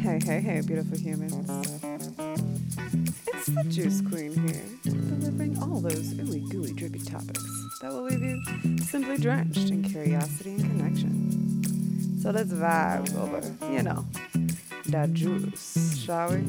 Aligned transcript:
Hey, 0.00 0.18
hey, 0.24 0.40
hey, 0.40 0.62
beautiful 0.66 0.96
humans. 0.96 1.34
It's 3.26 3.46
the 3.46 3.64
Juice 3.68 4.00
Queen 4.00 4.32
here, 4.48 4.64
delivering 4.84 5.58
all 5.62 5.80
those 5.80 6.14
ooey 6.14 6.48
gooey 6.48 6.72
drippy 6.72 7.00
topics 7.00 7.44
that 7.82 7.92
will 7.92 8.04
leave 8.04 8.22
you 8.22 8.40
simply 8.78 9.18
drenched 9.18 9.68
in 9.68 9.82
curiosity 9.82 10.52
and 10.52 10.62
connection. 10.62 12.20
So 12.22 12.30
let's 12.30 12.52
vibe 12.52 13.14
over, 13.18 13.42
you 13.70 13.82
know, 13.82 14.06
that 14.86 15.12
juice, 15.12 15.98
shall 16.02 16.30
we? 16.30 16.40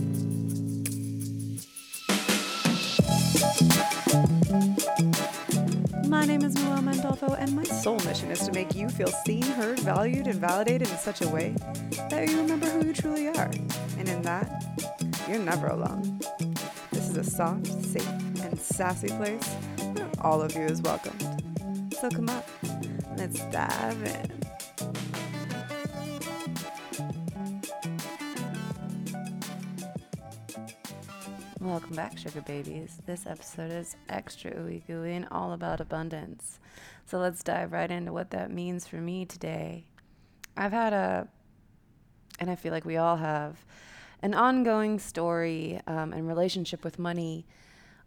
My 6.22 6.28
name 6.28 6.44
is 6.44 6.54
Noel 6.54 6.84
Mandolfo, 6.84 7.36
and 7.40 7.56
my 7.56 7.64
sole 7.64 7.98
mission 8.02 8.30
is 8.30 8.46
to 8.46 8.52
make 8.52 8.76
you 8.76 8.88
feel 8.90 9.08
seen, 9.08 9.42
heard, 9.42 9.80
valued, 9.80 10.28
and 10.28 10.36
validated 10.36 10.88
in 10.88 10.98
such 10.98 11.22
a 11.22 11.28
way 11.28 11.56
that 12.12 12.30
you 12.30 12.38
remember 12.38 12.68
who 12.68 12.86
you 12.86 12.94
truly 12.94 13.30
are. 13.30 13.50
And 13.98 14.08
in 14.08 14.22
that, 14.22 14.64
you're 15.28 15.40
never 15.40 15.66
alone. 15.66 16.20
This 16.92 17.10
is 17.10 17.18
a 17.18 17.24
soft, 17.24 17.66
safe, 17.66 18.08
and 18.08 18.60
sassy 18.60 19.08
place 19.08 19.48
where 19.94 20.08
all 20.22 20.44
of 20.44 20.54
you 20.54 20.62
is 20.62 20.80
welcomed. 20.84 21.24
So 22.00 22.08
come 22.12 22.30
up, 22.30 22.48
let's 23.18 23.44
dive 23.46 24.04
in. 24.04 24.31
Welcome 31.72 31.96
back, 31.96 32.18
sugar 32.18 32.42
babies. 32.42 32.98
This 33.06 33.26
episode 33.26 33.72
is 33.72 33.96
extra 34.10 34.52
ooey 34.52 34.86
gooey 34.86 35.16
and 35.16 35.26
all 35.32 35.54
about 35.54 35.80
abundance. 35.80 36.60
So 37.06 37.18
let's 37.18 37.42
dive 37.44 37.72
right 37.72 37.90
into 37.90 38.12
what 38.12 38.32
that 38.32 38.52
means 38.52 38.86
for 38.86 38.98
me 38.98 39.24
today. 39.24 39.86
I've 40.58 40.74
had 40.74 40.92
a, 40.92 41.30
and 42.42 42.52
I 42.52 42.56
feel 42.56 42.74
like 42.74 42.84
we 42.84 42.98
all 42.98 43.16
have, 43.16 43.64
an 44.22 44.34
ongoing 44.34 45.00
story 45.00 45.80
um, 45.88 46.12
and 46.12 46.28
relationship 46.28 46.84
with 46.84 47.00
money 47.00 47.46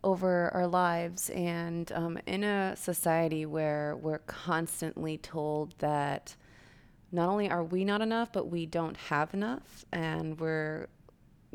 over 0.04 0.50
our 0.52 0.66
lives. 0.66 1.30
And 1.30 1.90
um, 1.92 2.18
in 2.26 2.44
a 2.44 2.76
society 2.76 3.46
where 3.46 3.96
we're 3.96 4.18
constantly 4.18 5.16
told 5.16 5.74
that 5.78 6.36
not 7.10 7.30
only 7.30 7.48
are 7.48 7.64
we 7.64 7.86
not 7.86 8.02
enough, 8.02 8.30
but 8.30 8.50
we 8.50 8.66
don't 8.66 8.98
have 8.98 9.32
enough, 9.32 9.86
and 9.90 10.38
we're 10.38 10.88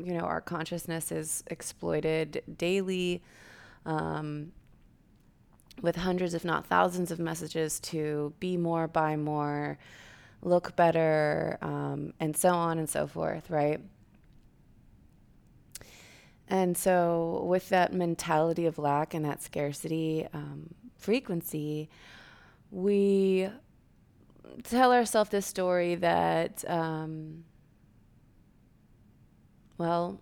you 0.04 0.14
know, 0.14 0.20
our 0.24 0.40
consciousness 0.40 1.12
is 1.12 1.44
exploited 1.48 2.42
daily 2.56 3.22
um, 3.86 4.52
with 5.82 5.96
hundreds, 5.96 6.34
if 6.34 6.44
not 6.44 6.66
thousands, 6.66 7.10
of 7.10 7.18
messages 7.18 7.80
to 7.80 8.32
be 8.40 8.56
more, 8.56 8.86
buy 8.88 9.16
more, 9.16 9.78
look 10.42 10.76
better, 10.76 11.58
um, 11.62 12.12
and 12.20 12.36
so 12.36 12.50
on 12.50 12.78
and 12.78 12.88
so 12.88 13.06
forth, 13.06 13.48
right? 13.50 13.80
And 16.48 16.76
so, 16.76 17.44
with 17.46 17.68
that 17.68 17.92
mentality 17.92 18.66
of 18.66 18.76
lack 18.78 19.14
and 19.14 19.24
that 19.24 19.42
scarcity 19.42 20.26
um, 20.34 20.74
frequency, 20.98 21.88
we 22.72 23.48
tell 24.64 24.92
ourselves 24.92 25.30
this 25.30 25.46
story 25.46 25.94
that 25.96 26.64
um, 26.68 27.44
well, 29.80 30.20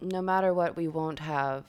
no 0.00 0.20
matter 0.20 0.52
what, 0.52 0.76
we 0.76 0.88
won't 0.88 1.20
have 1.20 1.64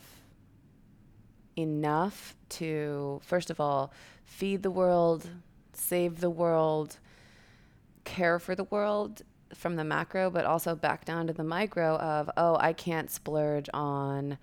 enough 1.55 2.35
to, 2.49 3.21
first 3.23 3.51
of 3.51 3.59
all, 3.59 3.93
feed 4.25 4.63
the 4.63 4.71
world, 4.71 5.29
save 5.73 6.19
the 6.19 6.31
world, 6.31 6.97
care 8.03 8.39
for 8.39 8.55
the 8.55 8.63
world 8.63 9.21
from 9.53 9.75
the 9.75 9.83
macro, 9.83 10.31
but 10.31 10.45
also 10.45 10.73
back 10.73 11.05
down 11.05 11.27
to 11.27 11.33
the 11.33 11.43
micro 11.43 11.95
of, 11.97 12.27
oh, 12.37 12.57
I 12.59 12.73
can't 12.73 13.11
splurge 13.11 13.69
on, 13.71 14.39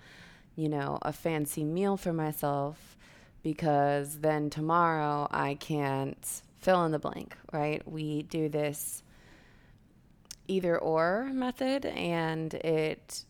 you 0.55 0.69
know, 0.69 1.01
a 1.03 1.13
fancy 1.13 1.65
meal 1.65 1.97
for 1.97 2.13
myself 2.13 2.97
because 3.43 4.21
then 4.21 4.51
tomorrow 4.51 5.27
I 5.33 5.55
can't 5.55 6.43
fill 6.61 6.85
in 6.85 6.93
the 6.93 7.01
blank, 7.01 7.37
right? 7.53 7.83
We 7.91 8.23
do 8.23 8.49
this 8.49 9.03
either 10.49 10.79
or 10.79 11.31
method 11.33 11.87
and 11.87 12.55
it 12.55 13.25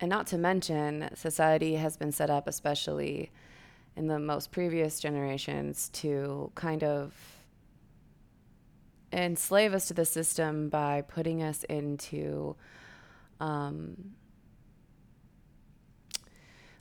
and 0.00 0.10
not 0.10 0.26
to 0.26 0.38
mention 0.38 1.08
society 1.14 1.76
has 1.76 1.96
been 1.96 2.10
set 2.10 2.30
up 2.30 2.48
especially 2.48 3.30
in 3.94 4.06
the 4.06 4.18
most 4.18 4.50
previous 4.50 4.98
generations 4.98 5.90
to 5.90 6.50
kind 6.54 6.82
of 6.82 7.12
enslave 9.12 9.74
us 9.74 9.88
to 9.88 9.94
the 9.94 10.06
system 10.06 10.68
by 10.70 11.02
putting 11.02 11.42
us 11.42 11.64
into 11.64 12.56
um, 13.40 14.14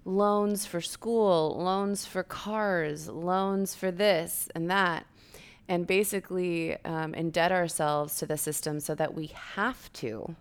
loans 0.05 0.65
for 0.65 0.79
school, 0.81 1.57
loans 1.59 2.05
for 2.05 2.23
cars, 2.23 3.07
loans 3.09 3.75
for 3.75 3.91
this 3.91 4.47
and 4.55 4.69
that 4.71 5.05
and 5.71 5.87
basically 5.87 6.75
um, 6.83 7.13
indent 7.13 7.53
ourselves 7.53 8.17
to 8.17 8.25
the 8.25 8.37
system 8.37 8.81
so 8.81 8.93
that 8.93 9.13
we 9.13 9.27
have 9.27 9.91
to 9.93 10.35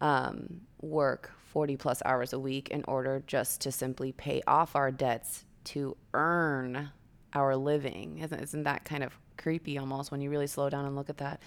um, 0.00 0.60
work 0.80 1.32
40 1.48 1.76
plus 1.76 2.00
hours 2.04 2.32
a 2.32 2.38
week 2.38 2.68
in 2.68 2.84
order 2.86 3.24
just 3.26 3.60
to 3.62 3.72
simply 3.72 4.12
pay 4.12 4.40
off 4.46 4.76
our 4.76 4.92
debts 4.92 5.44
to 5.64 5.96
earn 6.14 6.90
our 7.32 7.56
living. 7.56 8.18
Isn't, 8.18 8.40
isn't 8.40 8.62
that 8.62 8.84
kind 8.84 9.02
of 9.02 9.18
creepy 9.42 9.78
almost 9.78 10.10
when 10.10 10.20
you 10.20 10.30
really 10.30 10.46
slow 10.46 10.70
down 10.70 10.84
and 10.84 10.94
look 10.96 11.10
at 11.10 11.18
that? 11.18 11.40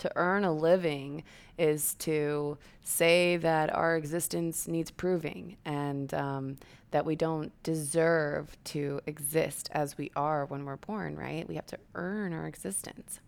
To 0.00 0.10
earn 0.16 0.44
a 0.44 0.52
living 0.52 1.22
is 1.58 1.94
to 1.96 2.58
say 2.82 3.36
that 3.36 3.74
our 3.74 3.96
existence 3.96 4.66
needs 4.66 4.90
proving 4.90 5.56
and 5.64 6.12
um, 6.14 6.56
that 6.90 7.04
we 7.04 7.14
don't 7.14 7.52
deserve 7.62 8.56
to 8.64 9.00
exist 9.06 9.68
as 9.72 9.98
we 9.98 10.10
are 10.16 10.46
when 10.46 10.64
we're 10.64 10.76
born, 10.76 11.16
right? 11.16 11.46
We 11.48 11.56
have 11.56 11.66
to 11.66 11.78
earn 11.94 12.32
our 12.32 12.46
existence. 12.46 13.20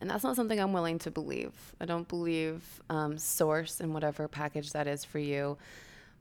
And 0.00 0.08
that's 0.08 0.24
not 0.24 0.36
something 0.36 0.58
I'm 0.58 0.72
willing 0.72 0.98
to 1.00 1.10
believe. 1.10 1.52
I 1.80 1.84
don't 1.84 2.08
believe 2.08 2.82
um, 2.88 3.18
Source 3.18 3.80
and 3.80 3.92
whatever 3.92 4.28
package 4.28 4.72
that 4.72 4.86
is 4.86 5.04
for 5.04 5.18
you 5.18 5.58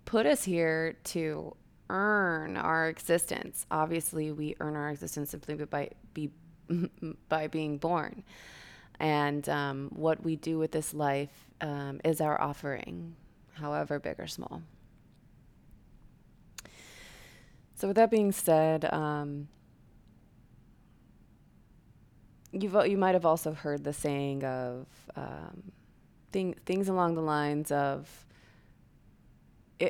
put 0.09 0.25
us 0.25 0.44
here 0.44 0.95
to 1.03 1.56
earn 1.89 2.57
our 2.57 2.89
existence. 2.89 3.67
Obviously, 3.69 4.31
we 4.31 4.56
earn 4.59 4.75
our 4.75 4.89
existence 4.89 5.29
simply 5.29 5.53
by 5.56 5.89
be 6.14 6.31
by 7.30 7.47
being 7.47 7.78
born, 7.78 8.24
and 9.00 9.47
um, 9.50 9.90
what 9.94 10.24
we 10.24 10.36
do 10.36 10.58
with 10.58 10.72
this 10.72 10.94
life 10.94 11.47
um, 11.62 12.00
is 12.03 12.22
our 12.22 12.40
offering, 12.40 13.16
however 13.53 14.00
big 14.00 14.19
or 14.19 14.28
small. 14.28 14.62
So, 17.75 17.88
with 17.88 17.96
that 17.96 18.12
being 18.12 18.31
said, 18.31 18.92
um, 18.94 19.48
you've 22.52 22.75
you 22.88 22.98
might 22.98 23.14
have 23.14 23.25
also 23.25 23.53
heard 23.53 23.84
the 23.84 23.94
saying 23.94 24.44
of 24.44 24.86
um, 25.16 25.72
thing, 26.31 26.56
things 26.66 26.90
along 26.90 27.16
the 27.16 27.22
lines 27.22 27.72
of 27.72 28.25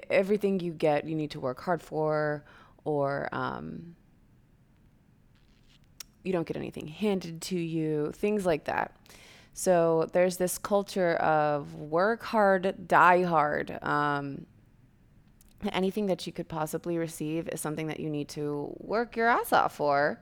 everything 0.10 0.60
you 0.60 0.72
get, 0.72 1.06
you 1.06 1.16
need 1.16 1.32
to 1.32 1.40
work 1.40 1.62
hard 1.62 1.82
for, 1.82 2.44
or 2.84 3.30
um, 3.32 3.96
you 6.24 6.34
don't 6.34 6.48
get 6.48 6.58
anything 6.58 6.88
handed 6.88 7.42
to 7.44 7.58
you, 7.58 8.12
things 8.16 8.46
like 8.46 8.66
that. 8.66 8.96
So 9.54 10.08
there's 10.14 10.38
this 10.38 10.58
culture 10.58 11.16
of 11.16 11.74
work 11.76 12.24
hard, 12.24 12.88
die 12.88 13.24
hard. 13.24 13.78
Um, 13.82 14.46
anything 15.72 16.06
that 16.08 16.26
you 16.26 16.34
could 16.34 16.48
possibly 16.48 16.98
receive 16.98 17.50
is 17.50 17.60
something 17.60 17.88
that 17.88 18.00
you 18.00 18.10
need 18.10 18.30
to 18.30 18.74
work 18.80 19.16
your 19.16 19.28
ass 19.28 19.52
off 19.52 19.76
for. 19.76 20.22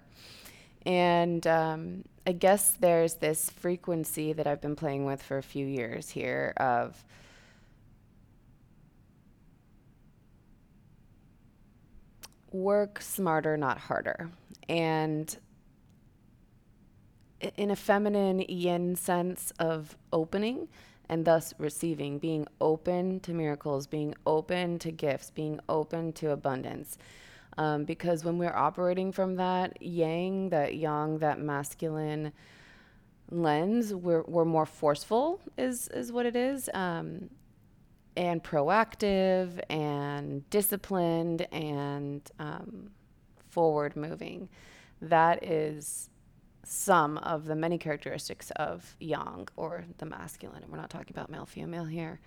And 0.85 1.45
um, 1.45 2.03
I 2.25 2.31
guess 2.31 2.71
there's 2.79 3.15
this 3.15 3.49
frequency 3.49 4.33
that 4.33 4.47
I've 4.47 4.61
been 4.61 4.75
playing 4.75 5.05
with 5.05 5.21
for 5.21 5.37
a 5.37 5.43
few 5.43 5.65
years 5.65 6.09
here 6.09 6.53
of 6.57 7.03
work 12.51 13.01
smarter, 13.01 13.57
not 13.57 13.77
harder. 13.77 14.29
And 14.69 15.37
in 17.55 17.71
a 17.71 17.75
feminine 17.75 18.39
yin 18.39 18.95
sense 18.95 19.51
of 19.59 19.95
opening, 20.11 20.67
and 21.09 21.25
thus 21.25 21.53
receiving, 21.57 22.19
being 22.19 22.47
open 22.59 23.19
to 23.21 23.33
miracles, 23.33 23.87
being 23.87 24.13
open 24.25 24.79
to 24.79 24.91
gifts, 24.91 25.31
being 25.31 25.59
open 25.69 26.11
to 26.13 26.31
abundance. 26.31 26.97
Um, 27.57 27.85
because 27.85 28.23
when 28.23 28.37
we're 28.37 28.55
operating 28.55 29.11
from 29.11 29.35
that 29.37 29.81
yang, 29.81 30.49
that 30.49 30.75
yang, 30.75 31.19
that 31.19 31.39
masculine 31.39 32.31
lens, 33.31 33.93
we're, 33.93 34.23
we're 34.23 34.45
more 34.45 34.65
forceful, 34.65 35.41
is, 35.57 35.87
is 35.89 36.11
what 36.11 36.25
it 36.25 36.35
is, 36.35 36.69
um, 36.73 37.29
and 38.15 38.43
proactive 38.43 39.59
and 39.69 40.47
disciplined 40.49 41.47
and 41.51 42.29
um, 42.39 42.89
forward 43.49 43.95
moving. 43.95 44.49
that 45.01 45.43
is 45.43 46.09
some 46.67 47.17
of 47.19 47.45
the 47.45 47.55
many 47.55 47.77
characteristics 47.77 48.51
of 48.57 48.95
yang 48.99 49.47
or 49.55 49.85
the 49.97 50.05
masculine. 50.05 50.63
And 50.63 50.71
we're 50.71 50.77
not 50.77 50.89
talking 50.89 51.15
about 51.15 51.29
male 51.29 51.45
female 51.45 51.85
here. 51.85 52.19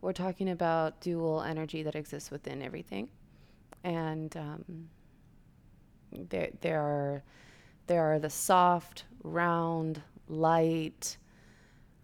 We're 0.00 0.12
talking 0.12 0.50
about 0.50 1.00
dual 1.00 1.42
energy 1.42 1.82
that 1.82 1.96
exists 1.96 2.30
within 2.30 2.62
everything. 2.62 3.08
And 3.84 4.36
um, 4.36 4.88
there, 6.12 6.50
there 6.60 6.80
are 6.80 7.22
there 7.86 8.12
are 8.12 8.18
the 8.18 8.28
soft, 8.28 9.04
round, 9.24 10.02
light, 10.28 11.16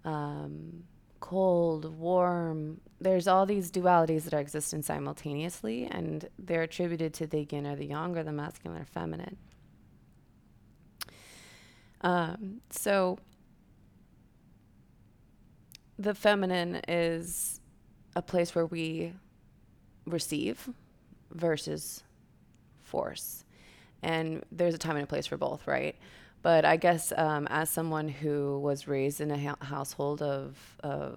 um, 0.07 0.85
cold, 1.21 1.99
warm. 1.99 2.81
There's 3.01 3.29
all 3.29 3.45
these 3.45 3.71
dualities 3.71 4.23
that 4.25 4.33
are 4.33 4.41
existing 4.41 4.83
simultaneously, 4.83 5.85
and 5.91 6.27
they're 6.39 6.63
attributed 6.63 7.13
to 7.15 7.27
the 7.27 7.47
yin 7.51 7.67
or 7.67 7.77
the 7.77 7.85
yang 7.85 8.17
or 8.17 8.23
the 8.23 8.33
masculine 8.33 8.81
or 8.81 8.87
feminine. 8.87 9.37
Um, 12.05 12.61
so 12.69 13.19
the 15.99 16.15
feminine 16.15 16.83
is 16.87 17.61
a 18.15 18.23
place 18.23 18.55
where 18.55 18.67
we 18.67 19.15
receive 20.07 20.69
versus 21.33 22.05
force. 22.83 23.45
And 24.03 24.45
there's 24.53 24.75
a 24.75 24.79
time 24.79 24.97
and 24.97 25.05
a 25.05 25.07
place 25.07 25.27
for 25.27 25.39
both, 25.39 25.67
right? 25.67 25.97
But 26.43 26.67
I 26.67 26.77
guess 26.77 27.11
um, 27.17 27.47
as 27.49 27.71
someone 27.71 28.09
who 28.09 28.61
was 28.61 28.87
raised 28.87 29.23
in 29.23 29.31
a 29.31 29.39
ha- 29.39 29.57
household 29.65 30.21
of 30.21 30.59
a 30.81 31.13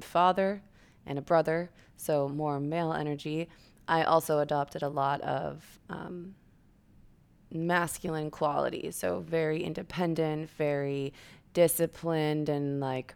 father 0.00 0.62
and 1.06 1.18
a 1.18 1.22
brother, 1.22 1.70
so 1.96 2.28
more 2.28 2.60
male 2.60 2.92
energy, 2.92 3.48
I 3.88 4.04
also 4.04 4.38
adopted 4.38 4.84
a 4.84 4.88
lot 4.88 5.20
of 5.22 5.64
um, 5.90 6.36
masculine 7.54 8.30
qualities. 8.30 8.96
So 8.96 9.20
very 9.20 9.62
independent, 9.62 10.50
very 10.50 11.12
disciplined, 11.52 12.48
and 12.48 12.80
like 12.80 13.14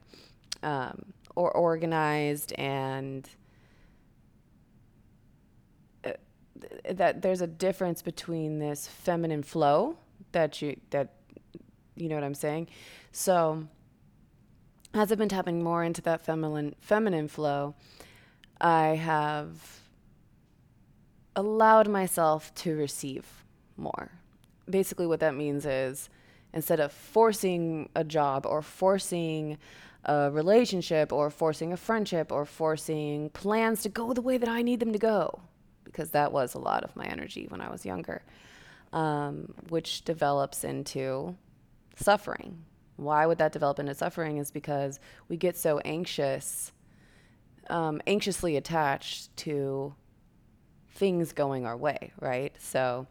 um, 0.63 1.13
or 1.35 1.51
organized, 1.51 2.53
and 2.53 3.29
uh, 6.05 6.13
that 6.91 7.23
there's 7.23 7.41
a 7.41 7.47
difference 7.47 8.01
between 8.01 8.59
this 8.59 8.87
feminine 8.87 9.43
flow 9.43 9.97
that 10.33 10.63
you 10.63 10.79
that 10.91 11.15
you 11.97 12.09
know 12.09 12.15
what 12.15 12.25
I'm 12.25 12.35
saying. 12.35 12.69
So 13.13 13.67
as 14.95 15.13
I've 15.13 15.19
been 15.19 15.29
tapping 15.29 15.63
more 15.63 15.85
into 15.85 16.01
that 16.03 16.23
feminine 16.23 16.75
feminine 16.81 17.29
flow, 17.29 17.75
I 18.61 18.97
have 18.97 19.81
allowed 21.37 21.89
myself 21.89 22.53
to 22.57 22.75
receive 22.77 23.45
more 23.77 24.11
basically 24.71 25.07
what 25.07 25.21
that 25.21 25.35
means 25.35 25.67
is 25.67 26.09
instead 26.53 26.81
of 26.81 26.93
forcing 26.93 27.89
a 27.95 28.05
job 28.05 28.47
or 28.47 28.63
forcing 28.63 29.59
a 30.05 30.31
relationship 30.31 31.13
or 31.13 31.31
forcing 31.31 31.73
a 31.73 31.77
friendship 31.77 32.33
or 32.33 32.45
forcing 32.45 33.31
plans 33.31 33.83
to 33.83 33.89
go 33.89 34.13
the 34.13 34.23
way 34.23 34.39
that 34.39 34.49
I 34.49 34.63
need 34.63 34.81
them 34.81 34.93
to 34.93 34.99
go, 34.99 35.41
because 35.85 36.11
that 36.11 36.33
was 36.33 36.55
a 36.55 36.59
lot 36.59 36.85
of 36.85 36.95
my 36.97 37.05
energy 37.05 37.47
when 37.49 37.61
I 37.61 37.71
was 37.71 37.85
younger, 37.85 38.23
um, 38.93 39.55
which 39.69 40.05
develops 40.05 40.65
into 40.65 41.37
suffering. 41.97 42.65
Why 42.97 43.27
would 43.27 43.39
that 43.39 43.53
develop 43.53 43.79
into 43.79 43.95
suffering? 43.95 44.39
Is 44.39 44.51
because 44.51 44.99
we 45.29 45.37
get 45.37 45.57
so 45.57 45.79
anxious, 45.81 46.73
um, 47.69 48.01
anxiously 48.07 48.57
attached 48.57 49.37
to 49.39 49.95
things 50.93 51.33
going 51.33 51.65
our 51.65 51.77
way, 51.77 52.13
right? 52.21 52.53
So, 52.59 53.07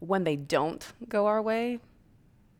when 0.00 0.24
they 0.24 0.36
don't 0.36 0.84
go 1.08 1.26
our 1.26 1.42
way, 1.42 1.80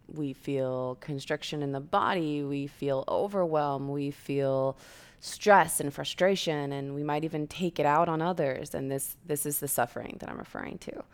we 0.07 0.33
feel 0.33 0.97
constriction 1.01 1.63
in 1.63 1.73
the 1.73 1.81
body, 1.81 2.43
we 2.43 2.67
feel 2.67 3.05
overwhelm, 3.09 3.89
we 3.91 4.11
feel 4.11 4.77
stress 5.21 5.81
and 5.81 5.93
frustration, 5.93 6.73
and 6.73 6.95
we 6.95 7.03
might 7.03 7.25
even 7.25 7.47
take 7.47 7.79
it 7.79 7.87
out 7.87 8.09
on 8.09 8.23
others. 8.23 8.75
And 8.75 8.91
this 8.91 9.17
this 9.27 9.45
is 9.45 9.61
the 9.61 9.69
suffering 9.69 10.17
that 10.21 10.31
I'm 10.31 10.39
referring 10.39 10.79
to. 10.79 11.05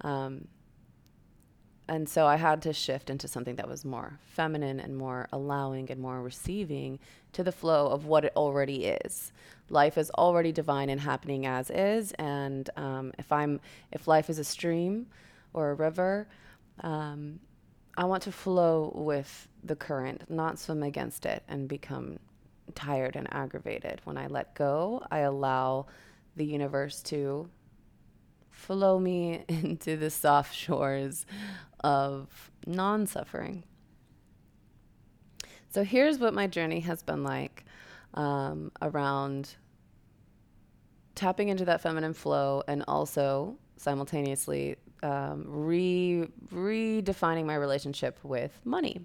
Um, 0.00 0.48
and 1.88 2.06
so 2.06 2.26
I 2.26 2.36
had 2.36 2.60
to 2.62 2.72
shift 2.74 3.08
into 3.08 3.26
something 3.26 3.56
that 3.56 3.68
was 3.68 3.82
more 3.84 4.18
feminine 4.22 4.78
and 4.78 4.96
more 4.96 5.26
allowing 5.32 5.90
and 5.90 5.98
more 5.98 6.20
receiving 6.20 6.98
to 7.32 7.42
the 7.42 7.50
flow 7.50 7.88
of 7.88 8.04
what 8.04 8.26
it 8.26 8.32
already 8.36 8.84
is. 8.84 9.32
Life 9.70 9.96
is 9.96 10.10
already 10.10 10.52
divine 10.52 10.90
and 10.90 11.00
happening 11.00 11.46
as 11.46 11.70
is. 11.70 12.12
And 12.12 12.68
um, 12.76 13.12
if 13.18 13.32
I'm 13.32 13.60
if 13.90 14.06
life 14.06 14.28
is 14.28 14.38
a 14.38 14.44
stream, 14.44 15.06
or 15.52 15.70
a 15.70 15.74
river, 15.74 16.28
um, 16.80 17.40
I 17.96 18.04
want 18.04 18.22
to 18.24 18.32
flow 18.32 18.92
with 18.94 19.48
the 19.64 19.74
current, 19.74 20.30
not 20.30 20.58
swim 20.58 20.82
against 20.82 21.26
it 21.26 21.42
and 21.48 21.68
become 21.68 22.18
tired 22.74 23.16
and 23.16 23.26
aggravated. 23.32 24.00
When 24.04 24.16
I 24.16 24.28
let 24.28 24.54
go, 24.54 25.04
I 25.10 25.20
allow 25.20 25.86
the 26.36 26.44
universe 26.44 27.02
to 27.04 27.50
flow 28.50 28.98
me 28.98 29.44
into 29.48 29.96
the 29.96 30.10
soft 30.10 30.54
shores 30.54 31.26
of 31.80 32.50
non 32.66 33.06
suffering. 33.06 33.64
So 35.70 35.84
here's 35.84 36.18
what 36.18 36.34
my 36.34 36.46
journey 36.46 36.80
has 36.80 37.02
been 37.02 37.22
like 37.22 37.64
um, 38.14 38.72
around 38.80 39.56
tapping 41.14 41.48
into 41.48 41.64
that 41.66 41.80
feminine 41.80 42.14
flow 42.14 42.62
and 42.68 42.84
also 42.88 43.56
simultaneously 43.76 44.76
um, 45.02 45.44
re 45.46 46.28
redefining 46.52 47.44
my 47.44 47.54
relationship 47.54 48.18
with 48.22 48.60
money. 48.64 49.00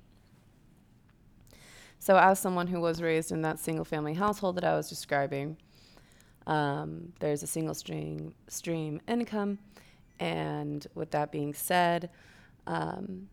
So, 2.00 2.18
as 2.18 2.40
someone 2.40 2.68
who 2.68 2.82
was 2.82 3.02
raised 3.02 3.32
in 3.32 3.42
that 3.44 3.60
single 3.60 3.86
family 3.86 4.14
household 4.14 4.58
that 4.58 4.64
I 4.64 4.76
was 4.76 4.90
describing, 4.90 5.58
um, 6.48 7.14
there's 7.20 7.44
a 7.44 7.48
single 7.48 7.74
stream 7.74 8.34
stream 8.48 9.02
income, 9.08 9.60
and 10.20 10.86
with 10.96 11.12
that 11.12 11.32
being 11.32 11.54
said, 11.54 12.10
um, 12.68 13.30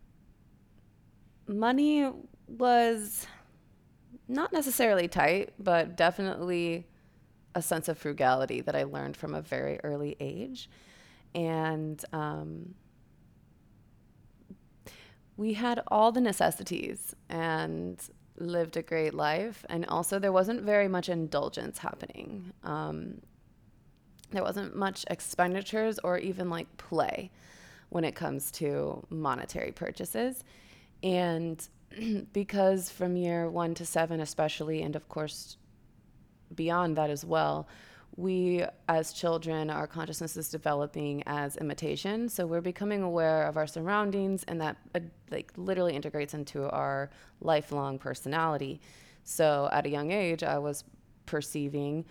money 1.49 2.11
was 2.47 3.27
not 4.29 4.53
necessarily 4.53 5.09
tight, 5.09 5.53
but 5.59 5.97
definitely 5.97 6.87
a 7.55 7.63
sense 7.63 7.89
of 7.89 7.99
frugality 7.99 8.61
that 8.61 8.77
I 8.77 8.85
learned 8.85 9.17
from 9.17 9.35
a 9.35 9.43
very 9.43 9.81
early 9.83 10.17
age 10.21 10.69
and 11.35 12.05
um, 12.13 12.75
we 15.37 15.55
had 15.55 15.83
all 15.89 16.13
the 16.13 16.21
necessities 16.21 17.15
and 17.29 18.01
lived 18.37 18.77
a 18.77 18.83
great 18.83 19.15
life. 19.15 19.65
And 19.69 19.87
also, 19.87 20.19
there 20.19 20.33
wasn't 20.33 20.63
very 20.63 20.89
much 20.89 21.09
indulgence 21.09 21.79
happening. 21.79 22.53
Um, 22.65 23.21
there 24.31 24.43
wasn't 24.43 24.77
much 24.77 25.05
expenditures 25.09 25.99
or 26.01 26.19
even 26.19 26.51
like 26.51 26.77
play 26.77 27.31
when 27.91 28.05
it 28.05 28.15
comes 28.15 28.51
to 28.53 29.05
monetary 29.11 29.73
purchases. 29.73 30.45
And 31.03 31.67
because 32.33 32.91
from 32.91 33.17
year 33.17 33.51
one 33.51 33.75
to 33.75 33.87
seven, 33.87 34.21
especially, 34.21 34.83
and 34.83 34.97
of 34.97 35.09
course 35.09 35.57
beyond 36.55 36.97
that 36.97 37.11
as 37.11 37.25
well, 37.25 37.69
we 38.21 38.65
as 38.89 39.13
children 39.13 39.71
our 39.71 39.87
consciousness 39.87 40.37
is 40.37 40.49
developing 40.49 41.23
as 41.27 41.57
imitation. 41.57 42.29
So 42.29 42.47
we're 42.47 42.61
becoming 42.61 43.03
aware 43.03 43.45
of 43.45 43.57
our 43.57 43.67
surroundings 43.67 44.45
and 44.45 44.61
that 44.61 44.77
uh, 44.95 45.01
like 45.31 45.53
literally 45.57 45.95
integrates 45.95 46.35
into 46.35 46.69
our 46.69 47.11
lifelong 47.41 47.99
personality. 47.99 48.81
So 49.25 49.69
at 49.73 49.87
a 49.87 49.89
young 49.89 50.11
age 50.11 50.43
i 50.43 50.59
was 50.59 50.85
perceiving 51.27 52.05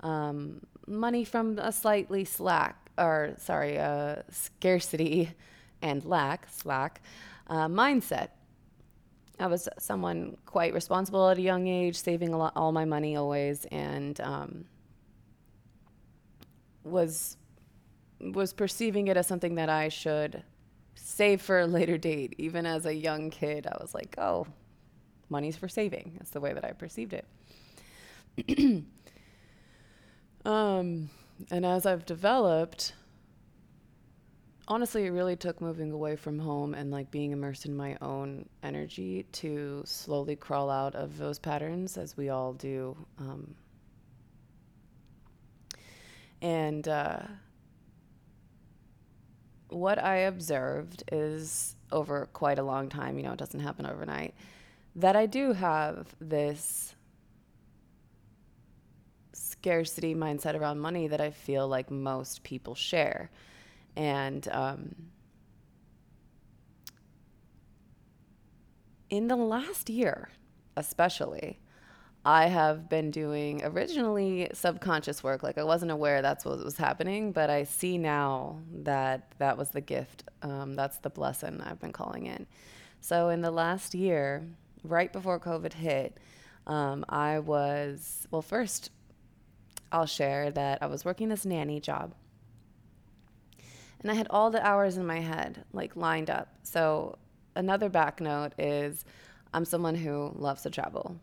um, 0.00 0.60
money 0.86 1.24
from 1.24 1.58
a 1.58 1.72
slightly 1.72 2.24
slack 2.24 2.90
or 2.98 3.34
sorry 3.38 3.78
uh, 3.78 4.16
scarcity 4.30 5.30
and 5.82 6.04
lack 6.04 6.48
slack 6.50 7.00
uh, 7.48 7.68
mindset. 7.68 8.28
I 9.38 9.48
was 9.48 9.68
someone 9.78 10.36
quite 10.46 10.74
responsible 10.74 11.28
at 11.28 11.38
a 11.38 11.42
young 11.42 11.66
age, 11.66 11.96
saving 11.96 12.32
a 12.32 12.38
lot, 12.38 12.52
all 12.54 12.70
my 12.70 12.84
money 12.84 13.16
always, 13.16 13.64
and 13.66 14.20
um, 14.20 14.64
was 16.84 17.36
was 18.20 18.52
perceiving 18.52 19.08
it 19.08 19.16
as 19.16 19.26
something 19.26 19.56
that 19.56 19.68
I 19.68 19.88
should 19.88 20.42
save 20.94 21.42
for 21.42 21.60
a 21.60 21.66
later 21.66 21.98
date. 21.98 22.34
Even 22.38 22.64
as 22.66 22.86
a 22.86 22.94
young 22.94 23.30
kid, 23.30 23.66
I 23.66 23.76
was 23.80 23.94
like, 23.94 24.14
"Oh, 24.18 24.46
money's 25.28 25.56
for 25.56 25.68
saving." 25.68 26.14
That's 26.18 26.30
the 26.30 26.40
way 26.40 26.52
that 26.52 26.64
I 26.64 26.72
perceived 26.72 27.12
it. 27.12 27.26
um, 30.44 31.10
and 31.50 31.66
as 31.66 31.86
I've 31.86 32.06
developed, 32.06 32.94
honestly, 34.68 35.04
it 35.06 35.10
really 35.10 35.36
took 35.36 35.60
moving 35.60 35.92
away 35.92 36.16
from 36.16 36.38
home 36.38 36.74
and 36.74 36.90
like 36.90 37.10
being 37.10 37.32
immersed 37.32 37.66
in 37.66 37.76
my 37.76 37.96
own 38.00 38.48
energy 38.62 39.26
to 39.32 39.82
slowly 39.84 40.36
crawl 40.36 40.70
out 40.70 40.94
of 40.94 41.18
those 41.18 41.38
patterns, 41.38 41.96
as 41.96 42.16
we 42.16 42.28
all 42.28 42.52
do. 42.52 42.96
Um, 43.18 43.54
and 46.44 46.86
uh, 46.86 47.20
what 49.70 49.98
I 49.98 50.16
observed 50.16 51.02
is 51.10 51.74
over 51.90 52.28
quite 52.34 52.58
a 52.58 52.62
long 52.62 52.90
time, 52.90 53.16
you 53.16 53.22
know, 53.22 53.32
it 53.32 53.38
doesn't 53.38 53.60
happen 53.60 53.86
overnight, 53.86 54.34
that 54.94 55.16
I 55.16 55.24
do 55.24 55.54
have 55.54 56.14
this 56.20 56.94
scarcity 59.32 60.14
mindset 60.14 60.54
around 60.54 60.80
money 60.80 61.08
that 61.08 61.18
I 61.18 61.30
feel 61.30 61.66
like 61.66 61.90
most 61.90 62.44
people 62.44 62.74
share. 62.74 63.30
And 63.96 64.46
um, 64.52 64.94
in 69.08 69.28
the 69.28 69.36
last 69.36 69.88
year, 69.88 70.28
especially, 70.76 71.58
I 72.26 72.46
have 72.46 72.88
been 72.88 73.10
doing 73.10 73.62
originally 73.64 74.48
subconscious 74.54 75.22
work. 75.22 75.42
Like 75.42 75.58
I 75.58 75.64
wasn't 75.64 75.90
aware 75.90 76.22
that's 76.22 76.44
what 76.44 76.62
was 76.64 76.78
happening, 76.78 77.32
but 77.32 77.50
I 77.50 77.64
see 77.64 77.98
now 77.98 78.60
that 78.82 79.32
that 79.38 79.58
was 79.58 79.70
the 79.70 79.82
gift. 79.82 80.24
Um, 80.40 80.74
that's 80.74 80.98
the 80.98 81.10
blessing 81.10 81.60
I've 81.60 81.80
been 81.80 81.92
calling 81.92 82.26
in. 82.26 82.46
So 83.00 83.28
in 83.28 83.42
the 83.42 83.50
last 83.50 83.94
year, 83.94 84.42
right 84.82 85.12
before 85.12 85.38
COVID 85.38 85.74
hit, 85.74 86.16
um, 86.66 87.04
I 87.10 87.40
was, 87.40 88.26
well, 88.30 88.40
first, 88.40 88.90
I'll 89.92 90.06
share 90.06 90.50
that 90.52 90.82
I 90.82 90.86
was 90.86 91.04
working 91.04 91.28
this 91.28 91.44
nanny 91.44 91.78
job. 91.78 92.14
And 94.00 94.10
I 94.10 94.14
had 94.14 94.26
all 94.30 94.50
the 94.50 94.66
hours 94.66 94.96
in 94.96 95.06
my 95.06 95.20
head, 95.20 95.64
like 95.74 95.94
lined 95.94 96.30
up. 96.30 96.48
So 96.62 97.18
another 97.54 97.90
back 97.90 98.22
note 98.22 98.54
is 98.58 99.04
I'm 99.52 99.66
someone 99.66 99.94
who 99.94 100.32
loves 100.36 100.62
to 100.62 100.70
travel 100.70 101.20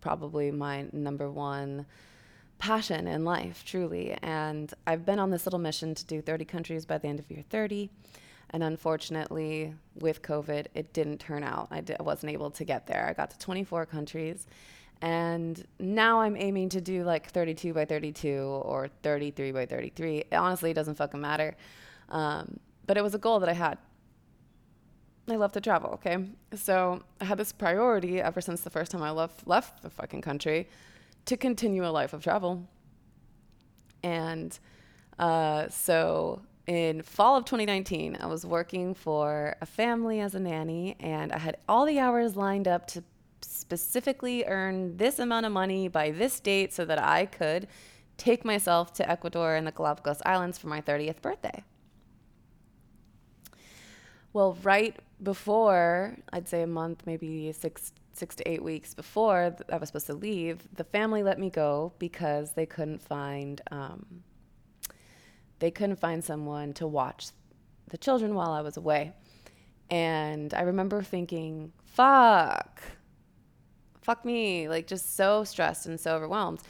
probably 0.00 0.50
my 0.50 0.86
number 0.92 1.30
one 1.30 1.86
passion 2.58 3.06
in 3.06 3.24
life, 3.24 3.64
truly. 3.64 4.16
And 4.22 4.72
I've 4.86 5.04
been 5.04 5.18
on 5.18 5.30
this 5.30 5.46
little 5.46 5.58
mission 5.58 5.94
to 5.94 6.04
do 6.04 6.20
30 6.20 6.44
countries 6.44 6.86
by 6.86 6.98
the 6.98 7.08
end 7.08 7.18
of 7.18 7.30
year 7.30 7.44
30. 7.50 7.90
And 8.50 8.62
unfortunately, 8.62 9.74
with 9.98 10.22
COVID, 10.22 10.66
it 10.74 10.92
didn't 10.92 11.18
turn 11.18 11.42
out. 11.42 11.68
I, 11.70 11.82
I 11.98 12.02
wasn't 12.02 12.32
able 12.32 12.50
to 12.52 12.64
get 12.64 12.86
there. 12.86 13.06
I 13.08 13.12
got 13.12 13.30
to 13.30 13.38
24 13.38 13.86
countries. 13.86 14.46
And 15.02 15.62
now 15.78 16.20
I'm 16.20 16.36
aiming 16.36 16.70
to 16.70 16.80
do 16.80 17.04
like 17.04 17.30
32 17.30 17.74
by 17.74 17.84
32 17.84 18.38
or 18.64 18.88
33 19.02 19.52
by 19.52 19.66
33. 19.66 20.18
It 20.18 20.34
honestly, 20.34 20.70
it 20.70 20.74
doesn't 20.74 20.94
fucking 20.94 21.20
matter. 21.20 21.54
Um, 22.08 22.58
but 22.86 22.96
it 22.96 23.02
was 23.02 23.14
a 23.14 23.18
goal 23.18 23.40
that 23.40 23.48
I 23.48 23.52
had. 23.52 23.78
I 25.28 25.36
love 25.36 25.52
to 25.52 25.60
travel, 25.60 25.90
okay? 25.94 26.24
So 26.54 27.02
I 27.20 27.24
had 27.24 27.38
this 27.38 27.52
priority 27.52 28.20
ever 28.20 28.40
since 28.40 28.60
the 28.60 28.70
first 28.70 28.92
time 28.92 29.02
I 29.02 29.10
left, 29.10 29.46
left 29.46 29.82
the 29.82 29.90
fucking 29.90 30.22
country 30.22 30.68
to 31.24 31.36
continue 31.36 31.84
a 31.86 31.90
life 31.90 32.12
of 32.12 32.22
travel. 32.22 32.68
And 34.04 34.56
uh, 35.18 35.68
so 35.68 36.42
in 36.66 37.02
fall 37.02 37.36
of 37.36 37.44
2019, 37.44 38.18
I 38.20 38.26
was 38.26 38.46
working 38.46 38.94
for 38.94 39.56
a 39.60 39.66
family 39.66 40.20
as 40.20 40.34
a 40.34 40.40
nanny, 40.40 40.96
and 41.00 41.32
I 41.32 41.38
had 41.38 41.56
all 41.68 41.86
the 41.86 41.98
hours 41.98 42.36
lined 42.36 42.68
up 42.68 42.86
to 42.88 43.02
specifically 43.40 44.44
earn 44.44 44.96
this 44.96 45.18
amount 45.18 45.46
of 45.46 45.52
money 45.52 45.88
by 45.88 46.10
this 46.10 46.38
date 46.40 46.72
so 46.72 46.84
that 46.84 47.02
I 47.02 47.26
could 47.26 47.66
take 48.16 48.44
myself 48.44 48.92
to 48.94 49.10
Ecuador 49.10 49.56
and 49.56 49.66
the 49.66 49.72
Galapagos 49.72 50.22
Islands 50.24 50.58
for 50.58 50.68
my 50.68 50.80
30th 50.80 51.20
birthday. 51.20 51.62
Well, 54.36 54.58
right 54.64 54.94
before, 55.22 56.14
I'd 56.30 56.46
say 56.46 56.60
a 56.60 56.66
month, 56.66 57.04
maybe 57.06 57.50
six 57.52 57.90
six 58.12 58.36
to 58.36 58.46
eight 58.46 58.62
weeks 58.62 58.92
before 58.92 59.56
I 59.72 59.76
was 59.78 59.88
supposed 59.88 60.08
to 60.08 60.12
leave, 60.12 60.68
the 60.74 60.84
family 60.84 61.22
let 61.22 61.38
me 61.38 61.48
go 61.48 61.94
because 61.98 62.52
they 62.52 62.66
couldn't 62.66 63.00
find 63.00 63.62
um, 63.70 64.24
they 65.58 65.70
couldn't 65.70 65.96
find 65.96 66.22
someone 66.22 66.74
to 66.74 66.86
watch 66.86 67.28
the 67.88 67.96
children 67.96 68.34
while 68.34 68.50
I 68.50 68.60
was 68.60 68.76
away. 68.76 69.14
And 69.88 70.52
I 70.52 70.60
remember 70.60 71.02
thinking, 71.02 71.72
"Fuck, 71.86 72.82
fuck 74.02 74.22
me!" 74.26 74.68
Like 74.68 74.86
just 74.86 75.16
so 75.16 75.44
stressed 75.44 75.86
and 75.86 75.98
so 75.98 76.14
overwhelmed 76.14 76.60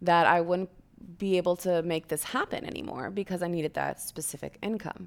that 0.00 0.26
I 0.26 0.40
wouldn't 0.40 0.70
be 1.18 1.36
able 1.36 1.54
to 1.58 1.82
make 1.82 2.08
this 2.08 2.24
happen 2.24 2.64
anymore 2.64 3.10
because 3.10 3.44
I 3.44 3.46
needed 3.46 3.74
that 3.74 4.00
specific 4.00 4.58
income. 4.60 5.06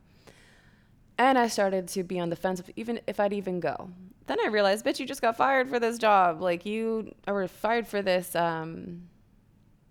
And 1.18 1.38
I 1.38 1.48
started 1.48 1.88
to 1.90 2.04
be 2.04 2.20
on 2.20 2.30
the 2.30 2.36
fence 2.36 2.60
of 2.60 2.70
even 2.76 3.00
if 3.08 3.20
I'd 3.20 3.34
even 3.34 3.60
go. 3.60 3.90
Then 4.28 4.40
I 4.44 4.48
realized, 4.48 4.86
bitch, 4.86 5.00
you 5.00 5.06
just 5.06 5.22
got 5.22 5.38
fired 5.38 5.70
for 5.70 5.80
this 5.80 5.98
job. 5.98 6.42
Like 6.42 6.66
you 6.66 7.14
were 7.28 7.48
fired 7.48 7.88
for 7.88 8.02
this 8.02 8.36
um, 8.36 9.04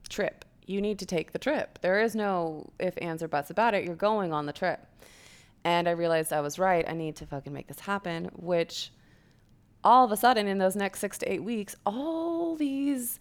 trip. 0.08 0.44
You 0.66 0.80
need 0.80 0.98
to 0.98 1.06
take 1.06 1.32
the 1.32 1.38
trip. 1.38 1.78
There 1.82 2.00
is 2.00 2.14
no 2.14 2.70
if, 2.78 2.94
ands, 3.00 3.22
or 3.22 3.28
buts 3.28 3.50
about 3.50 3.74
it. 3.74 3.84
You're 3.84 3.94
going 3.94 4.32
on 4.32 4.46
the 4.46 4.52
trip. 4.52 4.80
And 5.62 5.88
I 5.88 5.92
realized 5.92 6.32
I 6.32 6.40
was 6.40 6.58
right. 6.58 6.86
I 6.88 6.92
need 6.92 7.16
to 7.16 7.26
fucking 7.26 7.52
make 7.52 7.68
this 7.68 7.80
happen, 7.80 8.30
which 8.34 8.92
all 9.82 10.04
of 10.04 10.12
a 10.12 10.16
sudden 10.16 10.46
in 10.46 10.58
those 10.58 10.76
next 10.76 11.00
six 11.00 11.16
to 11.18 11.32
eight 11.32 11.44
weeks, 11.44 11.76
all 11.86 12.56
these 12.56 13.18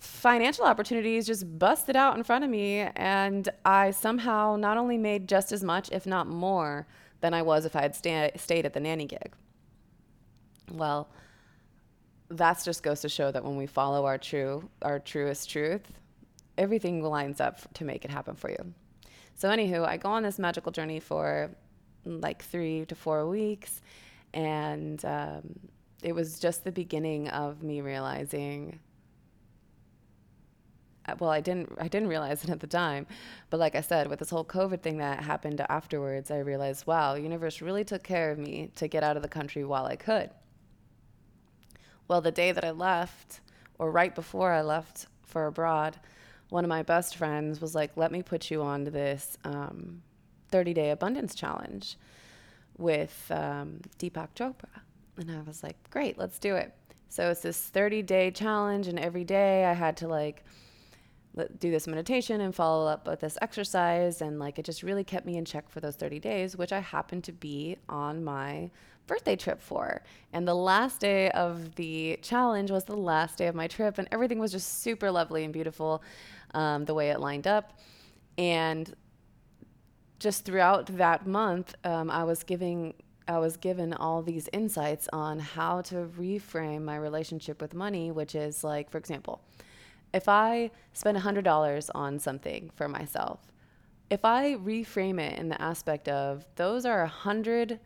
financial 0.00 0.64
opportunities 0.64 1.26
just 1.26 1.58
busted 1.58 1.96
out 1.96 2.16
in 2.16 2.22
front 2.22 2.44
of 2.44 2.50
me 2.50 2.80
and 2.96 3.48
i 3.64 3.90
somehow 3.90 4.56
not 4.56 4.76
only 4.76 4.96
made 4.96 5.28
just 5.28 5.52
as 5.52 5.64
much 5.64 5.90
if 5.90 6.06
not 6.06 6.26
more 6.26 6.86
than 7.20 7.34
i 7.34 7.42
was 7.42 7.64
if 7.64 7.74
i 7.74 7.82
had 7.82 7.94
sta- 7.94 8.30
stayed 8.36 8.64
at 8.64 8.72
the 8.72 8.80
nanny 8.80 9.06
gig. 9.06 9.32
Well 10.72 11.08
that 12.30 12.62
just 12.62 12.82
goes 12.82 13.00
to 13.00 13.08
show 13.08 13.30
that 13.30 13.42
when 13.42 13.56
we 13.56 13.66
follow 13.66 14.04
our 14.04 14.18
true 14.18 14.68
our 14.82 14.98
truest 14.98 15.50
truth 15.50 15.92
everything 16.56 17.02
lines 17.02 17.40
up 17.40 17.72
to 17.74 17.84
make 17.84 18.04
it 18.04 18.10
happen 18.10 18.34
for 18.34 18.50
you. 18.50 18.74
So 19.34 19.48
anywho 19.48 19.84
i 19.84 19.96
go 19.96 20.10
on 20.10 20.22
this 20.22 20.38
magical 20.38 20.72
journey 20.72 21.00
for 21.00 21.50
like 22.04 22.42
three 22.42 22.84
to 22.86 22.94
four 22.94 23.26
weeks 23.26 23.80
and 24.34 25.04
um, 25.04 25.58
it 26.02 26.14
was 26.14 26.38
just 26.38 26.64
the 26.64 26.72
beginning 26.72 27.28
of 27.28 27.62
me 27.62 27.80
realizing 27.80 28.78
well 31.18 31.30
i 31.30 31.40
didn't 31.40 31.70
i 31.78 31.88
didn't 31.88 32.08
realize 32.08 32.44
it 32.44 32.50
at 32.50 32.60
the 32.60 32.66
time 32.66 33.06
but 33.50 33.58
like 33.58 33.74
i 33.74 33.80
said 33.80 34.08
with 34.08 34.18
this 34.18 34.30
whole 34.30 34.44
covid 34.44 34.82
thing 34.82 34.98
that 34.98 35.22
happened 35.22 35.64
afterwards 35.68 36.30
i 36.30 36.38
realized 36.38 36.86
wow 36.86 37.14
universe 37.14 37.60
really 37.60 37.84
took 37.84 38.02
care 38.02 38.30
of 38.30 38.38
me 38.38 38.70
to 38.74 38.88
get 38.88 39.02
out 39.02 39.16
of 39.16 39.22
the 39.22 39.28
country 39.28 39.64
while 39.64 39.86
i 39.86 39.96
could. 39.96 40.30
Well 42.06 42.20
the 42.20 42.30
day 42.30 42.52
that 42.52 42.64
i 42.64 42.70
left 42.70 43.40
or 43.78 43.90
right 43.90 44.14
before 44.14 44.52
i 44.52 44.62
left 44.62 45.06
for 45.22 45.46
abroad 45.46 45.98
one 46.48 46.64
of 46.64 46.68
my 46.68 46.82
best 46.82 47.16
friends 47.16 47.60
was 47.60 47.74
like 47.74 47.96
let 47.96 48.10
me 48.10 48.22
put 48.22 48.50
you 48.50 48.62
on 48.62 48.84
to 48.84 48.90
this 48.90 49.36
um, 49.44 50.02
30 50.50 50.74
day 50.74 50.90
abundance 50.90 51.34
challenge 51.34 51.96
with 52.78 53.26
um, 53.30 53.80
deepak 53.98 54.28
chopra. 54.34 54.80
And 55.18 55.30
i 55.30 55.42
was 55.46 55.62
like 55.62 55.76
great 55.90 56.16
let's 56.18 56.38
do 56.38 56.54
it. 56.56 56.72
So 57.10 57.30
it's 57.30 57.40
this 57.40 57.58
30 57.58 58.02
day 58.02 58.30
challenge 58.30 58.88
and 58.88 58.98
every 58.98 59.24
day 59.24 59.64
i 59.64 59.72
had 59.72 59.96
to 59.98 60.08
like 60.08 60.44
do 61.58 61.70
this 61.70 61.86
meditation 61.86 62.40
and 62.40 62.54
follow 62.54 62.86
up 62.86 63.06
with 63.06 63.20
this 63.20 63.38
exercise. 63.40 64.20
And 64.20 64.38
like 64.38 64.58
it 64.58 64.64
just 64.64 64.82
really 64.82 65.04
kept 65.04 65.26
me 65.26 65.36
in 65.36 65.44
check 65.44 65.68
for 65.68 65.80
those 65.80 65.96
30 65.96 66.18
days 66.18 66.56
which 66.56 66.72
i 66.72 66.80
happened 66.80 67.24
to 67.24 67.32
be 67.32 67.76
on 67.88 68.24
my 68.24 68.70
birthday 69.06 69.36
trip 69.36 69.62
for. 69.62 70.02
And 70.32 70.46
the 70.46 70.54
last 70.54 71.00
day 71.00 71.30
of 71.30 71.74
the 71.76 72.18
challenge 72.22 72.70
was 72.70 72.84
the 72.84 72.96
last 72.96 73.38
day 73.38 73.46
of 73.46 73.54
my 73.54 73.66
trip 73.66 73.98
and 73.98 74.06
everything 74.12 74.38
was 74.38 74.52
just 74.52 74.82
super 74.82 75.10
lovely 75.10 75.44
and 75.44 75.52
beautiful 75.52 76.02
um, 76.54 76.84
the 76.84 76.94
way 76.94 77.10
it 77.10 77.20
lined 77.20 77.46
up. 77.46 77.78
And 78.36 78.94
just 80.18 80.44
throughout 80.44 80.86
that 80.86 81.28
month 81.28 81.76
um, 81.84 82.10
i 82.10 82.24
was 82.24 82.42
giving 82.42 82.92
I 83.28 83.38
was 83.38 83.58
given 83.58 83.92
all 83.92 84.22
these 84.22 84.48
insights 84.54 85.06
on 85.12 85.38
how 85.38 85.82
to 85.82 86.08
reframe 86.18 86.82
my 86.82 86.96
relationship 86.96 87.60
with 87.60 87.74
money, 87.74 88.10
which 88.10 88.34
is 88.34 88.64
like, 88.64 88.90
for 88.90 88.96
example, 88.96 89.42
if 90.12 90.28
I 90.28 90.70
spend 90.92 91.18
$100 91.18 91.90
on 91.94 92.18
something 92.18 92.70
for 92.74 92.88
myself, 92.88 93.40
if 94.10 94.24
I 94.24 94.54
reframe 94.54 95.20
it 95.20 95.38
in 95.38 95.48
the 95.48 95.60
aspect 95.60 96.08
of 96.08 96.46
those 96.56 96.86
are 96.86 97.00
100 97.00 97.78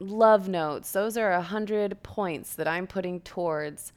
love 0.00 0.48
notes, 0.48 0.92
those 0.92 1.16
are 1.16 1.32
100 1.32 2.02
points 2.02 2.54
that 2.54 2.68
I'm 2.68 2.86
putting 2.86 3.20
towards 3.20 3.92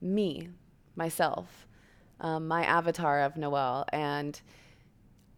me, 0.00 0.48
myself, 0.94 1.66
um, 2.20 2.48
my 2.48 2.64
avatar 2.64 3.22
of 3.22 3.36
Noel, 3.36 3.86
and 3.92 4.40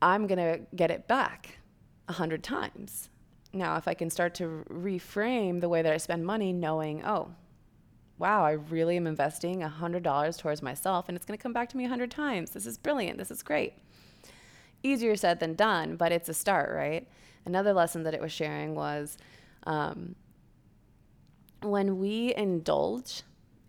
I'm 0.02 0.26
going 0.26 0.38
to 0.38 0.60
get 0.74 0.90
it 0.90 1.06
back 1.06 1.58
100 2.06 2.42
times. 2.42 3.10
Now, 3.52 3.76
if 3.76 3.88
I 3.88 3.94
can 3.94 4.10
start 4.10 4.34
to 4.36 4.64
reframe 4.70 5.60
the 5.60 5.68
way 5.68 5.82
that 5.82 5.92
I 5.92 5.96
spend 5.96 6.24
money, 6.24 6.52
knowing, 6.52 7.04
oh, 7.04 7.30
wow, 8.18 8.44
I 8.44 8.52
really 8.52 8.96
am 8.96 9.06
investing 9.06 9.60
$100 9.60 10.38
towards 10.38 10.62
myself 10.62 11.08
and 11.08 11.16
it's 11.16 11.24
going 11.24 11.38
to 11.38 11.42
come 11.42 11.52
back 11.52 11.68
to 11.70 11.76
me 11.76 11.84
100 11.84 12.10
times. 12.10 12.50
This 12.50 12.66
is 12.66 12.76
brilliant. 12.76 13.18
This 13.18 13.30
is 13.30 13.42
great. 13.42 13.74
Easier 14.82 15.16
said 15.16 15.40
than 15.40 15.54
done, 15.54 15.96
but 15.96 16.12
it's 16.12 16.28
a 16.28 16.34
start, 16.34 16.74
right? 16.74 17.06
Another 17.44 17.72
lesson 17.72 18.02
that 18.02 18.14
it 18.14 18.20
was 18.20 18.32
sharing 18.32 18.74
was 18.74 19.18
um, 19.64 20.14
when 21.62 21.98
we 21.98 22.34
indulge 22.36 23.22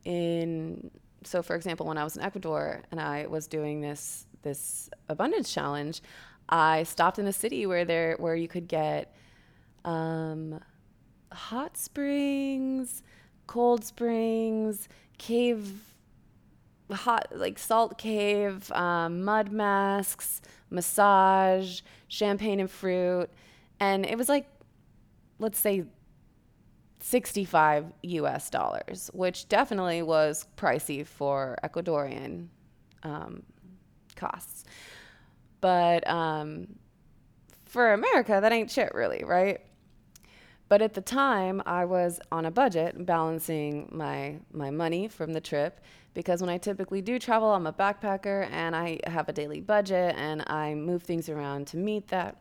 in, 0.05 0.91
so 1.23 1.41
for 1.41 1.55
example, 1.55 1.85
when 1.85 1.97
I 1.97 2.03
was 2.03 2.15
in 2.15 2.23
Ecuador 2.23 2.81
and 2.91 2.99
I 2.99 3.27
was 3.27 3.47
doing 3.47 3.81
this 3.81 4.25
this 4.41 4.89
abundance 5.09 5.53
challenge, 5.53 6.01
I 6.47 6.83
stopped 6.83 7.19
in 7.19 7.27
a 7.27 7.33
city 7.33 7.65
where 7.65 7.85
there 7.85 8.15
where 8.19 8.35
you 8.35 8.47
could 8.47 8.67
get 8.67 9.13
um, 9.85 10.59
hot 11.31 11.77
springs, 11.77 13.03
cold 13.49 13.83
springs, 13.83 14.87
cave, 15.17 15.81
hot 16.91 17.27
like 17.35 17.57
salt 17.57 17.97
cave, 17.97 18.71
um, 18.73 19.23
mud 19.23 19.51
masks, 19.51 20.39
massage, 20.69 21.81
champagne 22.09 22.59
and 22.59 22.69
fruit, 22.69 23.27
and 23.79 24.05
it 24.05 24.17
was 24.17 24.29
like, 24.29 24.47
let's 25.39 25.59
say. 25.59 25.83
65 27.01 27.93
US 28.01 28.49
dollars, 28.49 29.09
which 29.13 29.47
definitely 29.47 30.01
was 30.01 30.45
pricey 30.57 31.07
for 31.07 31.57
Ecuadorian 31.63 32.47
um, 33.03 33.41
costs. 34.17 34.65
But 35.61 36.05
um, 36.09 36.67
for 37.65 37.93
America, 37.93 38.39
that 38.41 38.51
ain't 38.51 38.69
shit, 38.69 38.93
really, 38.93 39.23
right? 39.23 39.61
But 40.69 40.83
at 40.83 40.93
the 40.93 41.01
time, 41.01 41.63
I 41.65 41.85
was 41.85 42.19
on 42.31 42.45
a 42.45 42.51
budget, 42.51 43.05
balancing 43.05 43.89
my 43.91 44.37
my 44.53 44.69
money 44.69 45.07
from 45.07 45.33
the 45.33 45.41
trip 45.41 45.81
because 46.13 46.41
when 46.41 46.49
I 46.49 46.57
typically 46.57 47.01
do 47.01 47.17
travel, 47.19 47.49
I'm 47.49 47.67
a 47.67 47.73
backpacker 47.73 48.47
and 48.51 48.75
I 48.75 48.99
have 49.05 49.29
a 49.29 49.33
daily 49.33 49.61
budget 49.61 50.15
and 50.17 50.43
I 50.47 50.75
move 50.75 51.03
things 51.03 51.27
around 51.27 51.67
to 51.67 51.77
meet 51.77 52.07
that. 52.09 52.37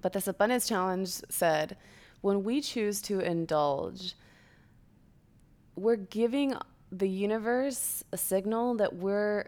But 0.00 0.12
this 0.12 0.28
abundance 0.28 0.68
challenge 0.68 1.20
said, 1.30 1.76
when 2.20 2.42
we 2.44 2.60
choose 2.60 3.00
to 3.02 3.20
indulge, 3.20 4.14
we're 5.76 5.96
giving 5.96 6.54
the 6.92 7.08
universe 7.08 8.04
a 8.12 8.16
signal 8.16 8.74
that 8.76 8.94
we're 8.94 9.46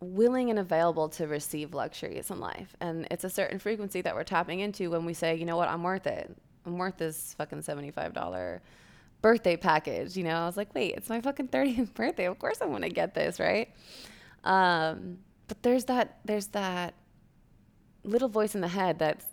willing 0.00 0.50
and 0.50 0.58
available 0.58 1.08
to 1.08 1.26
receive 1.26 1.74
luxuries 1.74 2.30
in 2.30 2.40
life. 2.40 2.74
And 2.80 3.06
it's 3.10 3.24
a 3.24 3.30
certain 3.30 3.58
frequency 3.58 4.00
that 4.02 4.14
we're 4.14 4.24
tapping 4.24 4.60
into 4.60 4.90
when 4.90 5.04
we 5.04 5.14
say, 5.14 5.34
you 5.36 5.44
know 5.44 5.56
what, 5.56 5.68
I'm 5.68 5.82
worth 5.82 6.06
it. 6.06 6.34
I'm 6.66 6.78
worth 6.78 6.96
this 6.96 7.34
fucking 7.34 7.62
$75 7.62 8.60
birthday 9.20 9.56
package. 9.56 10.16
You 10.16 10.24
know, 10.24 10.36
I 10.36 10.46
was 10.46 10.56
like, 10.56 10.74
wait, 10.74 10.94
it's 10.96 11.08
my 11.08 11.20
fucking 11.20 11.48
30th 11.48 11.94
birthday. 11.94 12.26
Of 12.26 12.38
course 12.38 12.58
I'm 12.60 12.70
going 12.70 12.82
to 12.82 12.88
get 12.88 13.14
this, 13.14 13.38
right? 13.38 13.68
Um, 14.44 15.18
but 15.48 15.62
there's 15.62 15.84
that, 15.86 16.20
there's 16.24 16.46
that 16.48 16.94
little 18.04 18.28
voice 18.28 18.54
in 18.54 18.62
the 18.62 18.68
head 18.68 18.98
that's, 18.98 19.26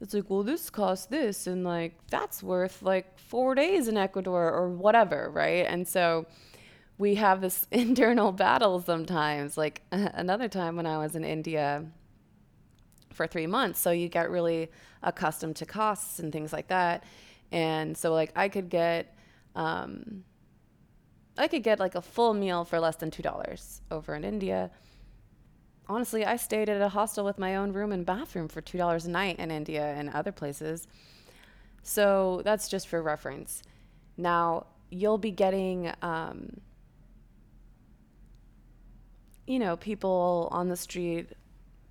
it's 0.00 0.14
like, 0.14 0.28
well, 0.28 0.42
this 0.42 0.68
costs 0.68 1.06
this, 1.06 1.46
and 1.46 1.62
like 1.62 1.94
that's 2.10 2.42
worth 2.42 2.82
like 2.82 3.16
four 3.20 3.54
days 3.54 3.86
in 3.86 3.96
Ecuador 3.96 4.50
or 4.50 4.68
whatever, 4.68 5.30
right? 5.30 5.64
And 5.68 5.86
so 5.86 6.26
we 7.02 7.16
have 7.16 7.40
this 7.40 7.66
internal 7.72 8.32
battle 8.32 8.80
sometimes. 8.80 9.58
Like 9.58 9.82
another 9.92 10.48
time 10.48 10.76
when 10.76 10.86
I 10.86 10.96
was 10.98 11.14
in 11.14 11.24
India 11.24 11.84
for 13.12 13.26
three 13.26 13.46
months, 13.46 13.78
so 13.78 13.90
you 13.90 14.08
get 14.08 14.30
really 14.30 14.70
accustomed 15.02 15.56
to 15.56 15.66
costs 15.66 16.18
and 16.18 16.32
things 16.32 16.52
like 16.52 16.68
that. 16.68 17.04
And 17.50 17.98
so, 17.98 18.14
like, 18.14 18.32
I 18.34 18.48
could 18.48 18.70
get, 18.70 19.14
um, 19.54 20.24
I 21.36 21.48
could 21.48 21.62
get 21.62 21.78
like 21.78 21.94
a 21.94 22.00
full 22.00 22.32
meal 22.32 22.64
for 22.64 22.80
less 22.80 22.96
than 22.96 23.10
two 23.10 23.22
dollars 23.22 23.82
over 23.90 24.14
in 24.14 24.24
India. 24.24 24.70
Honestly, 25.88 26.24
I 26.24 26.36
stayed 26.36 26.68
at 26.70 26.80
a 26.80 26.88
hostel 26.88 27.24
with 27.24 27.38
my 27.38 27.56
own 27.56 27.72
room 27.72 27.92
and 27.92 28.06
bathroom 28.06 28.48
for 28.48 28.62
two 28.62 28.78
dollars 28.78 29.04
a 29.04 29.10
night 29.10 29.38
in 29.38 29.50
India 29.50 29.92
and 29.98 30.08
other 30.08 30.32
places. 30.32 30.86
So 31.82 32.40
that's 32.44 32.68
just 32.68 32.86
for 32.86 33.02
reference. 33.02 33.62
Now 34.16 34.66
you'll 34.88 35.18
be 35.18 35.32
getting. 35.32 35.92
Um, 36.00 36.60
you 39.46 39.58
know, 39.58 39.76
people 39.76 40.48
on 40.50 40.68
the 40.68 40.76
street 40.76 41.28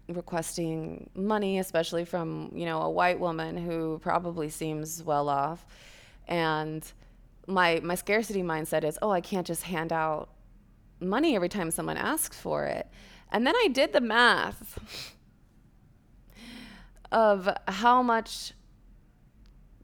requesting 0.08 1.10
money, 1.16 1.60
especially 1.60 2.06
from, 2.06 2.52
you 2.54 2.66
know, 2.66 2.82
a 2.82 2.90
white 2.90 3.20
woman 3.20 3.58
who 3.58 4.00
probably 4.02 4.50
seems 4.50 5.04
well 5.04 5.30
off. 5.30 5.66
And 6.28 6.90
my 7.48 7.80
my 7.84 7.96
scarcity 7.96 8.44
mindset 8.44 8.84
is, 8.84 8.98
oh, 9.02 9.12
I 9.12 9.22
can't 9.22 9.48
just 9.48 9.64
hand 9.64 9.92
out 9.92 10.30
money 11.00 11.36
every 11.36 11.50
time 11.50 11.72
someone 11.72 11.98
asks 11.98 12.40
for 12.40 12.66
it. 12.66 12.88
And 13.32 13.46
then 13.48 13.56
I 13.56 13.70
did 13.72 13.94
the 13.94 14.02
math 14.02 14.80
of 17.12 17.50
how 17.68 18.02
much 18.02 18.54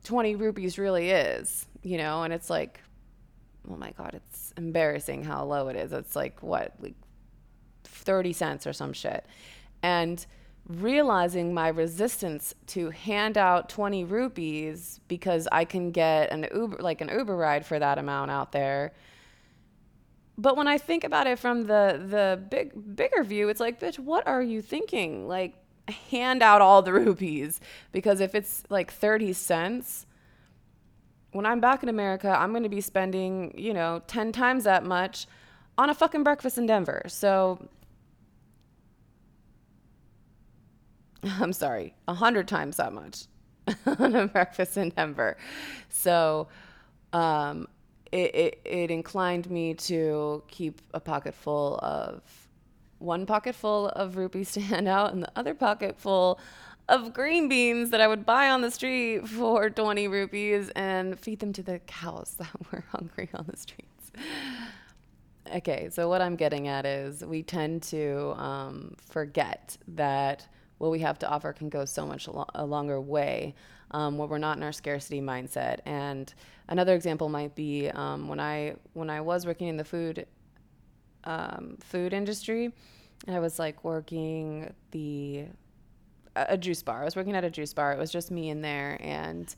20 0.04 0.36
rupees 0.36 0.78
really 0.78 1.10
is, 1.10 1.66
you 1.82 1.98
know, 1.98 2.24
and 2.24 2.34
it's 2.34 2.50
like, 2.50 2.82
oh 3.70 3.76
my 3.76 3.92
God, 3.92 4.14
it's 4.14 4.54
embarrassing 4.58 5.24
how 5.24 5.44
low 5.44 5.68
it 5.68 5.76
is. 5.76 5.92
It's 5.92 6.16
like, 6.16 6.42
what, 6.42 6.74
like 6.80 6.96
30 7.98 8.34
cents 8.34 8.68
or 8.68 8.74
some 8.74 8.94
shit. 8.94 9.26
And 9.82 10.26
realizing 10.68 11.54
my 11.54 11.70
resistance 11.70 12.54
to 12.68 12.90
hand 12.90 13.38
out 13.38 13.70
20 13.70 14.04
rupees 14.04 15.00
because 15.08 15.48
I 15.52 15.64
can 15.64 15.92
get 15.92 16.32
an 16.32 16.48
Uber 16.54 16.78
like 16.80 17.00
an 17.00 17.10
Uber 17.10 17.36
ride 17.36 17.66
for 17.66 17.80
that 17.80 17.98
amount 17.98 18.32
out 18.32 18.52
there. 18.52 18.92
But 20.38 20.58
when 20.58 20.68
I 20.68 20.78
think 20.78 21.04
about 21.04 21.26
it 21.26 21.40
from 21.40 21.68
the 21.68 22.04
the 22.06 22.42
big 22.50 22.96
bigger 22.96 23.24
view, 23.24 23.50
it's 23.50 23.60
like, 23.60 23.80
bitch, 23.80 23.98
what 23.98 24.28
are 24.28 24.42
you 24.42 24.62
thinking? 24.62 25.28
Like 25.28 25.56
hand 26.12 26.44
out 26.44 26.62
all 26.62 26.82
the 26.82 26.94
rupees 27.06 27.62
because 27.92 28.20
if 28.20 28.36
it's 28.36 28.64
like 28.70 28.92
30 28.92 29.34
cents, 29.34 30.06
when 31.32 31.46
I'm 31.46 31.60
back 31.60 31.82
in 31.82 31.90
America, 31.90 32.36
I'm 32.38 32.52
going 32.52 32.64
to 32.64 32.70
be 32.70 32.82
spending, 32.82 33.54
you 33.58 33.74
know, 33.74 34.02
10 34.08 34.32
times 34.32 34.66
that 34.66 34.84
much 34.84 35.28
on 35.78 35.90
a 35.90 35.94
fucking 35.94 36.24
breakfast 36.24 36.58
in 36.58 36.66
Denver. 36.66 37.04
So 37.08 37.70
I'm 41.40 41.54
sorry, 41.54 41.94
a 42.08 42.14
hundred 42.14 42.48
times 42.48 42.78
that 42.78 42.94
much 42.94 43.26
on 43.86 44.16
a 44.16 44.28
breakfast 44.28 44.78
in 44.78 44.90
Denver. 44.90 45.38
So 45.90 46.48
um, 47.14 47.68
it, 48.12 48.36
it, 48.36 48.62
it 48.66 48.92
inclined 48.92 49.50
me 49.50 49.74
to 49.74 50.44
keep 50.48 50.82
a 50.94 51.00
pocket 51.00 51.34
full 51.34 51.80
of 51.82 52.22
one 53.00 53.26
pocket 53.26 53.54
full 53.54 53.90
of 53.90 54.18
rupees 54.18 54.52
to 54.54 54.62
hand 54.62 54.88
out 54.88 55.14
and 55.14 55.24
the 55.24 55.32
other 55.36 55.54
pocket 55.54 56.00
full 56.00 56.40
of 56.90 57.14
green 57.14 57.50
beans 57.50 57.90
that 57.90 58.00
I 58.00 58.08
would 58.08 58.26
buy 58.26 58.50
on 58.50 58.62
the 58.62 58.72
street 58.72 59.28
for 59.28 59.70
20 59.70 60.08
rupees 60.08 60.72
and 60.76 61.20
feed 61.20 61.40
them 61.40 61.52
to 61.54 61.62
the 61.64 61.80
cows 61.80 62.36
that 62.38 62.50
were 62.72 62.84
hungry 62.92 63.30
on 63.34 63.46
the 63.50 63.58
streets. 63.58 64.12
Okay, 65.54 65.90
so 65.92 66.08
what 66.08 66.22
I'm 66.22 66.36
getting 66.36 66.68
at 66.68 66.86
is 66.86 67.24
we 67.26 67.44
tend 67.44 67.84
to 67.84 68.34
um, 68.38 68.96
forget 69.00 69.78
that 69.90 70.48
what 70.78 70.92
we 70.92 71.00
have 71.00 71.20
to 71.20 71.30
offer 71.30 71.54
can 71.54 71.70
go 71.70 71.86
so 71.86 72.06
much 72.06 72.28
lo- 72.28 72.46
a 72.56 72.66
longer 72.66 73.00
way 73.02 73.56
um, 73.92 74.18
when 74.18 74.30
we're 74.30 74.38
not 74.38 74.58
in 74.58 74.64
our 74.64 74.72
scarcity 74.72 75.22
mindset. 75.22 75.80
And 75.86 76.32
another 76.68 76.94
example 76.94 77.30
might 77.30 77.56
be 77.56 77.90
um, 77.90 78.28
when 78.28 78.40
I 78.40 78.76
when 78.94 79.10
I 79.10 79.22
was 79.22 79.46
working 79.46 79.68
in 79.68 79.78
the 79.78 79.86
food 79.86 80.28
um, 81.24 81.78
food 81.82 82.14
industry, 82.14 82.72
I 83.28 83.40
was 83.40 83.60
like 83.60 83.84
working 83.84 84.74
the 84.92 85.46
a 86.36 86.58
juice 86.58 86.84
bar. 86.84 87.02
I 87.02 87.06
was 87.06 87.16
working 87.16 87.36
at 87.36 87.44
a 87.44 87.50
juice 87.50 87.74
bar. 87.74 87.92
It 87.94 87.98
was 87.98 88.12
just 88.12 88.30
me 88.30 88.50
in 88.50 88.62
there, 88.62 88.98
and 89.02 89.54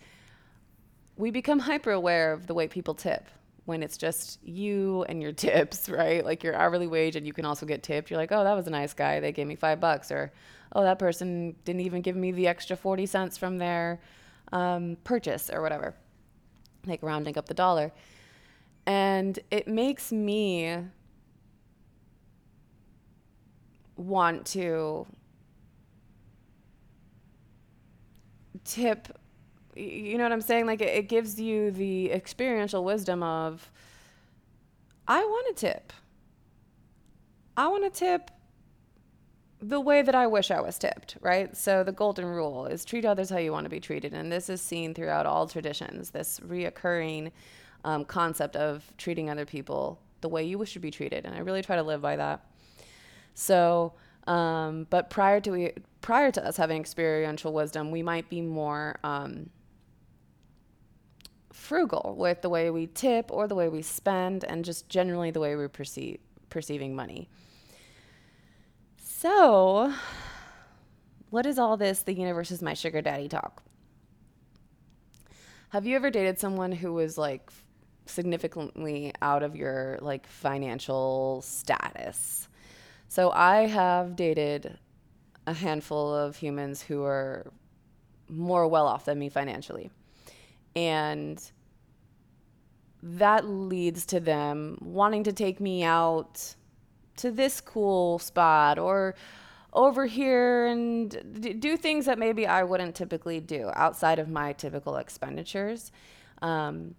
we 1.17 1.31
become 1.31 1.59
hyper 1.59 1.91
aware 1.91 2.31
of 2.31 2.47
the 2.47 2.53
way 2.53 2.67
people 2.67 2.93
tip 2.93 3.25
when 3.69 3.83
it's 3.83 3.97
just 3.97 4.43
you 4.43 5.05
and 5.07 5.21
your 5.21 5.31
tips, 5.45 5.87
right? 5.87 6.25
Like 6.25 6.43
your 6.43 6.55
hourly 6.55 6.87
wage, 6.87 7.15
and 7.15 7.25
you 7.25 7.31
can 7.31 7.45
also 7.45 7.65
get 7.65 7.83
tipped. 7.83 8.09
You're 8.09 8.19
like, 8.19 8.31
oh, 8.31 8.43
that 8.43 8.53
was 8.53 8.67
a 8.67 8.71
nice 8.71 8.93
guy. 8.93 9.21
They 9.21 9.31
gave 9.31 9.47
me 9.47 9.55
five 9.55 9.79
bucks, 9.79 10.11
or 10.11 10.33
oh, 10.73 10.83
that 10.83 10.99
person 10.99 11.55
didn't 11.63 11.81
even 11.81 12.01
give 12.01 12.15
me 12.15 12.31
the 12.31 12.47
extra 12.47 12.75
40 12.75 13.05
cents 13.05 13.37
from 13.37 13.59
their 13.59 14.01
um, 14.51 14.97
purchase 15.03 15.49
or 15.49 15.61
whatever, 15.61 15.95
like 16.85 17.01
rounding 17.03 17.37
up 17.37 17.45
the 17.45 17.53
dollar. 17.53 17.93
And 18.85 19.37
it 19.51 19.67
makes 19.67 20.11
me 20.11 20.77
want 23.95 24.45
to 24.47 25.05
tip 28.63 29.18
you 29.79 30.17
know 30.17 30.23
what 30.23 30.31
i'm 30.31 30.41
saying 30.41 30.65
like 30.65 30.81
it, 30.81 30.89
it 30.89 31.09
gives 31.09 31.39
you 31.39 31.71
the 31.71 32.11
experiential 32.11 32.83
wisdom 32.83 33.23
of 33.23 33.69
i 35.07 35.19
want 35.19 35.47
a 35.51 35.53
tip 35.53 35.93
i 37.57 37.67
want 37.67 37.83
to 37.83 37.99
tip 37.99 38.31
the 39.61 39.79
way 39.79 40.01
that 40.01 40.15
I 40.15 40.27
wish 40.27 40.51
I 40.51 40.61
was 40.61 40.77
tipped, 40.77 41.17
right? 41.21 41.55
So 41.55 41.83
the 41.83 41.91
golden 41.91 42.25
rule 42.25 42.65
is 42.65 42.85
treat 42.85 43.03
others 43.03 43.29
how 43.29 43.37
you 43.37 43.51
want 43.51 43.65
to 43.65 43.69
be 43.69 43.79
treated. 43.79 44.13
And 44.13 44.31
this 44.31 44.49
is 44.49 44.61
seen 44.61 44.93
throughout 44.93 45.25
all 45.25 45.47
traditions, 45.47 46.11
this 46.11 46.39
reoccurring 46.39 47.31
um, 47.83 48.05
concept 48.05 48.55
of 48.55 48.89
treating 48.97 49.29
other 49.29 49.45
people 49.45 49.99
the 50.21 50.29
way 50.29 50.43
you 50.43 50.57
wish 50.57 50.73
to 50.73 50.79
be 50.79 50.91
treated. 50.91 51.25
And 51.25 51.35
I 51.35 51.39
really 51.39 51.61
try 51.61 51.75
to 51.75 51.83
live 51.83 52.01
by 52.01 52.15
that. 52.15 52.45
So, 53.33 53.93
um, 54.27 54.87
but 54.89 55.09
prior 55.09 55.41
to 55.41 55.51
we, 55.51 55.73
prior 56.01 56.31
to 56.31 56.45
us 56.45 56.55
having 56.55 56.79
experiential 56.79 57.51
wisdom, 57.51 57.91
we 57.91 58.03
might 58.03 58.29
be 58.29 58.41
more 58.41 58.97
um, 59.03 59.49
frugal 61.59 62.15
with 62.17 62.41
the 62.41 62.49
way 62.49 62.69
we 62.69 62.87
tip 62.87 63.31
or 63.31 63.47
the 63.47 63.55
way 63.55 63.69
we 63.69 63.81
spend, 63.81 64.43
and 64.43 64.65
just 64.65 64.89
generally 64.89 65.31
the 65.31 65.39
way 65.39 65.55
we 65.55 65.67
perceive 65.67 66.19
perceiving 66.49 66.95
money. 66.95 67.29
So, 68.97 69.93
what 71.29 71.45
is 71.45 71.59
all 71.59 71.77
this? 71.77 72.01
The 72.01 72.13
universe 72.13 72.51
is 72.51 72.61
my 72.61 72.73
sugar 72.73 73.01
daddy 73.01 73.27
talk. 73.27 73.61
Have 75.69 75.85
you 75.85 75.95
ever 75.95 76.09
dated 76.09 76.39
someone 76.39 76.71
who 76.71 76.93
was 76.93 77.17
like 77.17 77.51
significantly 78.07 79.13
out 79.21 79.43
of 79.43 79.55
your 79.55 79.99
like 80.01 80.25
financial 80.25 81.43
status? 81.43 82.47
So 83.07 83.31
I 83.31 83.67
have 83.67 84.15
dated 84.15 84.79
a 85.45 85.53
handful 85.53 86.13
of 86.13 86.35
humans 86.35 86.81
who 86.81 87.03
are 87.03 87.51
more 88.29 88.67
well 88.67 88.87
off 88.87 89.05
than 89.05 89.19
me 89.19 89.29
financially. 89.29 89.91
And 90.75 91.41
that 93.01 93.45
leads 93.45 94.05
to 94.07 94.19
them 94.19 94.77
wanting 94.81 95.23
to 95.23 95.33
take 95.33 95.59
me 95.59 95.83
out 95.83 96.55
to 97.17 97.31
this 97.31 97.61
cool 97.61 98.19
spot 98.19 98.77
or 98.79 99.15
over 99.73 100.05
here 100.05 100.65
and 100.65 101.59
do 101.59 101.77
things 101.77 102.05
that 102.05 102.17
maybe 102.17 102.47
I 102.47 102.63
wouldn't 102.63 102.95
typically 102.95 103.39
do 103.39 103.69
outside 103.75 104.19
of 104.19 104.27
my 104.27 104.53
typical 104.53 104.97
expenditures. 104.97 105.91
Um, 106.41 106.95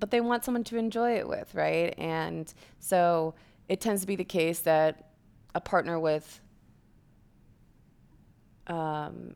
but 0.00 0.10
they 0.10 0.20
want 0.20 0.44
someone 0.44 0.64
to 0.64 0.76
enjoy 0.76 1.16
it 1.16 1.28
with, 1.28 1.54
right? 1.54 1.94
And 1.98 2.52
so 2.78 3.34
it 3.68 3.80
tends 3.80 4.00
to 4.02 4.06
be 4.06 4.16
the 4.16 4.24
case 4.24 4.60
that 4.60 5.10
a 5.54 5.60
partner 5.60 5.98
with 5.98 6.40
um, 8.66 9.34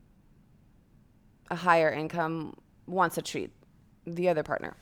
a 1.51 1.57
higher 1.57 1.91
income 1.91 2.57
wants 2.87 3.15
to 3.15 3.23
treat 3.23 3.51
the 4.07 4.29
other 4.29 4.43
partner. 4.43 4.75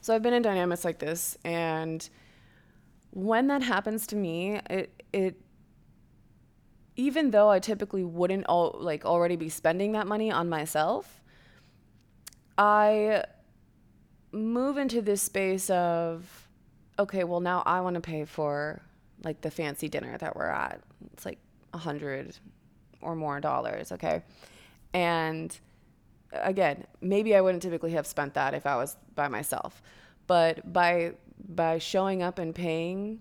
So 0.00 0.14
I've 0.14 0.22
been 0.22 0.34
in 0.34 0.42
dynamics 0.42 0.84
like 0.84 0.98
this, 0.98 1.38
and 1.44 2.08
when 3.10 3.46
that 3.48 3.62
happens 3.62 4.06
to 4.08 4.16
me, 4.16 4.60
it 4.68 5.02
it 5.12 5.36
even 6.96 7.30
though 7.30 7.50
I 7.50 7.58
typically 7.58 8.04
wouldn't 8.04 8.46
all, 8.46 8.76
like 8.78 9.04
already 9.04 9.36
be 9.36 9.48
spending 9.48 9.92
that 9.92 10.06
money 10.06 10.30
on 10.30 10.48
myself, 10.48 11.22
I 12.58 13.24
move 14.32 14.76
into 14.76 15.00
this 15.00 15.22
space 15.22 15.70
of 15.70 16.48
okay, 16.98 17.24
well 17.24 17.40
now 17.40 17.62
I 17.64 17.80
want 17.80 17.94
to 17.94 18.00
pay 18.00 18.24
for 18.24 18.82
like 19.24 19.40
the 19.40 19.50
fancy 19.50 19.88
dinner 19.88 20.18
that 20.18 20.36
we're 20.36 20.48
at. 20.48 20.80
It's 21.12 21.24
like 21.24 21.38
a 21.72 21.78
hundred 21.78 22.36
or 23.00 23.14
more 23.14 23.40
dollars, 23.40 23.92
okay? 23.92 24.22
And 24.92 25.56
again, 26.32 26.84
maybe 27.00 27.34
I 27.34 27.40
wouldn't 27.40 27.62
typically 27.62 27.92
have 27.92 28.06
spent 28.06 28.34
that 28.34 28.54
if 28.54 28.66
I 28.66 28.76
was 28.76 28.96
by 29.14 29.28
myself. 29.28 29.82
But 30.26 30.72
by 30.72 31.12
by 31.48 31.78
showing 31.78 32.22
up 32.22 32.38
and 32.38 32.54
paying 32.54 33.20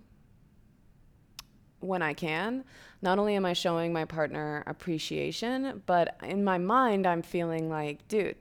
when 1.79 2.01
I 2.03 2.13
can, 2.13 2.63
not 3.01 3.17
only 3.17 3.35
am 3.35 3.45
I 3.45 3.53
showing 3.53 3.91
my 3.91 4.05
partner 4.05 4.63
appreciation, 4.67 5.81
but 5.87 6.17
in 6.23 6.43
my 6.43 6.59
mind 6.59 7.07
I'm 7.07 7.23
feeling 7.23 7.69
like, 7.69 8.07
dude, 8.07 8.35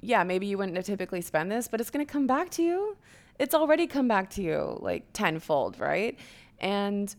yeah, 0.00 0.22
maybe 0.22 0.46
you 0.46 0.58
wouldn't 0.58 0.84
typically 0.84 1.22
spend 1.22 1.50
this, 1.50 1.66
but 1.66 1.80
it's 1.80 1.90
going 1.90 2.04
to 2.04 2.12
come 2.12 2.26
back 2.26 2.50
to 2.50 2.62
you. 2.62 2.96
It's 3.38 3.54
already 3.54 3.86
come 3.86 4.06
back 4.06 4.30
to 4.30 4.42
you 4.42 4.78
like 4.80 5.12
tenfold, 5.12 5.80
right? 5.80 6.18
And 6.58 7.14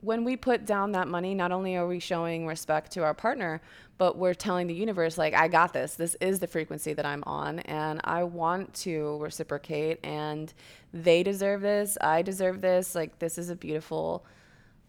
when 0.00 0.24
we 0.24 0.36
put 0.36 0.64
down 0.64 0.92
that 0.92 1.08
money, 1.08 1.34
not 1.34 1.50
only 1.50 1.76
are 1.76 1.86
we 1.86 1.98
showing 1.98 2.46
respect 2.46 2.92
to 2.92 3.02
our 3.02 3.14
partner, 3.14 3.60
but 3.96 4.16
we're 4.16 4.34
telling 4.34 4.68
the 4.68 4.74
universe, 4.74 5.18
like, 5.18 5.34
I 5.34 5.48
got 5.48 5.72
this. 5.72 5.96
This 5.96 6.16
is 6.20 6.38
the 6.38 6.46
frequency 6.46 6.92
that 6.92 7.04
I'm 7.04 7.24
on, 7.24 7.58
and 7.60 8.00
I 8.04 8.22
want 8.22 8.72
to 8.74 9.18
reciprocate, 9.18 9.98
and 10.04 10.52
they 10.92 11.24
deserve 11.24 11.62
this. 11.62 11.98
I 12.00 12.22
deserve 12.22 12.60
this. 12.60 12.94
Like, 12.94 13.18
this 13.18 13.38
is 13.38 13.50
a 13.50 13.56
beautiful 13.56 14.24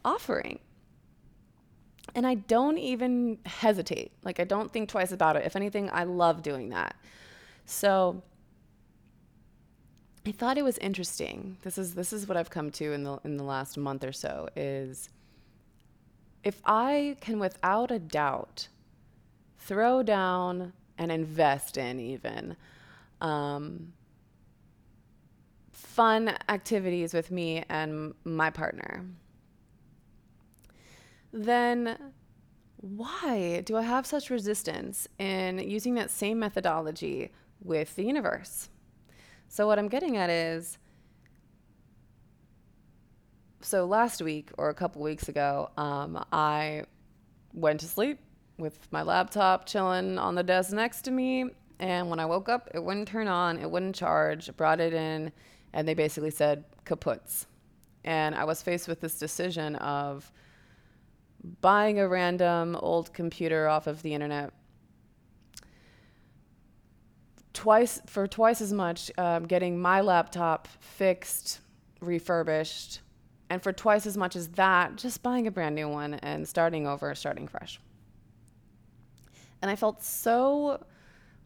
offering. 0.06 0.60
And 2.13 2.26
I 2.28 2.36
don't 2.36 2.78
even 2.78 3.39
hesitate. 3.45 4.12
Like, 4.24 4.39
I 4.39 4.43
don't 4.43 4.72
think 4.72 4.89
twice 4.89 5.12
about 5.12 5.36
it. 5.36 5.45
If 5.45 5.56
anything, 5.56 5.89
I 5.91 6.04
love 6.04 6.43
doing 6.43 6.69
that. 6.69 6.95
So, 7.65 8.22
I 10.25 10.32
thought 10.32 10.58
it 10.58 10.63
was 10.63 10.77
interesting. 10.79 11.58
This 11.63 11.77
is 11.77 11.95
this 11.95 12.13
is 12.13 12.27
what 12.27 12.38
I've 12.38 12.49
come 12.49 12.71
to 12.71 12.91
in 12.93 13.03
the 13.03 13.19
in 13.23 13.38
the 13.38 13.43
last 13.43 13.77
month 13.77 14.03
or 14.03 14.12
so 14.12 14.49
is 14.55 15.10
if 16.43 16.62
I 16.65 17.17
can 17.21 17.39
without 17.39 17.91
a 17.91 17.99
doubt 17.99 18.67
throw 19.58 20.03
down 20.03 20.73
and 20.97 21.12
invest 21.12 21.77
in 21.77 21.99
even 21.99 22.55
um, 23.21 23.93
fun 25.71 26.36
activities 26.47 27.13
with 27.13 27.32
me 27.32 27.63
and 27.69 28.13
my 28.23 28.49
partner, 28.49 29.05
then 31.32 31.97
why 32.77 33.62
do 33.65 33.75
I 33.75 33.82
have 33.82 34.05
such 34.05 34.29
resistance 34.29 35.08
in 35.17 35.60
using 35.60 35.95
that 35.95 36.10
same 36.10 36.39
methodology 36.39 37.32
with 37.62 37.95
the 37.95 38.03
universe? 38.05 38.69
So, 39.51 39.65
what 39.65 39.79
I'm 39.79 39.88
getting 39.88 40.15
at 40.15 40.29
is 40.29 40.77
so 43.62 43.85
last 43.85 44.21
week 44.21 44.51
or 44.59 44.69
a 44.69 44.75
couple 44.75 45.01
weeks 45.01 45.27
ago, 45.27 45.71
um, 45.75 46.23
I 46.31 46.83
went 47.53 47.79
to 47.79 47.88
sleep 47.88 48.19
with 48.59 48.88
my 48.91 49.01
laptop 49.01 49.65
chilling 49.65 50.19
on 50.19 50.35
the 50.35 50.43
desk 50.43 50.71
next 50.71 51.01
to 51.03 51.12
me. 51.12 51.45
And 51.79 52.12
when 52.12 52.19
I 52.19 52.27
woke 52.27 52.47
up, 52.47 52.69
it 52.75 52.83
wouldn't 52.83 53.07
turn 53.07 53.27
on, 53.27 53.57
it 53.57 53.69
wouldn't 53.69 53.95
charge. 53.95 54.55
Brought 54.55 54.79
it 54.79 54.93
in, 54.93 55.31
and 55.73 55.88
they 55.88 55.95
basically 55.95 56.31
said 56.31 56.63
kaputs. 56.85 57.47
And 58.03 58.35
I 58.35 58.43
was 58.43 58.62
faced 58.62 58.88
with 58.88 59.01
this 59.01 59.17
decision 59.17 59.77
of 59.77 60.31
buying 61.59 61.99
a 61.99 62.07
random 62.07 62.75
old 62.75 63.13
computer 63.13 63.67
off 63.67 63.88
of 63.88 64.03
the 64.03 64.13
internet 64.13 64.53
twice 67.60 68.02
for 68.06 68.26
twice 68.26 68.62
as 68.62 68.72
much, 68.72 69.12
um, 69.17 69.45
getting 69.45 69.78
my 69.78 70.00
laptop 70.00 70.65
fixed, 70.80 71.60
refurbished, 72.00 73.02
and 73.50 73.62
for 73.62 73.74
twice 73.74 74.06
as 74.06 74.15
much 74.15 74.38
as 74.38 74.48
that, 74.50 74.95
just 74.95 75.22
buying 75.22 75.45
a 75.45 75.52
brand 75.52 75.76
new 75.76 75.89
one 75.89 76.13
and 76.13 76.48
starting 76.48 76.88
over, 76.88 77.13
starting 77.15 77.50
fresh. 77.50 77.82
And 79.62 79.69
I 79.69 79.76
felt 79.76 80.02
so 80.02 80.82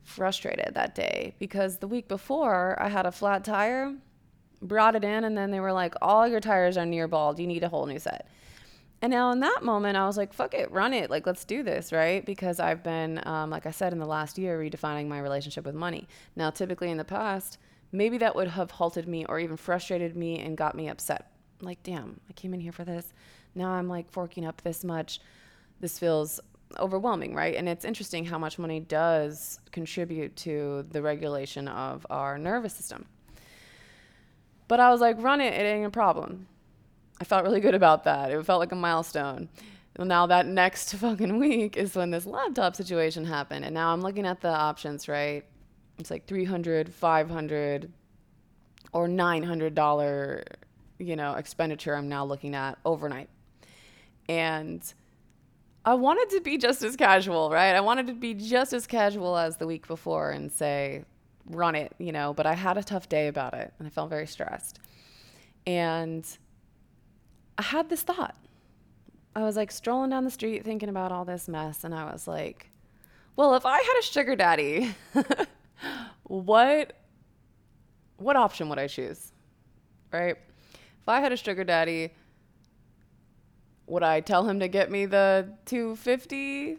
frustrated 0.03 0.75
that 0.75 0.93
day 0.93 1.33
because 1.39 1.79
the 1.79 1.87
week 1.87 2.07
before 2.07 2.79
I 2.79 2.89
had 2.89 3.07
a 3.07 3.11
flat 3.11 3.43
tire, 3.43 3.95
brought 4.61 4.95
it 4.95 5.03
in, 5.03 5.23
and 5.23 5.35
then 5.35 5.49
they 5.49 5.59
were 5.59 5.73
like, 5.73 5.95
All 5.99 6.27
your 6.27 6.39
tires 6.39 6.77
are 6.77 6.85
near 6.85 7.07
bald. 7.07 7.39
You 7.39 7.47
need 7.47 7.63
a 7.63 7.69
whole 7.69 7.87
new 7.87 7.97
set. 7.97 8.27
And 9.03 9.11
now 9.11 9.31
in 9.31 9.41
that 9.41 9.63
moment, 9.63 9.97
I 9.97 10.07
was 10.07 10.15
like, 10.15 10.31
fuck 10.31 10.53
it, 10.53 10.71
run 10.71 10.93
it. 10.93 11.09
Like, 11.09 11.27
let's 11.27 11.43
do 11.43 11.61
this, 11.61 11.91
right? 11.91 12.25
Because 12.25 12.61
I've 12.61 12.83
been, 12.83 13.19
um, 13.27 13.49
like 13.49 13.65
I 13.65 13.71
said, 13.71 13.91
in 13.91 13.99
the 13.99 14.05
last 14.05 14.37
year, 14.37 14.57
redefining 14.57 15.09
my 15.09 15.19
relationship 15.19 15.65
with 15.65 15.75
money. 15.75 16.07
Now, 16.37 16.51
typically 16.51 16.89
in 16.89 16.95
the 16.95 17.03
past, 17.03 17.57
maybe 17.91 18.17
that 18.19 18.33
would 18.33 18.47
have 18.47 18.71
halted 18.71 19.05
me 19.05 19.25
or 19.25 19.41
even 19.41 19.57
frustrated 19.57 20.15
me 20.15 20.39
and 20.39 20.55
got 20.55 20.73
me 20.73 20.87
upset. 20.87 21.33
Like, 21.59 21.83
damn, 21.83 22.21
I 22.29 22.33
came 22.33 22.53
in 22.53 22.61
here 22.61 22.71
for 22.71 22.85
this. 22.85 23.13
Now 23.55 23.71
I'm 23.71 23.89
like 23.89 24.09
forking 24.09 24.45
up 24.45 24.61
this 24.61 24.85
much. 24.85 25.19
This 25.81 25.99
feels 25.99 26.39
overwhelming, 26.79 27.35
right? 27.35 27.55
And 27.55 27.67
it's 27.67 27.83
interesting 27.83 28.23
how 28.23 28.37
much 28.37 28.57
money 28.57 28.79
does 28.79 29.59
contribute 29.73 30.33
to 30.37 30.85
the 30.91 31.01
regulation 31.01 31.67
of 31.67 32.07
our 32.09 32.37
nervous 32.37 32.73
system. 32.73 33.05
But 34.69 34.79
I 34.79 34.91
was 34.91 35.01
like, 35.01 35.21
run 35.21 35.41
it, 35.41 35.53
it 35.53 35.65
ain't 35.65 35.85
a 35.85 35.89
problem. 35.89 36.47
I 37.23 37.25
felt 37.25 37.45
really 37.45 37.61
good 37.61 37.73
about 37.73 38.03
that. 38.03 38.31
It 38.31 38.45
felt 38.45 38.59
like 38.59 38.73
a 38.73 38.75
milestone. 38.75 39.47
Well, 39.97 40.05
now 40.05 40.25
that 40.25 40.45
next 40.45 40.93
fucking 40.95 41.39
week 41.39 41.77
is 41.77 41.95
when 41.95 42.11
this 42.11 42.25
laptop 42.25 42.75
situation 42.75 43.23
happened. 43.23 43.63
And 43.63 43.73
now 43.73 43.93
I'm 43.93 44.01
looking 44.01 44.25
at 44.25 44.41
the 44.41 44.49
options, 44.49 45.07
right? 45.07 45.45
It's 45.97 46.11
like 46.11 46.25
300, 46.27 46.93
500 46.93 47.89
or 48.91 49.07
$900, 49.07 50.43
you 50.99 51.15
know, 51.15 51.35
expenditure 51.35 51.95
I'm 51.95 52.09
now 52.09 52.25
looking 52.25 52.55
at 52.55 52.77
overnight. 52.83 53.29
And 54.27 54.83
I 55.85 55.93
wanted 55.93 56.29
to 56.31 56.41
be 56.41 56.57
just 56.57 56.83
as 56.83 56.97
casual, 56.97 57.51
right? 57.51 57.73
I 57.73 57.79
wanted 57.79 58.07
to 58.07 58.13
be 58.15 58.33
just 58.33 58.73
as 58.73 58.85
casual 58.85 59.37
as 59.37 59.55
the 59.55 59.65
week 59.65 59.87
before 59.87 60.31
and 60.31 60.51
say, 60.51 61.05
run 61.45 61.75
it, 61.75 61.93
you 61.99 62.11
know, 62.11 62.33
but 62.33 62.45
I 62.45 62.53
had 62.53 62.77
a 62.77 62.83
tough 62.83 63.07
day 63.07 63.29
about 63.29 63.53
it 63.53 63.73
and 63.79 63.87
I 63.87 63.91
felt 63.91 64.09
very 64.09 64.27
stressed. 64.27 64.79
And 65.65 66.27
I 67.57 67.63
had 67.63 67.89
this 67.89 68.01
thought. 68.01 68.35
I 69.35 69.43
was 69.43 69.55
like 69.55 69.71
strolling 69.71 70.11
down 70.11 70.25
the 70.25 70.31
street 70.31 70.63
thinking 70.63 70.89
about 70.89 71.11
all 71.11 71.25
this 71.25 71.47
mess, 71.47 71.83
and 71.83 71.93
I 71.93 72.11
was 72.11 72.27
like, 72.27 72.69
well, 73.35 73.55
if 73.55 73.65
I 73.65 73.77
had 73.77 73.99
a 73.99 74.03
sugar 74.03 74.35
daddy, 74.35 74.93
what 76.23 76.93
what 78.17 78.35
option 78.35 78.69
would 78.69 78.79
I 78.79 78.87
choose? 78.87 79.31
Right? 80.11 80.35
If 80.75 81.09
I 81.09 81.19
had 81.19 81.31
a 81.31 81.37
sugar 81.37 81.63
daddy, 81.63 82.11
would 83.87 84.03
I 84.03 84.21
tell 84.21 84.47
him 84.47 84.59
to 84.59 84.67
get 84.67 84.89
me 84.89 85.05
the 85.05 85.49
250 85.65 86.77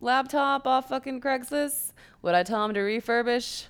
laptop 0.00 0.66
off 0.66 0.90
fucking 0.90 1.20
Craigslist? 1.20 1.92
Would 2.22 2.34
I 2.34 2.42
tell 2.42 2.64
him 2.64 2.74
to 2.74 2.80
refurbish 2.80 3.66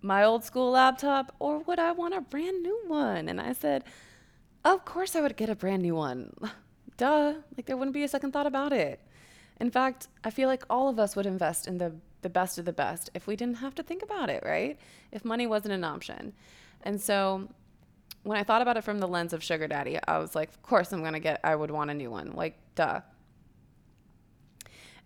my 0.00 0.24
old 0.24 0.44
school 0.44 0.70
laptop 0.70 1.34
or 1.38 1.58
would 1.58 1.78
I 1.78 1.92
want 1.92 2.14
a 2.14 2.20
brand 2.20 2.62
new 2.62 2.80
one? 2.86 3.28
And 3.28 3.40
I 3.40 3.52
said, 3.52 3.84
of 4.74 4.84
course, 4.84 5.14
I 5.16 5.20
would 5.20 5.36
get 5.36 5.48
a 5.48 5.54
brand 5.54 5.82
new 5.82 5.94
one. 5.94 6.32
Duh. 6.96 7.34
Like 7.56 7.66
there 7.66 7.76
wouldn't 7.76 7.94
be 7.94 8.04
a 8.04 8.08
second 8.08 8.32
thought 8.32 8.46
about 8.46 8.72
it. 8.72 9.00
In 9.60 9.70
fact, 9.70 10.08
I 10.24 10.30
feel 10.30 10.48
like 10.48 10.64
all 10.68 10.88
of 10.88 10.98
us 10.98 11.16
would 11.16 11.26
invest 11.26 11.66
in 11.66 11.78
the 11.78 11.94
the 12.22 12.30
best 12.30 12.58
of 12.58 12.64
the 12.64 12.72
best 12.72 13.08
if 13.14 13.28
we 13.28 13.36
didn't 13.36 13.58
have 13.58 13.74
to 13.76 13.82
think 13.82 14.02
about 14.02 14.28
it, 14.30 14.42
right? 14.44 14.78
If 15.12 15.24
money 15.24 15.46
wasn't 15.46 15.74
an 15.74 15.84
option. 15.84 16.32
And 16.82 17.00
so 17.00 17.48
when 18.24 18.36
I 18.36 18.42
thought 18.42 18.62
about 18.62 18.76
it 18.76 18.82
from 18.82 18.98
the 18.98 19.06
lens 19.06 19.32
of 19.32 19.44
sugar 19.44 19.68
daddy, 19.68 19.98
I 20.08 20.18
was 20.18 20.34
like, 20.34 20.48
of 20.48 20.60
course 20.62 20.92
I'm 20.92 21.00
going 21.00 21.12
to 21.12 21.20
get 21.20 21.40
I 21.44 21.54
would 21.54 21.70
want 21.70 21.90
a 21.90 21.94
new 21.94 22.10
one. 22.10 22.32
Like 22.34 22.58
duh. 22.74 23.00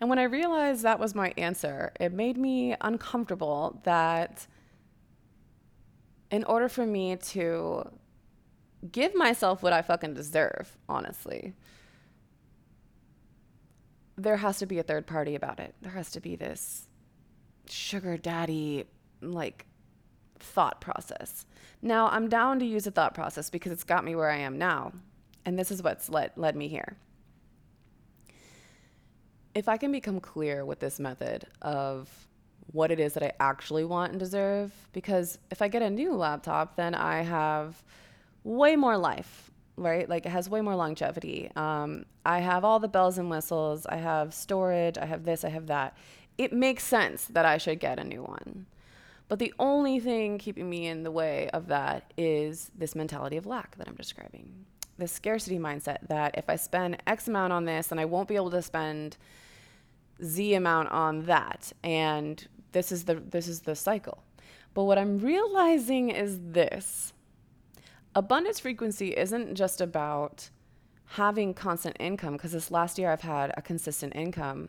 And 0.01 0.09
when 0.09 0.18
I 0.18 0.23
realized 0.23 0.83
that 0.85 0.99
was 0.99 1.14
my 1.14 1.35
answer, 1.37 1.92
it 2.01 2.12
made 2.12 2.38
me 2.38 2.75
uncomfortable 2.81 3.81
that 3.85 4.46
in 6.31 6.44
order 6.44 6.68
for 6.70 6.87
me 6.87 7.16
to 7.16 7.85
give 8.90 9.14
myself 9.14 9.62
what 9.62 9.72
I 9.72 9.82
fucking 9.82 10.14
deserve, 10.14 10.76
honestly, 10.88 11.54
there 14.16 14.36
has 14.36 14.58
to 14.58 14.66
be 14.66 14.78
a 14.78 14.82
third 14.82 15.06
party 15.06 15.34
about 15.34 15.60
it. 15.60 15.74
There 15.80 15.92
has 15.92 16.10
to 16.12 16.20
be 16.20 16.36
this 16.36 16.86
sugar 17.68 18.16
daddy 18.16 18.84
like 19.20 19.66
thought 20.38 20.80
process. 20.80 21.46
Now, 21.82 22.08
I'm 22.08 22.28
down 22.28 22.58
to 22.58 22.66
use 22.66 22.86
a 22.86 22.90
thought 22.90 23.14
process 23.14 23.50
because 23.50 23.72
it's 23.72 23.84
got 23.84 24.04
me 24.04 24.14
where 24.14 24.30
I 24.30 24.38
am 24.38 24.58
now. 24.58 24.92
And 25.44 25.58
this 25.58 25.70
is 25.70 25.82
what's 25.82 26.10
led, 26.10 26.32
led 26.36 26.56
me 26.56 26.68
here 26.68 26.96
if 29.54 29.68
I 29.68 29.76
can 29.76 29.92
become 29.92 30.20
clear 30.20 30.64
with 30.64 30.80
this 30.80 31.00
method 31.00 31.46
of 31.62 32.08
what 32.72 32.90
it 32.90 33.00
is 33.00 33.14
that 33.14 33.22
I 33.22 33.32
actually 33.40 33.84
want 33.84 34.12
and 34.12 34.20
deserve, 34.20 34.72
because 34.92 35.38
if 35.50 35.60
I 35.60 35.68
get 35.68 35.82
a 35.82 35.90
new 35.90 36.14
laptop, 36.14 36.76
then 36.76 36.94
I 36.94 37.22
have 37.22 37.82
way 38.44 38.76
more 38.76 38.96
life, 38.96 39.50
right? 39.76 40.09
Like 40.09 40.26
it 40.26 40.31
has 40.31 40.48
way 40.48 40.61
more 40.61 40.76
longevity. 40.76 41.50
Um, 41.57 42.05
I 42.24 42.40
have 42.40 42.64
all 42.64 42.79
the 42.79 42.88
bells 42.88 43.18
and 43.18 43.31
whistles, 43.31 43.87
I 43.87 43.96
have 43.96 44.35
storage, 44.35 44.98
I 44.98 45.07
have 45.07 45.24
this, 45.24 45.44
I 45.44 45.48
have 45.48 45.66
that. 45.66 45.96
It 46.38 46.53
makes 46.53 46.85
sense 46.85 47.26
that 47.26 47.44
I 47.44 47.59
should 47.59 47.81
get 47.81 47.98
a 47.98 48.05
new 48.05 48.22
one. 48.22 48.66
But 49.29 49.38
the 49.38 49.55
only 49.59 50.00
thing 50.00 50.38
keeping 50.38 50.68
me 50.68 50.87
in 50.87 51.05
the 51.05 51.11
way 51.11 51.48
of 51.50 51.68
that 51.68 52.12
is 52.16 52.70
this 52.76 52.96
mentality 52.96 53.37
of 53.37 53.46
lack 53.46 53.76
that 53.76 53.87
I'm 53.87 53.94
describing. 53.94 54.66
This 54.98 55.12
scarcity 55.12 55.59
mindset 55.59 56.09
that 56.09 56.37
if 56.37 56.50
I 56.50 56.57
spend 56.57 57.00
X 57.07 57.29
amount 57.29 57.53
on 57.53 57.64
this, 57.64 57.87
then 57.87 58.00
I 58.00 58.07
won't 58.07 58.26
be 58.26 58.35
able 58.35 58.50
to 58.50 58.61
spend 58.61 59.16
Z 60.22 60.55
amount 60.55 60.90
on 60.90 61.26
that. 61.26 61.72
And 61.85 62.46
this 62.72 62.90
is 62.90 63.05
the 63.05 63.14
this 63.14 63.46
is 63.46 63.61
the 63.61 63.76
cycle. 63.76 64.22
But 64.74 64.85
what 64.85 64.98
I'm 64.98 65.18
realizing 65.18 66.11
is 66.11 66.38
this. 66.42 67.12
Abundance 68.14 68.59
frequency 68.59 69.16
isn't 69.16 69.55
just 69.55 69.81
about 69.81 70.51
having 71.05 71.55
constant 71.55 71.96
income 72.01 72.33
because 72.35 72.53
this 72.53 72.70
last 72.70 72.99
year 72.99 73.11
I've 73.11 73.20
had 73.20 73.53
a 73.57 73.62
consistent 73.62 74.14
income 74.16 74.68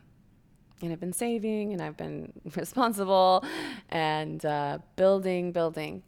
and 0.80 0.92
I've 0.92 1.00
been 1.00 1.12
saving 1.12 1.72
and 1.72 1.82
I've 1.82 1.96
been 1.96 2.32
responsible 2.56 3.44
and 3.88 4.44
uh, 4.44 4.78
building, 4.96 5.52
building. 5.52 6.02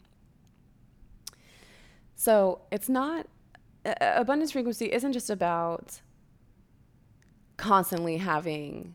So 2.16 2.60
it's 2.70 2.88
not, 2.88 3.26
uh, 3.84 3.94
abundance 4.00 4.52
frequency 4.52 4.92
isn't 4.92 5.12
just 5.12 5.30
about 5.30 6.00
constantly 7.56 8.16
having 8.18 8.94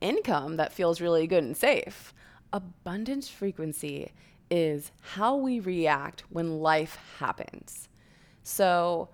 income 0.00 0.56
that 0.56 0.72
feels 0.72 1.00
really 1.00 1.26
good 1.26 1.44
and 1.44 1.56
safe. 1.56 2.12
Abundance 2.52 3.28
frequency 3.28 4.12
is 4.50 4.92
how 5.00 5.36
we 5.36 5.60
react 5.60 6.24
when 6.30 6.60
life 6.60 6.98
happens. 7.18 7.88
So 8.42 9.08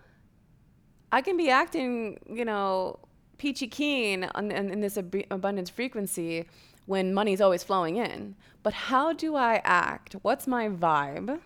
I 1.10 1.22
can 1.22 1.36
be 1.36 1.50
acting, 1.50 2.18
you 2.28 2.44
know, 2.44 2.98
peachy 3.38 3.66
keen 3.66 4.28
in, 4.36 4.50
in 4.50 4.80
this 4.80 4.96
ab- 4.96 5.24
abundance 5.30 5.70
frequency 5.70 6.46
when 6.86 7.14
money's 7.14 7.40
always 7.40 7.62
flowing 7.62 7.96
in. 7.96 8.36
But 8.62 8.72
how 8.72 9.12
do 9.12 9.34
I 9.36 9.60
act? 9.64 10.16
What's 10.22 10.46
my 10.46 10.68
vibe 10.68 11.40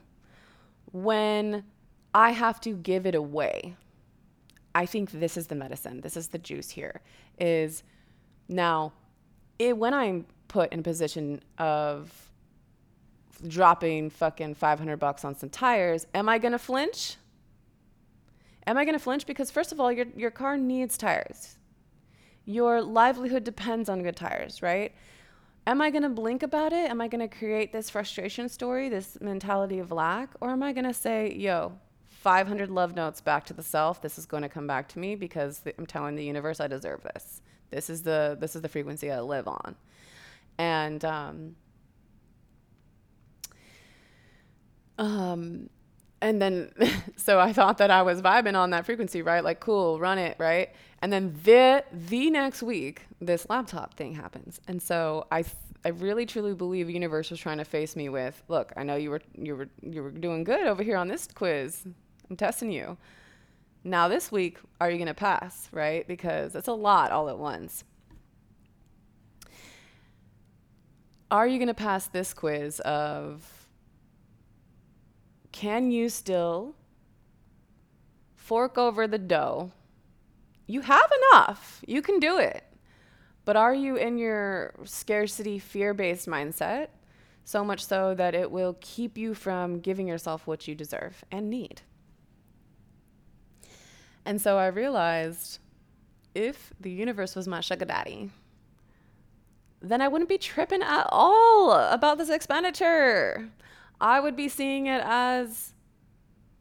when 0.93 1.65
I 2.15 2.31
have 2.31 2.61
to 2.63 2.75
give 2.75 3.07
it 3.07 3.15
away? 3.15 3.77
I 4.75 4.85
think 4.85 5.11
this 5.11 5.37
is 5.37 5.47
the 5.47 5.55
medicine. 5.55 6.01
This 6.03 6.17
is 6.17 6.29
the 6.29 6.39
juice 6.39 6.71
here. 6.71 7.01
Is 7.39 7.83
now 8.49 8.93
it, 9.59 9.77
when 9.79 9.95
I'm 9.95 10.27
put 10.49 10.73
in 10.73 10.81
a 10.81 10.83
position 10.83 11.43
of 11.59 12.26
dropping 13.47 14.11
fucking 14.11 14.55
500 14.55 14.97
bucks 14.97 15.25
on 15.25 15.35
some 15.37 15.51
tires, 15.51 16.07
am 16.15 16.29
I 16.29 16.39
going 16.39 16.53
to 16.53 16.59
flinch? 16.59 17.17
Am 18.67 18.77
I 18.77 18.85
going 18.85 18.95
to 18.95 19.03
flinch? 19.03 19.27
Because, 19.27 19.51
first 19.51 19.73
of 19.73 19.81
all, 19.81 19.93
your, 19.93 20.07
your 20.17 20.31
car 20.31 20.57
needs 20.57 20.99
tires. 20.99 21.57
Your 22.45 22.83
livelihood 22.83 23.45
depends 23.45 23.89
on 23.89 24.03
good 24.03 24.17
tires, 24.17 24.63
right? 24.63 24.93
Am 25.67 25.81
I 25.81 25.91
going 25.91 26.03
to 26.03 26.09
blink 26.09 26.43
about 26.43 26.73
it? 26.73 26.91
Am 26.91 27.01
I 27.01 27.09
going 27.09 27.29
to 27.29 27.37
create 27.37 27.73
this 27.73 27.91
frustration 27.91 28.49
story, 28.49 28.89
this 28.89 29.19
mentality 29.21 29.79
of 29.79 29.91
lack? 29.91 30.31
Or 30.41 30.51
am 30.51 30.63
I 30.63 30.73
going 30.73 30.85
to 30.85 30.95
say, 30.95 31.33
yo, 31.35 31.73
500 32.27 32.71
love 32.71 32.97
notes 32.97 33.21
back 33.21 33.45
to 33.47 33.55
the 33.55 33.63
self. 33.63 34.03
This 34.03 34.19
is 34.19 34.27
going 34.27 34.43
to 34.43 34.49
come 34.49 34.67
back 34.67 34.89
to 34.89 34.99
me 34.99 35.15
because 35.15 35.63
I'm 35.79 35.87
telling 35.87 36.17
the 36.17 36.25
universe 36.25 36.59
I 36.59 36.67
deserve 36.67 37.03
this. 37.03 37.41
This 37.71 37.89
is 37.89 38.03
the 38.03 38.37
this 38.41 38.57
is 38.57 38.63
the 38.63 38.69
frequency 38.69 39.13
I 39.13 39.21
live 39.21 39.47
on, 39.47 39.77
and 40.59 41.05
um, 41.05 41.57
um, 44.99 45.69
and 46.21 46.41
then 46.41 46.73
so 47.17 47.39
I 47.39 47.53
thought 47.53 47.79
that 47.79 47.91
I 47.91 48.03
was 48.03 48.23
vibing 48.23 48.57
on 48.57 48.71
that 48.71 48.87
frequency, 48.87 49.23
right? 49.23 49.45
Like, 49.45 49.61
cool, 49.61 49.99
run 49.99 50.19
it, 50.19 50.37
right? 50.39 50.71
And 51.03 51.13
then 51.13 51.39
the 51.45 51.85
the 51.93 52.31
next 52.31 52.63
week, 52.63 53.03
this 53.21 53.47
laptop 53.49 53.95
thing 53.95 54.15
happens, 54.15 54.61
and 54.69 54.83
so 54.83 55.27
I. 55.31 55.45
I 55.85 55.91
really 55.91 56.27
truly 56.27 56.53
believe 56.53 56.89
the 56.89 56.95
universe 56.95 57.31
was 57.31 57.39
trying 57.39 57.59
to 57.59 57.65
face 57.65 57.95
me 57.95 58.09
with, 58.09 58.43
look, 58.49 58.73
I 58.77 58.83
know 58.83 58.97
you 58.97 59.09
were 59.09 59.21
you 59.39 59.55
were 59.55 59.69
you 59.83 60.03
were 60.03 60.11
doing 60.11 60.43
good 60.43 60.67
over 60.67 60.83
here 60.83 60.97
on 60.97 61.07
this 61.07 61.29
quiz. 61.33 61.87
I'm 62.29 62.35
testing 62.35 62.73
you. 62.73 62.97
Now, 63.87 64.09
this 64.09 64.33
week, 64.33 64.59
are 64.81 64.91
you 64.91 64.97
going 64.97 65.07
to 65.07 65.15
pass, 65.15 65.69
right? 65.71 66.05
Because 66.09 66.57
it's 66.57 66.67
a 66.67 66.73
lot 66.73 67.13
all 67.13 67.29
at 67.29 67.39
once. 67.39 67.85
Are 71.31 71.47
you 71.47 71.59
going 71.59 71.69
to 71.69 71.75
pass 71.75 72.09
this 72.09 72.35
quiz 72.35 72.81
of 72.81 73.49
can 75.57 75.91
you 75.91 76.11
still 76.11 76.75
fork 78.35 78.77
over 78.77 79.07
the 79.07 79.17
dough? 79.17 79.73
You 80.67 80.83
have 80.83 81.11
enough, 81.33 81.83
you 81.87 82.03
can 82.03 82.21
do 82.21 82.37
it. 82.37 82.63
But 83.47 83.57
are 83.57 83.73
you 83.73 83.97
in 83.97 84.19
your 84.19 84.75
scarcity, 84.85 85.59
fear 85.59 85.95
based 85.95 86.29
mindset? 86.29 86.89
So 87.45 87.65
much 87.65 87.87
so 87.87 88.15
that 88.17 88.35
it 88.35 88.51
will 88.51 88.77
keep 88.83 89.17
you 89.17 89.33
from 89.33 89.81
giving 89.81 90.07
yourself 90.07 90.47
what 90.47 90.69
you 90.69 90.75
deserve 90.75 91.25
and 91.31 91.49
need. 91.49 91.81
And 94.27 94.39
so 94.39 94.59
I 94.59 94.67
realized 94.67 95.59
if 96.35 96.71
the 96.79 96.91
universe 96.91 97.35
was 97.35 97.49
my 97.49 97.61
sugar 97.61 97.87
daddy, 97.87 98.29
then 99.81 100.03
I 100.03 100.09
wouldn't 100.09 100.29
be 100.29 100.37
tripping 100.37 100.83
at 100.83 101.07
all 101.09 101.73
about 101.73 102.19
this 102.19 102.29
expenditure. 102.29 103.49
I 104.01 104.21
would 104.21 104.37
be 104.37 104.49
seeing 104.49 104.87
it 104.87 105.03
as 105.05 105.75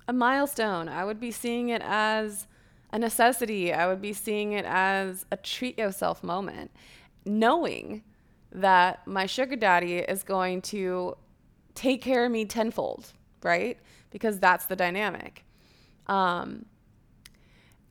a 0.08 0.14
milestone. 0.14 0.88
I 0.88 1.04
would 1.06 1.20
be 1.20 1.32
seeing 1.32 1.70
it 1.70 1.82
as 1.84 2.48
a 2.92 3.00
necessity. 3.00 3.74
I 3.74 3.88
would 3.88 4.02
be 4.02 4.14
seeing 4.14 4.54
it 4.54 4.66
as 4.66 5.26
a 5.32 5.38
treat 5.38 5.78
yourself 5.78 6.24
moment, 6.24 6.72
knowing 7.26 8.04
that 8.52 9.06
my 9.06 9.26
sugar 9.26 9.56
daddy 9.56 9.98
is 9.98 10.24
going 10.24 10.62
to 10.62 11.18
take 11.74 12.02
care 12.02 12.26
of 12.26 12.32
me 12.32 12.46
tenfold, 12.46 13.12
right? 13.44 13.78
Because 14.12 14.40
that's 14.40 14.66
the 14.66 14.76
dynamic. 14.76 15.44
Um, 16.08 16.66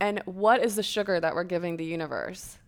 and 0.01 0.21
what 0.25 0.65
is 0.65 0.77
the 0.77 0.83
sugar 0.83 1.21
that 1.21 1.35
we're 1.35 1.45
giving 1.45 1.77
the 1.77 1.85
universe? 1.85 2.59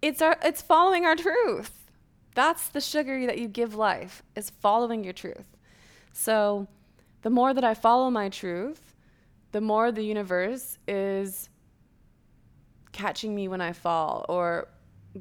It's 0.00 0.22
our 0.22 0.36
it's 0.42 0.62
following 0.62 1.04
our 1.04 1.14
truth. 1.14 1.90
That's 2.34 2.68
the 2.68 2.80
sugar 2.80 3.26
that 3.26 3.38
you 3.38 3.48
give 3.48 3.74
life, 3.74 4.22
is 4.34 4.50
following 4.50 5.04
your 5.04 5.12
truth. 5.12 5.51
So 6.12 6.66
the 7.22 7.30
more 7.30 7.54
that 7.54 7.64
I 7.64 7.74
follow 7.74 8.10
my 8.10 8.28
truth, 8.28 8.94
the 9.52 9.60
more 9.60 9.92
the 9.92 10.02
universe 10.02 10.78
is 10.86 11.48
catching 12.92 13.34
me 13.34 13.48
when 13.48 13.60
I 13.60 13.72
fall 13.72 14.26
or 14.28 14.68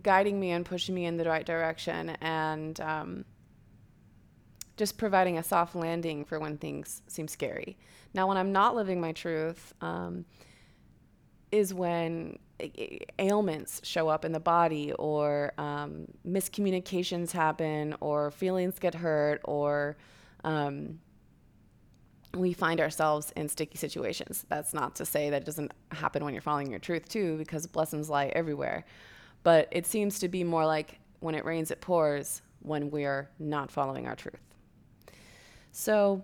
guiding 0.02 0.40
me 0.40 0.52
and 0.52 0.66
pushing 0.66 0.96
me 0.96 1.06
in 1.06 1.18
the 1.18 1.26
right 1.26 1.46
direction 1.46 2.12
and 2.22 2.80
um, 2.80 3.26
just 4.78 4.98
providing 4.98 5.38
a 5.38 5.44
soft 5.44 5.76
landing 5.76 6.24
for 6.26 6.40
when 6.40 6.58
things 6.58 7.02
seem 7.08 7.28
scary. 7.28 7.78
Now, 8.14 8.28
when 8.28 8.38
I'm 8.38 8.52
not 8.52 8.76
living 8.76 9.00
my 9.02 9.12
truth, 9.12 9.74
um, 9.82 10.26
is 11.52 11.74
when 11.74 12.40
ailments 13.20 13.82
show 13.84 14.08
up 14.08 14.24
in 14.24 14.32
the 14.32 14.40
body 14.40 14.94
or 14.94 15.54
um, 15.58 16.08
miscommunications 16.28 17.32
happen 17.32 17.96
or 18.00 18.32
feelings 18.32 18.80
get 18.80 18.96
hurt 18.96 19.42
or 19.44 19.98
um, 20.44 21.00
we 22.36 22.54
find 22.54 22.80
ourselves 22.80 23.34
in 23.36 23.50
sticky 23.50 23.78
situations. 23.78 24.46
That's 24.50 24.74
not 24.74 24.96
to 24.96 25.06
say 25.06 25.30
that 25.30 25.42
it 25.42 25.46
doesn't 25.46 25.74
happen 25.92 26.24
when 26.24 26.34
you're 26.34 26.42
following 26.42 26.70
your 26.70 26.80
truth 26.80 27.10
too, 27.10 27.38
because 27.38 27.68
blessings 27.68 28.10
lie 28.10 28.28
everywhere. 28.28 28.86
But 29.44 29.68
it 29.72 29.86
seems 29.86 30.20
to 30.20 30.28
be 30.28 30.44
more 30.44 30.66
like 30.66 31.00
when 31.20 31.36
it 31.36 31.46
rains, 31.46 31.72
it 31.72 31.82
pours 31.82 32.42
when 32.62 32.90
we're 32.92 33.30
not 33.40 33.72
following 33.72 34.08
our 34.08 34.16
truth. 34.16 34.40
So 35.72 36.24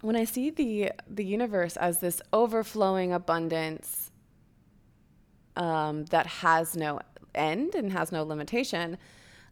when 0.00 0.16
I 0.16 0.24
see 0.24 0.50
the 0.50 0.92
the 1.08 1.24
universe 1.24 1.76
as 1.76 1.98
this 1.98 2.22
overflowing 2.32 3.12
abundance 3.12 4.10
um, 5.56 6.06
that 6.06 6.26
has 6.26 6.76
no 6.76 7.00
end 7.34 7.74
and 7.74 7.92
has 7.92 8.12
no 8.12 8.22
limitation, 8.22 8.96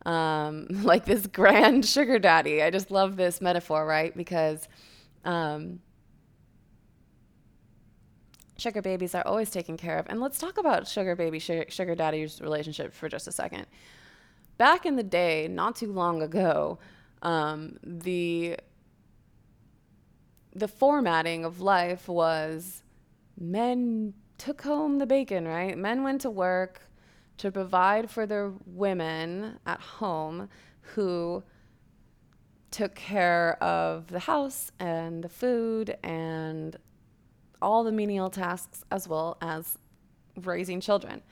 um, 0.07 0.67
like 0.71 1.05
this 1.05 1.27
grand 1.27 1.87
sugar 1.97 2.19
daddy. 2.19 2.63
I 2.63 2.71
just 2.71 2.91
love 2.91 3.17
this 3.17 3.41
metaphor, 3.41 3.87
right? 3.87 4.17
Because 4.17 4.69
um, 5.25 5.81
sugar 8.59 8.83
babies 8.83 9.15
are 9.15 9.27
always 9.27 9.51
taken 9.51 9.77
care 9.77 9.99
of. 9.99 10.07
And 10.09 10.21
let's 10.21 10.39
talk 10.39 10.59
about 10.59 10.87
sugar 10.87 11.15
baby, 11.17 11.39
sugar, 11.39 11.65
sugar 11.69 11.95
daddy's 11.95 12.41
relationship 12.41 12.93
for 12.93 13.09
just 13.09 13.29
a 13.29 13.33
second. 13.33 13.67
Back 14.59 14.85
in 14.85 14.97
the 14.97 15.05
day, 15.05 15.47
not 15.49 15.77
too 15.77 15.93
long 15.93 16.23
ago, 16.23 16.79
um, 17.23 17.79
the 17.83 18.57
the 20.55 20.69
formatting 20.69 21.45
of 21.45 21.61
life 21.61 22.09
was 22.09 22.83
men 23.39 24.15
took 24.39 24.63
home 24.63 24.99
the 24.99 25.07
bacon, 25.07 25.47
right? 25.47 25.77
Men 25.77 26.03
went 26.03 26.21
to 26.23 26.31
work, 26.31 26.81
to 27.39 27.51
provide 27.51 28.11
for 28.11 28.27
their 28.27 28.53
women 28.67 29.59
at 29.67 29.81
home 29.81 30.49
who 30.95 31.43
took 32.71 32.95
care 32.95 33.63
of 33.63 34.09
the 34.09 34.19
house 34.19 34.71
and 34.79 35.25
the 35.25 35.29
food 35.29 35.97
and 36.03 36.77
all 37.63 37.83
the 37.83 37.93
menial 37.93 38.31
tasks 38.31 38.85
as 38.91 39.09
well 39.09 39.39
as 39.41 39.79
raising 40.37 40.81
children. 40.81 41.23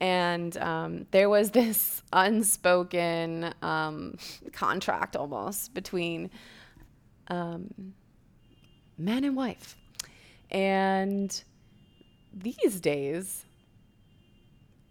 And 0.00 0.56
um, 0.56 1.06
there 1.12 1.28
was 1.28 1.50
this 1.52 2.02
unspoken 2.12 3.54
um, 3.62 4.16
contract 4.52 5.16
almost 5.16 5.74
between 5.74 6.30
um, 7.28 7.94
man 8.98 9.24
and 9.24 9.36
wife. 9.36 9.76
And 10.50 11.42
these 12.34 12.80
days, 12.80 13.44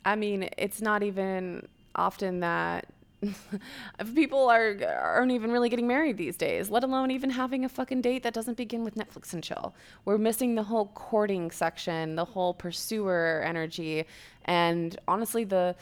I 0.05 0.15
mean, 0.15 0.49
it's 0.57 0.81
not 0.81 1.03
even 1.03 1.67
often 1.95 2.39
that 2.39 2.87
people 4.15 4.49
are 4.49 4.75
aren't 4.83 5.31
even 5.31 5.51
really 5.51 5.69
getting 5.69 5.87
married 5.87 6.17
these 6.17 6.35
days, 6.37 6.69
let 6.69 6.83
alone 6.83 7.11
even 7.11 7.29
having 7.29 7.65
a 7.65 7.69
fucking 7.69 8.01
date 8.01 8.23
that 8.23 8.33
doesn't 8.33 8.57
begin 8.57 8.83
with 8.83 8.95
Netflix 8.95 9.33
and 9.33 9.43
chill. 9.43 9.75
We're 10.05 10.17
missing 10.17 10.55
the 10.55 10.63
whole 10.63 10.87
courting 10.87 11.51
section, 11.51 12.15
the 12.15 12.25
whole 12.25 12.53
pursuer 12.53 13.43
energy, 13.45 14.05
and 14.45 14.99
honestly, 15.07 15.43
the 15.43 15.75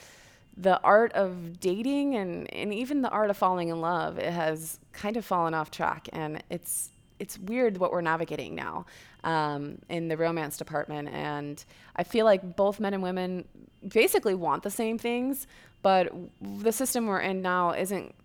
the 0.58 0.80
art 0.82 1.14
of 1.14 1.62
dating 1.62 2.16
and, 2.16 2.54
and 2.54 2.74
even 2.74 3.02
the 3.02 3.10
art 3.10 3.30
of 3.30 3.38
falling 3.38 3.70
in 3.70 3.80
love 3.80 4.18
it 4.18 4.34
has 4.34 4.78
kind 4.92 5.16
of 5.16 5.24
fallen 5.24 5.54
off 5.54 5.72
track 5.72 6.10
and 6.12 6.44
it's 6.50 6.90
it's 7.20 7.38
weird 7.38 7.78
what 7.78 7.92
we're 7.92 8.02
navigating 8.02 8.56
now 8.56 8.86
um, 9.24 9.80
in 9.90 10.08
the 10.08 10.18
romance 10.18 10.58
department. 10.58 11.10
And 11.10 11.64
I 11.96 12.04
feel 12.04 12.26
like 12.26 12.56
both 12.56 12.80
men 12.80 12.94
and 12.94 13.04
women 13.04 13.46
basically 13.88 14.36
want 14.36 14.64
the 14.64 14.72
same 14.72 14.98
things, 14.98 15.48
but 15.82 16.12
the 16.42 16.72
system 16.72 17.08
we're 17.08 17.20
in 17.20 17.42
now 17.42 17.72
isn't 17.72 18.16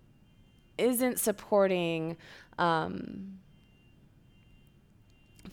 isn't 0.77 1.21
supporting 1.21 2.17
um, 2.59 3.39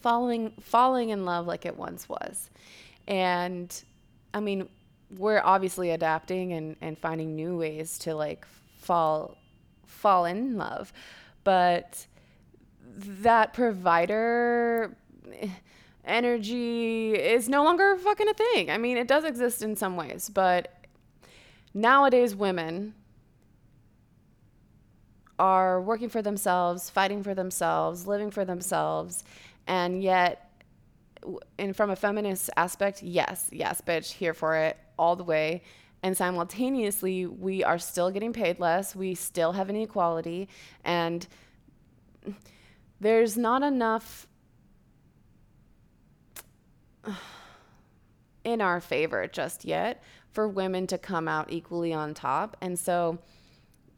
following 0.02 0.52
falling 0.62 1.10
in 1.10 1.26
love 1.26 1.46
like 1.48 1.66
it 1.66 1.78
once 1.78 2.08
was. 2.10 2.50
And 3.08 3.84
I 4.34 4.40
mean, 4.40 4.70
we're 5.18 5.42
obviously 5.44 5.92
adapting 5.92 6.54
and, 6.54 6.76
and 6.82 6.98
finding 6.98 7.36
new 7.36 7.58
ways 7.58 7.98
to 8.00 8.16
like 8.16 8.46
fall 8.78 9.38
fall 9.86 10.26
in 10.26 10.58
love. 10.58 10.94
But 11.44 12.06
that 12.96 13.54
provider 13.54 14.96
energy 16.04 17.14
is 17.14 17.48
no 17.48 17.64
longer 17.64 17.96
fucking 17.98 18.28
a 18.28 18.34
thing. 18.34 18.70
I 18.70 18.78
mean, 18.78 18.98
it 18.98 19.08
does 19.08 19.24
exist 19.24 19.62
in 19.62 19.76
some 19.76 19.96
ways, 19.96 20.30
but 20.30 20.74
nowadays 21.74 22.36
women 22.36 22.94
are 25.40 25.82
working 25.82 26.10
for 26.10 26.22
themselves, 26.22 26.90
fighting 26.90 27.24
for 27.24 27.34
themselves, 27.34 28.06
living 28.06 28.30
for 28.30 28.46
themselves, 28.46 29.24
and 29.68 30.04
yet 30.04 30.48
and 31.58 31.76
from 31.76 31.92
a 31.92 31.96
feminist 31.96 32.50
aspect, 32.58 33.04
yes, 33.04 33.50
yes, 33.52 33.82
bitch, 33.82 34.12
here 34.12 34.34
for 34.34 34.56
it 34.56 34.78
all 34.98 35.16
the 35.16 35.24
way. 35.24 35.62
And 36.04 36.18
simultaneously, 36.18 37.28
we 37.28 37.64
are 37.64 37.78
still 37.78 38.10
getting 38.10 38.34
paid 38.34 38.60
less. 38.60 38.96
We 38.96 39.14
still 39.14 39.52
have 39.52 39.70
inequality. 39.70 40.50
And 40.84 41.28
there's 43.02 43.36
not 43.36 43.64
enough 43.64 44.28
in 48.44 48.62
our 48.62 48.80
favor 48.80 49.28
just 49.28 49.66
yet 49.66 50.04
for 50.32 50.48
women 50.48 50.88
to 50.88 50.98
come 50.98 51.28
out 51.28 51.52
equally 51.52 51.94
on 51.94 52.14
top. 52.14 52.56
And 52.62 52.78
so 52.78 53.18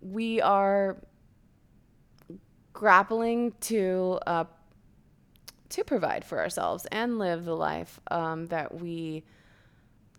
we 0.01 0.41
are 0.41 0.97
grappling 2.71 3.53
to 3.61 4.19
uh, 4.25 4.45
to 5.69 5.83
provide 5.83 6.23
for 6.23 6.39
ourselves 6.39 6.87
and 6.91 7.19
live 7.19 7.45
the 7.45 7.55
life 7.55 7.99
um, 8.09 8.45
that 8.47 8.79
we 8.79 9.23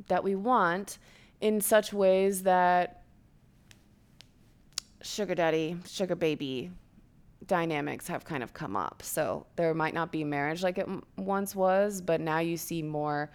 that 0.09 0.23
we 0.23 0.35
want 0.35 0.99
in 1.41 1.61
such 1.61 1.93
ways 1.93 2.43
that 2.43 3.03
sugar 5.03 5.35
daddy, 5.35 5.77
sugar 5.87 6.15
baby, 6.15 6.71
dynamics 7.47 8.09
have 8.09 8.25
kind 8.25 8.43
of 8.43 8.55
come 8.55 8.77
up. 8.77 9.03
So 9.03 9.47
there 9.57 9.73
might 9.75 9.95
not 9.95 10.13
be 10.13 10.25
marriage 10.25 10.63
like 10.63 10.79
it 10.79 10.89
once 11.17 11.55
was, 11.55 12.01
but 12.01 12.21
now 12.21 12.39
you 12.39 12.57
see 12.57 12.83
more 12.83 13.31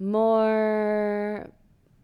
more 0.00 1.50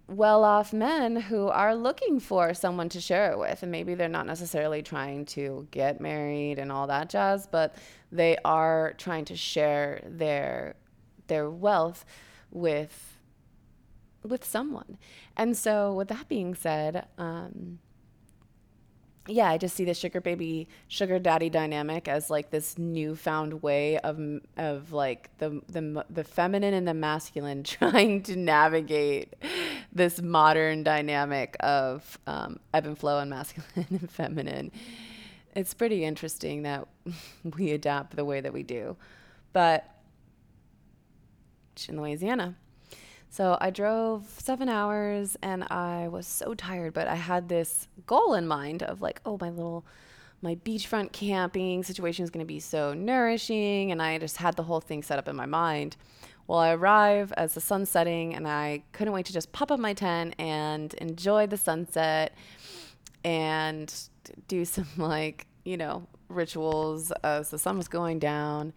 well-off 0.08 0.72
men 0.72 1.16
who 1.16 1.48
are 1.48 1.74
looking 1.74 2.20
for 2.20 2.52
someone 2.52 2.88
to 2.90 3.00
share 3.00 3.32
it 3.32 3.38
with 3.38 3.62
and 3.62 3.72
maybe 3.72 3.94
they're 3.94 4.08
not 4.08 4.26
necessarily 4.26 4.82
trying 4.82 5.24
to 5.24 5.66
get 5.70 6.00
married 6.00 6.58
and 6.58 6.70
all 6.70 6.86
that 6.86 7.08
jazz, 7.08 7.46
but 7.46 7.74
they 8.12 8.36
are 8.44 8.94
trying 8.98 9.24
to 9.24 9.36
share 9.36 10.02
their 10.06 10.74
their 11.26 11.48
wealth 11.50 12.04
with 12.50 13.18
with 14.22 14.44
someone. 14.44 14.98
And 15.36 15.56
so 15.56 15.92
with 15.92 16.08
that 16.08 16.28
being 16.28 16.54
said, 16.54 17.06
um, 17.18 17.78
yeah, 19.26 19.48
I 19.48 19.56
just 19.56 19.74
see 19.74 19.84
the 19.84 19.94
sugar 19.94 20.20
baby, 20.20 20.68
sugar 20.88 21.18
daddy 21.18 21.48
dynamic 21.48 22.08
as 22.08 22.28
like 22.28 22.50
this 22.50 22.76
newfound 22.76 23.62
way 23.62 23.98
of 23.98 24.18
of 24.56 24.92
like 24.92 25.30
the 25.38 25.62
the 25.68 26.04
the 26.10 26.24
feminine 26.24 26.74
and 26.74 26.86
the 26.86 26.94
masculine 26.94 27.62
trying 27.64 28.22
to 28.24 28.36
navigate 28.36 29.34
this 29.92 30.20
modern 30.20 30.82
dynamic 30.82 31.56
of 31.60 32.18
um, 32.26 32.58
ebb 32.74 32.86
and 32.86 32.98
flow 32.98 33.18
and 33.18 33.30
masculine 33.30 33.86
and 33.90 34.10
feminine. 34.10 34.70
It's 35.56 35.72
pretty 35.72 36.04
interesting 36.04 36.62
that 36.62 36.86
we 37.56 37.70
adapt 37.70 38.16
the 38.16 38.24
way 38.24 38.40
that 38.40 38.52
we 38.52 38.62
do, 38.62 38.96
but 39.52 39.88
in 41.88 42.00
Louisiana. 42.00 42.56
So 43.34 43.58
I 43.60 43.70
drove 43.70 44.26
seven 44.38 44.68
hours 44.68 45.36
and 45.42 45.64
I 45.64 46.06
was 46.06 46.24
so 46.24 46.54
tired, 46.54 46.94
but 46.94 47.08
I 47.08 47.16
had 47.16 47.48
this 47.48 47.88
goal 48.06 48.34
in 48.34 48.46
mind 48.46 48.84
of 48.84 49.02
like, 49.02 49.20
oh, 49.26 49.38
my 49.40 49.50
little, 49.50 49.84
my 50.40 50.54
beachfront 50.54 51.10
camping 51.10 51.82
situation 51.82 52.22
is 52.22 52.30
going 52.30 52.46
to 52.46 52.48
be 52.48 52.60
so 52.60 52.94
nourishing. 52.94 53.90
And 53.90 54.00
I 54.00 54.18
just 54.18 54.36
had 54.36 54.54
the 54.54 54.62
whole 54.62 54.80
thing 54.80 55.02
set 55.02 55.18
up 55.18 55.26
in 55.26 55.34
my 55.34 55.46
mind. 55.46 55.96
Well, 56.46 56.60
I 56.60 56.74
arrive 56.74 57.32
as 57.32 57.54
the 57.54 57.60
sun's 57.60 57.90
setting 57.90 58.36
and 58.36 58.46
I 58.46 58.84
couldn't 58.92 59.12
wait 59.12 59.26
to 59.26 59.32
just 59.32 59.50
pop 59.50 59.72
up 59.72 59.80
my 59.80 59.94
tent 59.94 60.36
and 60.38 60.94
enjoy 60.94 61.48
the 61.48 61.56
sunset 61.56 62.36
and 63.24 63.92
do 64.46 64.64
some 64.64 64.86
like, 64.96 65.48
you 65.64 65.76
know, 65.76 66.06
rituals 66.28 67.10
as 67.24 67.50
the 67.50 67.58
sun 67.58 67.78
was 67.78 67.88
going 67.88 68.20
down. 68.20 68.72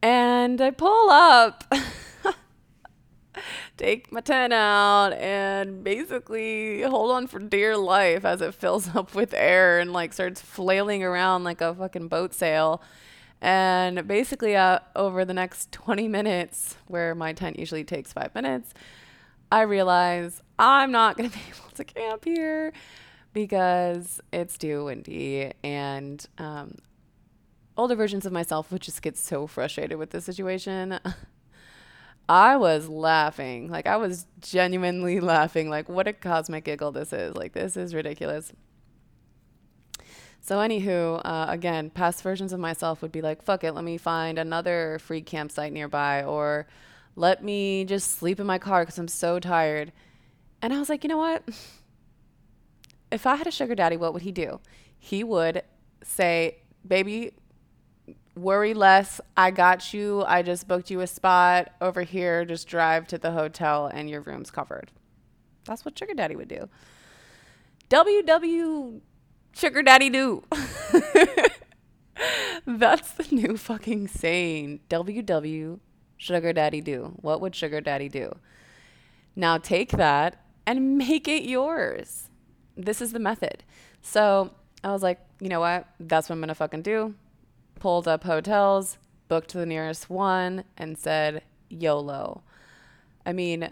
And 0.00 0.60
I 0.60 0.70
pull 0.70 1.10
up. 1.10 1.64
take 3.76 4.12
my 4.12 4.20
tent 4.20 4.52
out 4.52 5.12
and 5.14 5.82
basically 5.84 6.82
hold 6.82 7.10
on 7.10 7.26
for 7.26 7.38
dear 7.38 7.76
life 7.76 8.24
as 8.24 8.40
it 8.40 8.54
fills 8.54 8.88
up 8.94 9.14
with 9.14 9.34
air 9.34 9.78
and 9.78 9.92
like 9.92 10.12
starts 10.12 10.40
flailing 10.40 11.02
around 11.02 11.44
like 11.44 11.60
a 11.60 11.74
fucking 11.74 12.08
boat 12.08 12.34
sail. 12.34 12.82
And 13.40 14.08
basically, 14.08 14.56
uh, 14.56 14.78
over 14.96 15.24
the 15.24 15.34
next 15.34 15.70
20 15.72 16.08
minutes, 16.08 16.76
where 16.86 17.14
my 17.14 17.32
tent 17.32 17.58
usually 17.58 17.84
takes 17.84 18.12
five 18.12 18.34
minutes, 18.34 18.72
I 19.52 19.62
realize 19.62 20.40
I'm 20.58 20.90
not 20.90 21.16
going 21.16 21.30
to 21.30 21.36
be 21.36 21.42
able 21.48 21.70
to 21.74 21.84
camp 21.84 22.24
here 22.24 22.72
because 23.32 24.20
it's 24.32 24.56
too 24.56 24.86
windy 24.86 25.52
and 25.62 26.24
um, 26.38 26.76
older 27.76 27.94
versions 27.94 28.24
of 28.24 28.32
myself 28.32 28.70
would 28.72 28.80
just 28.82 29.02
get 29.02 29.16
so 29.16 29.46
frustrated 29.46 29.98
with 29.98 30.10
the 30.10 30.20
situation. 30.20 30.98
I 32.28 32.56
was 32.56 32.88
laughing. 32.88 33.68
Like, 33.68 33.86
I 33.86 33.96
was 33.96 34.26
genuinely 34.40 35.20
laughing. 35.34 35.68
Like, 35.68 35.88
what 35.88 36.08
a 36.08 36.12
cosmic 36.12 36.64
giggle 36.64 36.92
this 36.92 37.12
is. 37.12 37.34
Like, 37.34 37.52
this 37.52 37.76
is 37.76 37.94
ridiculous. 37.94 38.52
So, 40.40 40.58
anywho, 40.58 41.22
uh, 41.24 41.46
again, 41.48 41.90
past 41.90 42.22
versions 42.22 42.52
of 42.52 42.60
myself 42.60 43.00
would 43.02 43.12
be 43.12 43.22
like, 43.22 43.42
fuck 43.42 43.64
it, 43.64 43.72
let 43.72 43.84
me 43.84 43.96
find 43.96 44.38
another 44.38 44.98
free 45.00 45.22
campsite 45.22 45.72
nearby, 45.72 46.22
or 46.22 46.66
let 47.16 47.42
me 47.42 47.84
just 47.84 48.18
sleep 48.18 48.40
in 48.40 48.46
my 48.46 48.58
car 48.58 48.82
because 48.82 48.98
I'm 48.98 49.08
so 49.08 49.40
tired. 49.40 49.92
And 50.60 50.72
I 50.72 50.78
was 50.78 50.88
like, 50.88 51.04
you 51.04 51.08
know 51.08 51.18
what? 51.18 51.42
If 53.12 53.28
I 53.28 53.36
had 53.36 53.46
a 53.46 53.52
sugar 53.52 53.76
daddy, 53.76 53.96
what 53.96 54.12
would 54.12 54.22
he 54.22 54.32
do? 54.32 54.58
He 54.98 55.22
would 55.22 55.62
say, 56.02 56.56
baby, 56.84 57.32
worry 58.36 58.74
less. 58.74 59.20
I 59.36 59.50
got 59.50 59.92
you. 59.92 60.24
I 60.26 60.42
just 60.42 60.66
booked 60.68 60.90
you 60.90 61.00
a 61.00 61.06
spot 61.06 61.72
over 61.80 62.02
here. 62.02 62.44
Just 62.44 62.68
drive 62.68 63.06
to 63.08 63.18
the 63.18 63.32
hotel 63.32 63.86
and 63.86 64.10
your 64.10 64.20
room's 64.20 64.50
covered. 64.50 64.90
That's 65.64 65.84
what 65.84 65.98
sugar 65.98 66.14
daddy 66.14 66.36
would 66.36 66.48
do. 66.48 66.68
WW 67.90 69.00
sugar 69.52 69.82
daddy 69.82 70.10
do. 70.10 70.44
That's 72.66 73.12
the 73.12 73.26
new 73.30 73.56
fucking 73.56 74.08
saying. 74.08 74.80
WW 74.88 75.80
sugar 76.16 76.52
daddy 76.52 76.80
do. 76.80 77.14
What 77.16 77.40
would 77.40 77.54
sugar 77.54 77.80
daddy 77.80 78.08
do? 78.08 78.32
Now 79.36 79.58
take 79.58 79.90
that 79.92 80.44
and 80.66 80.96
make 80.98 81.28
it 81.28 81.44
yours. 81.44 82.30
This 82.76 83.00
is 83.00 83.12
the 83.12 83.18
method. 83.18 83.64
So 84.02 84.52
I 84.82 84.92
was 84.92 85.02
like, 85.02 85.20
you 85.40 85.48
know 85.48 85.60
what? 85.60 85.86
That's 86.00 86.28
what 86.28 86.34
I'm 86.34 86.40
going 86.40 86.48
to 86.48 86.54
fucking 86.54 86.82
do. 86.82 87.14
Pulled 87.78 88.08
up 88.08 88.24
hotels, 88.24 88.98
booked 89.28 89.52
the 89.52 89.66
nearest 89.66 90.08
one, 90.08 90.64
and 90.76 90.96
said, 90.96 91.42
YOLO. 91.68 92.42
I 93.26 93.32
mean, 93.32 93.70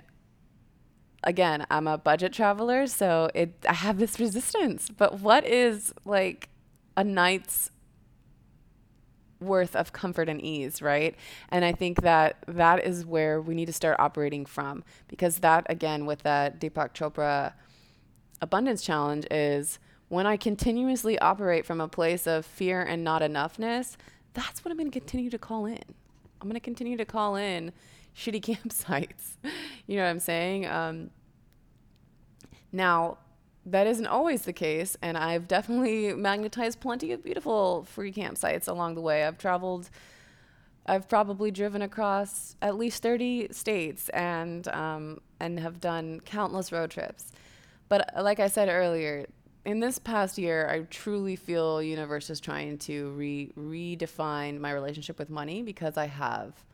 again, 1.24 1.66
I'm 1.70 1.86
a 1.86 1.98
budget 1.98 2.32
traveler, 2.32 2.86
so 2.86 3.30
it 3.34 3.54
I 3.68 3.74
have 3.74 3.98
this 3.98 4.18
resistance. 4.18 4.88
But 4.90 5.20
what 5.20 5.44
is 5.46 5.92
like 6.04 6.48
a 6.96 7.04
night's 7.04 7.70
worth 9.40 9.74
of 9.74 9.92
comfort 9.92 10.28
and 10.28 10.40
ease, 10.40 10.80
right? 10.80 11.16
And 11.48 11.64
I 11.64 11.72
think 11.72 12.02
that 12.02 12.36
that 12.46 12.84
is 12.84 13.04
where 13.04 13.40
we 13.40 13.54
need 13.54 13.66
to 13.66 13.72
start 13.72 13.96
operating 13.98 14.46
from 14.46 14.84
because 15.08 15.38
that 15.38 15.66
again 15.68 16.06
with 16.06 16.22
that 16.22 16.60
Deepak 16.60 16.94
Chopra 16.94 17.54
abundance 18.40 18.82
challenge 18.82 19.26
is 19.30 19.78
when 20.12 20.26
I 20.26 20.36
continuously 20.36 21.18
operate 21.20 21.64
from 21.64 21.80
a 21.80 21.88
place 21.88 22.26
of 22.26 22.44
fear 22.44 22.82
and 22.82 23.02
not 23.02 23.22
enoughness, 23.22 23.96
that's 24.34 24.62
what 24.62 24.70
I'm 24.70 24.76
going 24.76 24.90
to 24.90 25.00
continue 25.00 25.30
to 25.30 25.38
call 25.38 25.64
in. 25.64 25.80
I'm 26.38 26.48
going 26.48 26.52
to 26.52 26.60
continue 26.60 26.98
to 26.98 27.06
call 27.06 27.36
in 27.36 27.72
shitty 28.14 28.42
campsites. 28.42 29.38
you 29.86 29.96
know 29.96 30.02
what 30.02 30.10
I'm 30.10 30.20
saying? 30.20 30.66
Um, 30.66 31.10
now, 32.72 33.16
that 33.64 33.86
isn't 33.86 34.06
always 34.06 34.42
the 34.42 34.52
case, 34.52 34.98
and 35.00 35.16
I've 35.16 35.48
definitely 35.48 36.12
magnetized 36.16 36.78
plenty 36.78 37.12
of 37.12 37.24
beautiful 37.24 37.84
free 37.84 38.12
campsites 38.12 38.68
along 38.68 38.96
the 38.96 39.00
way. 39.00 39.24
I've 39.24 39.38
traveled, 39.38 39.88
I've 40.84 41.08
probably 41.08 41.50
driven 41.50 41.80
across 41.80 42.54
at 42.60 42.76
least 42.76 43.02
30 43.02 43.48
states 43.50 44.10
and 44.10 44.68
um, 44.68 45.22
and 45.40 45.58
have 45.58 45.80
done 45.80 46.20
countless 46.20 46.70
road 46.70 46.90
trips. 46.90 47.32
But 47.88 48.10
like 48.14 48.40
I 48.40 48.48
said 48.48 48.68
earlier, 48.68 49.26
in 49.64 49.80
this 49.80 49.98
past 49.98 50.38
year, 50.38 50.68
I 50.68 50.80
truly 50.80 51.36
feel 51.36 51.82
universe 51.82 52.30
is 52.30 52.40
trying 52.40 52.78
to 52.78 53.10
re- 53.10 53.52
redefine 53.56 54.58
my 54.58 54.72
relationship 54.72 55.18
with 55.18 55.30
money 55.30 55.62
because 55.62 55.96
I 55.96 56.06
have 56.06 56.64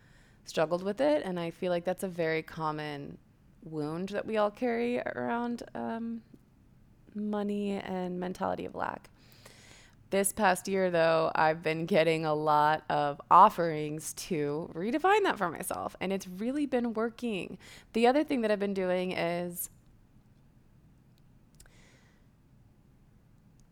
struggled 0.45 0.83
with 0.83 1.01
it, 1.01 1.23
and 1.25 1.39
I 1.39 1.51
feel 1.51 1.71
like 1.71 1.85
that's 1.85 2.03
a 2.03 2.09
very 2.09 2.43
common 2.43 3.19
wound 3.63 4.11
that 4.11 4.27
we 4.27 4.39
all 4.39 4.51
carry 4.51 5.01
around 5.01 5.63
um, 5.75 6.23
money 7.15 7.73
and 7.73 8.19
mentality 8.19 8.65
of 8.65 8.75
lack. 8.75 9.11
This 10.11 10.33
past 10.33 10.67
year, 10.69 10.91
though, 10.91 11.31
I've 11.35 11.63
been 11.63 11.85
getting 11.85 12.25
a 12.25 12.35
lot 12.35 12.85
of 12.89 13.21
offerings 13.31 14.15
to 14.15 14.71
redefine 14.75 15.23
that 15.25 15.37
for 15.37 15.51
myself, 15.51 15.95
and 16.01 16.11
it's 16.11 16.27
really 16.27 16.65
been 16.65 16.95
working. 16.95 17.59
The 17.93 18.07
other 18.07 18.25
thing 18.25 18.41
that 18.41 18.51
I've 18.51 18.59
been 18.59 18.73
doing 18.73 19.13
is 19.13 19.69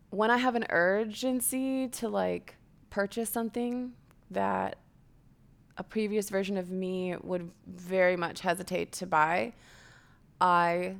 when 0.09 0.31
I 0.31 0.37
have 0.37 0.55
an 0.55 0.65
urgency 0.69 1.87
to 1.89 2.07
like 2.07 2.55
purchase 2.89 3.29
something 3.29 3.93
that 4.31 4.77
a 5.77 5.83
previous 5.83 6.29
version 6.29 6.57
of 6.57 6.71
me 6.71 7.15
would 7.21 7.51
very 7.67 8.15
much 8.15 8.41
hesitate 8.41 8.91
to 8.93 9.05
buy, 9.05 9.53
I 10.41 10.95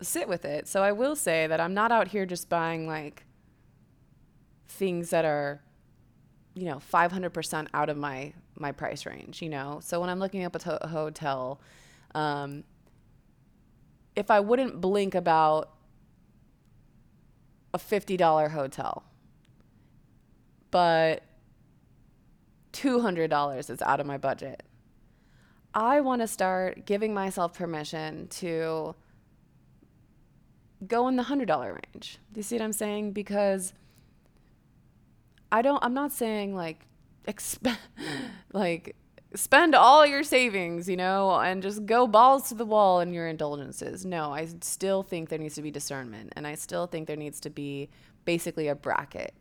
sit 0.00 0.28
with 0.28 0.44
it. 0.44 0.68
So 0.68 0.82
I 0.82 0.92
will 0.92 1.16
say 1.16 1.46
that 1.46 1.60
I'm 1.60 1.74
not 1.74 1.90
out 1.90 2.08
here 2.08 2.26
just 2.26 2.48
buying 2.48 2.86
like 2.86 3.24
things 4.68 5.10
that 5.10 5.24
are 5.24 5.60
you 6.54 6.64
know 6.64 6.76
500% 6.92 7.68
out 7.72 7.88
of 7.88 7.96
my 7.96 8.32
my 8.56 8.72
price 8.72 9.06
range, 9.06 9.40
you 9.42 9.48
know. 9.48 9.80
So 9.82 10.00
when 10.00 10.10
I'm 10.10 10.18
looking 10.18 10.44
up 10.44 10.54
a, 10.54 10.58
to- 10.60 10.84
a 10.84 10.88
hotel 10.88 11.60
um 12.14 12.64
if 14.16 14.30
I 14.30 14.40
wouldn't 14.40 14.80
blink 14.80 15.14
about 15.14 15.70
a 17.74 17.78
$50 17.78 18.50
hotel, 18.50 19.04
but 20.70 21.22
$200 22.72 23.70
is 23.70 23.82
out 23.82 24.00
of 24.00 24.06
my 24.06 24.18
budget. 24.18 24.62
I 25.74 26.00
want 26.00 26.22
to 26.22 26.26
start 26.26 26.86
giving 26.86 27.12
myself 27.12 27.54
permission 27.54 28.28
to 28.28 28.94
go 30.86 31.08
in 31.08 31.16
the 31.16 31.24
$100 31.24 31.48
range. 31.94 32.18
Do 32.32 32.38
you 32.38 32.42
see 32.42 32.56
what 32.56 32.64
I'm 32.64 32.72
saying? 32.72 33.12
Because 33.12 33.72
I 35.50 35.62
don't 35.62 35.82
I'm 35.82 35.94
not 35.94 36.12
saying 36.12 36.54
like 36.54 36.86
exp- 37.28 37.76
like 38.52 38.96
spend 39.34 39.74
all 39.74 40.06
your 40.06 40.22
savings, 40.22 40.88
you 40.88 40.96
know, 40.96 41.38
and 41.38 41.62
just 41.62 41.84
go 41.86 42.06
balls 42.06 42.48
to 42.48 42.54
the 42.54 42.64
wall 42.64 43.00
in 43.00 43.12
your 43.12 43.26
indulgences. 43.26 44.04
No, 44.04 44.32
I 44.32 44.48
still 44.60 45.02
think 45.02 45.28
there 45.28 45.38
needs 45.38 45.54
to 45.56 45.62
be 45.62 45.70
discernment 45.70 46.32
and 46.36 46.46
I 46.46 46.54
still 46.54 46.86
think 46.86 47.06
there 47.06 47.16
needs 47.16 47.40
to 47.40 47.50
be 47.50 47.90
basically 48.24 48.68
a 48.68 48.74
bracket. 48.74 49.34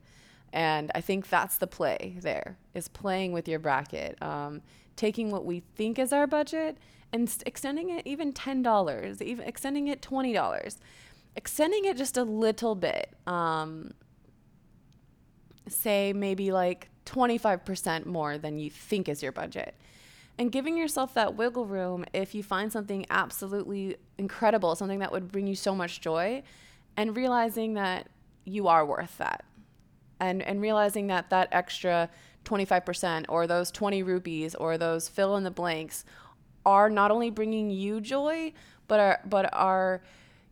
And 0.53 0.91
I 0.95 1.01
think 1.01 1.29
that's 1.29 1.57
the 1.57 1.67
play 1.67 2.17
there 2.21 2.57
is 2.73 2.87
playing 2.87 3.31
with 3.31 3.47
your 3.47 3.59
bracket, 3.59 4.21
um, 4.21 4.61
taking 4.95 5.31
what 5.31 5.45
we 5.45 5.61
think 5.75 5.99
is 5.99 6.11
our 6.11 6.27
budget 6.27 6.77
and 7.13 7.33
extending 7.45 7.89
it 7.89 8.05
even 8.05 8.33
$10, 8.33 9.21
even 9.21 9.47
extending 9.47 9.87
it 9.87 10.01
$20, 10.01 10.77
extending 11.35 11.85
it 11.85 11.97
just 11.97 12.17
a 12.17 12.23
little 12.23 12.75
bit. 12.75 13.13
Um, 13.25 13.91
say 15.67 16.13
maybe 16.13 16.51
like 16.51 16.89
25% 17.07 18.05
more 18.05 18.37
than 18.37 18.59
you 18.59 18.69
think 18.69 19.09
is 19.09 19.23
your 19.23 19.31
budget. 19.31 19.73
And 20.37 20.51
giving 20.51 20.77
yourself 20.77 21.15
that 21.15 21.35
wiggle 21.35 21.65
room 21.65 22.05
if 22.13 22.35
you 22.35 22.43
find 22.43 22.71
something 22.71 23.05
absolutely 23.09 23.97
incredible, 24.19 24.75
something 24.75 24.99
that 24.99 25.11
would 25.11 25.31
bring 25.31 25.47
you 25.47 25.55
so 25.55 25.73
much 25.73 25.99
joy, 25.99 26.43
and 26.95 27.15
realizing 27.15 27.73
that 27.73 28.07
you 28.45 28.67
are 28.67 28.85
worth 28.85 29.17
that. 29.17 29.45
And, 30.19 30.41
and 30.41 30.61
realizing 30.61 31.07
that 31.07 31.29
that 31.29 31.49
extra 31.51 32.09
25% 32.45 33.25
or 33.29 33.47
those 33.47 33.71
20 33.71 34.03
rupees 34.03 34.55
or 34.55 34.77
those 34.77 35.07
fill 35.07 35.37
in 35.37 35.43
the 35.43 35.51
blanks 35.51 36.05
are 36.65 36.89
not 36.89 37.11
only 37.11 37.29
bringing 37.29 37.69
you 37.69 38.01
joy, 38.01 38.53
but 38.87 38.99
are, 38.99 39.19
but 39.25 39.49
are 39.53 40.01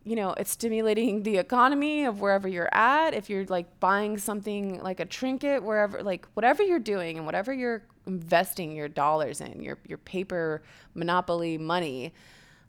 you 0.06 0.14
know, 0.14 0.34
it's 0.34 0.52
stimulating 0.52 1.24
the 1.24 1.36
economy 1.36 2.04
of 2.04 2.20
wherever 2.20 2.46
you're 2.46 2.72
at. 2.72 3.12
If 3.12 3.28
you're 3.28 3.44
like 3.46 3.80
buying 3.80 4.18
something 4.18 4.80
like 4.80 5.00
a 5.00 5.04
trinket, 5.04 5.64
wherever, 5.64 6.00
like 6.00 6.28
whatever 6.34 6.62
you're 6.62 6.78
doing 6.78 7.16
and 7.16 7.26
whatever 7.26 7.52
you're 7.52 7.82
investing 8.06 8.70
your 8.70 8.86
dollars 8.86 9.40
in, 9.40 9.60
your 9.60 9.78
your 9.84 9.98
paper 9.98 10.62
monopoly 10.94 11.58
money, 11.58 12.14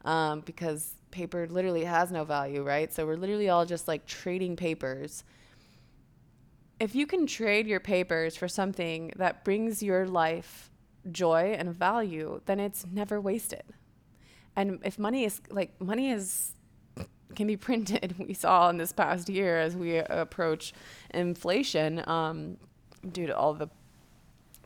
um, 0.04 0.42
because 0.42 0.96
paper 1.12 1.48
literally 1.48 1.84
has 1.84 2.12
no 2.12 2.24
value, 2.24 2.64
right? 2.64 2.92
So 2.92 3.06
we're 3.06 3.18
literally 3.18 3.50
all 3.50 3.68
just 3.68 3.88
like 3.88 4.08
trading 4.08 4.56
papers. 4.56 5.24
If 6.80 6.96
you 6.96 7.06
can 7.06 7.28
trade 7.28 7.68
your 7.68 7.80
papers 7.80 8.36
for 8.36 8.48
something 8.48 9.14
that 9.16 9.44
brings 9.44 9.84
your 9.84 10.08
life 10.08 10.72
joy 11.12 11.56
and 11.58 11.70
value, 11.72 12.42
then 12.48 12.60
it's 12.60 12.84
never 12.92 13.22
wasted. 13.22 13.64
And 14.56 14.80
if 14.84 14.98
money 14.98 15.24
is 15.24 15.40
like 15.52 15.80
money 15.80 16.10
is 16.10 16.54
can 17.38 17.48
be 17.48 17.56
printed. 17.68 18.16
We 18.20 18.34
saw 18.34 18.70
in 18.70 18.78
this 18.78 18.92
past 18.92 19.30
year 19.30 19.58
as 19.58 19.78
we 19.78 19.98
approach 19.98 20.74
inflation 21.14 22.04
um, 22.08 22.58
due 23.10 23.28
to 23.28 23.38
all 23.38 23.54
the 23.54 23.70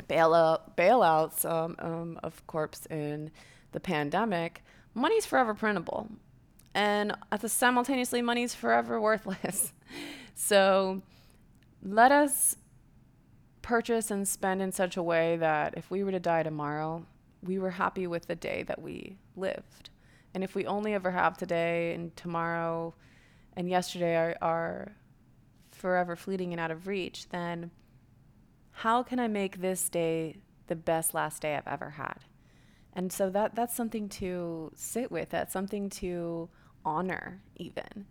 bailout 0.10 0.76
bailouts 0.76 1.46
um, 1.46 1.76
um, 1.78 2.20
of 2.24 2.46
corps 2.48 2.88
in 2.90 3.30
the 3.74 3.80
pandemic. 3.80 4.64
Money's 4.96 5.26
forever 5.26 5.54
printable, 5.54 6.10
and 6.74 7.16
at 7.32 7.42
the 7.42 7.50
simultaneously, 7.50 8.22
money's 8.22 8.56
forever 8.56 9.00
worthless. 9.00 9.72
so 10.36 11.02
let 11.84 12.12
us 12.12 12.58
purchase 13.62 14.10
and 14.12 14.28
spend 14.28 14.62
in 14.62 14.72
such 14.72 14.98
a 14.98 15.04
way 15.04 15.38
that 15.38 15.76
if 15.78 15.90
we 15.92 16.04
were 16.04 16.12
to 16.12 16.20
die 16.20 16.44
tomorrow, 16.44 17.06
we 17.44 17.60
were 17.60 17.72
happy 17.72 18.08
with 18.08 18.28
the 18.28 18.36
day 18.36 18.64
that 18.64 18.82
we 18.82 19.18
lived. 19.36 19.91
And 20.34 20.44
if 20.44 20.56
we 20.56 20.66
only 20.66 20.94
ever 20.94 21.12
have 21.12 21.38
today 21.38 21.94
and 21.94 22.16
tomorrow 22.16 22.94
and 23.56 23.70
yesterday 23.70 24.16
are, 24.16 24.36
are 24.42 24.96
forever 25.72 26.16
fleeting 26.16 26.54
and 26.54 26.60
out 26.60 26.72
of 26.72 26.88
reach, 26.88 27.30
then 27.30 27.72
how 28.72 29.04
can 29.04 29.20
I 29.20 29.28
make 29.28 29.62
this 29.62 29.90
day 29.90 30.38
the 30.68 30.76
best 30.76 31.14
last 31.14 31.42
day 31.42 31.56
I've 31.56 31.68
ever 31.68 31.92
had? 31.92 32.20
And 32.94 33.12
so 33.12 33.30
that 33.30 33.56
that's 33.56 33.76
something 33.76 34.10
to 34.10 34.72
sit 34.76 35.12
with. 35.12 35.30
That's 35.30 35.54
something 35.54 35.90
to 35.92 36.50
honor, 36.84 37.42
even. 37.56 38.06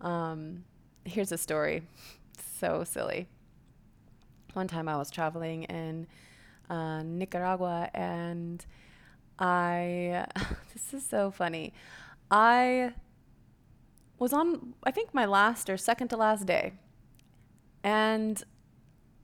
Um, 0.00 0.64
here's 1.04 1.32
a 1.32 1.38
story, 1.38 1.82
so 2.58 2.84
silly. 2.84 3.28
One 4.52 4.68
time 4.68 4.88
I 4.88 4.96
was 4.96 5.10
traveling 5.10 5.64
in 5.64 6.06
uh, 6.68 7.02
Nicaragua, 7.02 7.90
and 7.94 8.64
I 9.40 10.26
this 10.72 10.92
is 10.92 11.04
so 11.04 11.30
funny. 11.30 11.72
I 12.30 12.92
was 14.18 14.32
on 14.32 14.74
I 14.84 14.90
think 14.90 15.14
my 15.14 15.24
last 15.24 15.70
or 15.70 15.76
second 15.76 16.08
to 16.08 16.16
last 16.16 16.46
day, 16.46 16.74
and 17.82 18.42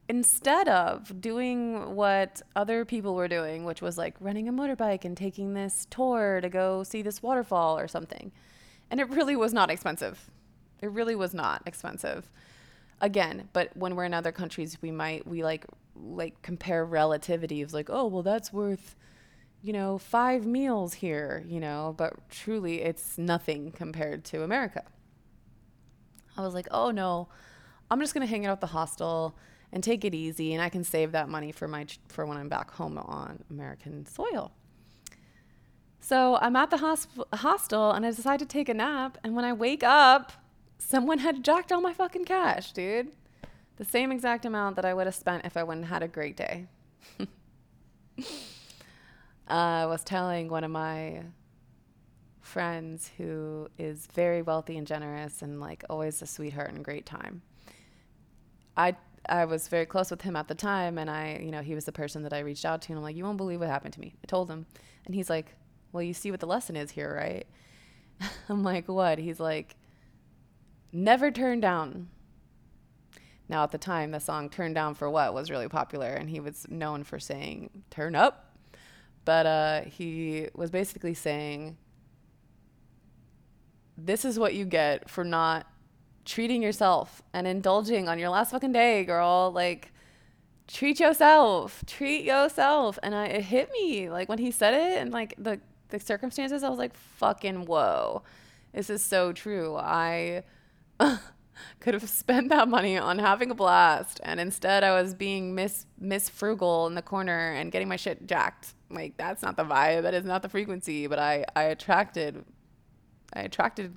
instead 0.08 0.68
of 0.68 1.20
doing 1.20 1.94
what 1.94 2.40
other 2.54 2.84
people 2.84 3.14
were 3.14 3.28
doing, 3.28 3.64
which 3.64 3.82
was 3.82 3.98
like 3.98 4.16
running 4.20 4.48
a 4.48 4.52
motorbike 4.52 5.04
and 5.04 5.16
taking 5.16 5.54
this 5.54 5.86
tour 5.90 6.40
to 6.40 6.48
go 6.48 6.82
see 6.82 7.02
this 7.02 7.22
waterfall 7.22 7.78
or 7.78 7.86
something, 7.86 8.32
and 8.90 9.00
it 9.00 9.08
really 9.10 9.36
was 9.36 9.52
not 9.52 9.70
expensive. 9.70 10.30
It 10.80 10.90
really 10.90 11.14
was 11.14 11.34
not 11.34 11.62
expensive. 11.66 12.30
Again, 13.00 13.50
but 13.52 13.76
when 13.76 13.94
we're 13.94 14.04
in 14.04 14.14
other 14.14 14.32
countries, 14.32 14.78
we 14.80 14.90
might 14.90 15.26
we 15.26 15.44
like 15.44 15.66
like 15.94 16.40
compare 16.40 16.86
relativity 16.86 17.60
of 17.60 17.74
like, 17.74 17.90
oh 17.90 18.06
well, 18.06 18.22
that's 18.22 18.50
worth 18.50 18.96
you 19.66 19.72
know 19.72 19.98
five 19.98 20.46
meals 20.46 20.94
here, 20.94 21.44
you 21.48 21.58
know, 21.58 21.92
but 21.98 22.30
truly 22.30 22.82
it's 22.82 23.18
nothing 23.18 23.72
compared 23.72 24.24
to 24.26 24.44
America. 24.44 24.84
I 26.36 26.42
was 26.42 26.54
like, 26.54 26.68
oh 26.70 26.92
no, 26.92 27.28
I'm 27.90 27.98
just 27.98 28.14
gonna 28.14 28.26
hang 28.26 28.46
out 28.46 28.52
at 28.52 28.60
the 28.60 28.68
hostel 28.68 29.36
and 29.72 29.82
take 29.82 30.04
it 30.04 30.14
easy, 30.14 30.54
and 30.54 30.62
I 30.62 30.68
can 30.68 30.84
save 30.84 31.10
that 31.12 31.28
money 31.28 31.50
for 31.50 31.66
my 31.66 31.84
for 32.06 32.24
when 32.24 32.38
I'm 32.38 32.48
back 32.48 32.70
home 32.70 32.96
on 32.96 33.42
American 33.50 34.06
soil. 34.06 34.52
So 35.98 36.38
I'm 36.40 36.54
at 36.54 36.70
the 36.70 36.76
hosp- 36.76 37.34
hostel 37.34 37.90
and 37.90 38.06
I 38.06 38.12
decide 38.12 38.38
to 38.38 38.46
take 38.46 38.68
a 38.68 38.74
nap. 38.74 39.18
And 39.24 39.34
when 39.34 39.44
I 39.44 39.52
wake 39.52 39.82
up, 39.82 40.30
someone 40.78 41.18
had 41.18 41.42
jacked 41.42 41.72
all 41.72 41.80
my 41.80 41.92
fucking 41.92 42.26
cash, 42.26 42.70
dude. 42.70 43.10
The 43.78 43.84
same 43.84 44.12
exact 44.12 44.44
amount 44.44 44.76
that 44.76 44.84
I 44.84 44.94
would 44.94 45.08
have 45.08 45.16
spent 45.16 45.44
if 45.44 45.56
I 45.56 45.64
wouldn't 45.64 45.86
had 45.86 46.04
a 46.04 46.08
great 46.08 46.36
day. 46.36 46.68
uh, 49.49 49.53
I 49.53 49.86
was 49.86 50.03
telling 50.03 50.49
one 50.49 50.64
of 50.64 50.70
my 50.70 51.22
friends 52.40 53.11
who 53.16 53.68
is 53.78 54.07
very 54.14 54.42
wealthy 54.42 54.76
and 54.76 54.86
generous 54.86 55.42
and 55.42 55.61
like 55.61 55.84
always 55.90 56.22
a 56.22 56.26
sweetheart 56.26 56.72
and 56.72 56.84
great 56.84 57.07
time. 57.07 57.42
I 58.76 58.97
I 59.28 59.44
was 59.44 59.66
very 59.66 59.86
close 59.86 60.11
with 60.11 60.22
him 60.22 60.36
at 60.36 60.47
the 60.47 60.55
time 60.55 60.99
and 60.99 61.11
I, 61.11 61.40
you 61.42 61.51
know, 61.51 61.62
he 61.62 61.74
was 61.74 61.84
the 61.84 61.92
person 61.92 62.22
that 62.22 62.32
I 62.32 62.40
reached 62.40 62.64
out 62.64 62.82
to 62.82 62.92
and 62.92 62.99
I'm 62.99 63.03
like, 63.03 63.16
"You 63.16 63.24
won't 63.24 63.36
believe 63.36 63.61
what 63.61 63.68
happened 63.68 63.94
to 63.94 64.01
me." 64.01 64.14
I 64.22 64.26
told 64.26 64.51
him. 64.51 64.66
And 65.05 65.14
he's 65.14 65.30
like, 65.30 65.55
"Well, 65.92 66.03
you 66.03 66.14
see 66.14 66.30
what 66.30 66.40
the 66.40 66.47
lesson 66.47 66.76
is 66.76 66.92
here, 66.92 67.14
right?" 67.14 67.47
I'm 68.49 68.62
like, 68.62 68.88
"What?" 68.88 69.18
He's 69.18 69.40
like, 69.40 69.76
"Never 70.92 71.30
turn 71.30 71.61
down." 71.61 72.09
Now, 73.49 73.62
at 73.62 73.70
the 73.70 73.78
time, 73.78 74.11
the 74.11 74.20
song 74.20 74.49
Turn 74.49 74.74
Down 74.74 74.94
for 74.94 75.09
What 75.09 75.32
was 75.32 75.51
really 75.51 75.68
popular, 75.68 76.09
and 76.09 76.28
he 76.28 76.40
was 76.40 76.66
known 76.68 77.05
for 77.05 77.20
saying, 77.20 77.84
Turn 77.90 78.14
up. 78.14 78.45
But 79.27 79.45
uh, 79.45 79.81
he 79.83 80.49
was 80.55 80.70
basically 80.70 81.12
saying, 81.12 81.77
This 83.99 84.24
is 84.24 84.39
what 84.39 84.55
you 84.55 84.64
get 84.64 85.11
for 85.11 85.24
not 85.24 85.66
treating 86.24 86.62
yourself 86.62 87.22
and 87.35 87.47
indulging 87.47 88.09
on 88.09 88.18
your 88.18 88.31
last 88.31 88.53
fucking 88.53 88.72
day, 88.72 89.05
girl. 89.05 89.51
Like, 89.53 89.93
treat 90.68 91.01
yourself, 91.01 91.85
treat 91.87 92.24
yourself. 92.24 93.01
And 93.03 93.16
I, 93.16 93.27
it 93.27 93.45
hit 93.45 93.70
me 93.72 94.09
like 94.09 94.29
when 94.29 94.39
he 94.39 94.53
said 94.53 94.74
it 94.74 94.99
and 94.99 95.12
like 95.12 95.35
the, 95.37 95.61
the 95.89 95.99
circumstances, 95.99 96.62
I 96.62 96.68
was 96.68 96.79
like, 96.79 96.95
fucking 96.95 97.66
whoa. 97.66 98.22
This 98.72 98.89
is 98.89 99.03
so 99.03 99.35
true. 99.35 99.77
I. 99.77 100.45
could 101.81 101.95
have 101.95 102.07
spent 102.07 102.51
that 102.51 102.68
money 102.68 102.99
on 102.99 103.18
having 103.18 103.51
a 103.51 103.55
blast 103.55 104.20
and 104.22 104.39
instead 104.39 104.85
I 104.85 105.01
was 105.01 105.14
being 105.14 105.55
miss 105.55 105.87
miss 105.99 106.29
frugal 106.29 106.87
in 106.87 106.95
the 106.95 107.01
corner 107.01 107.53
and 107.53 107.72
getting 107.72 107.89
my 107.89 107.97
shit 107.97 108.27
jacked. 108.27 108.74
Like 108.91 109.16
that's 109.16 109.43
not 109.43 109.57
the 109.57 109.64
vibe, 109.64 110.03
that 110.03 110.14
is 110.14 110.24
not 110.24 110.43
the 110.43 110.49
frequency, 110.49 111.07
but 111.07 111.18
I 111.18 111.45
I 111.57 111.64
attracted 111.64 112.45
I 113.34 113.41
attracted 113.43 113.95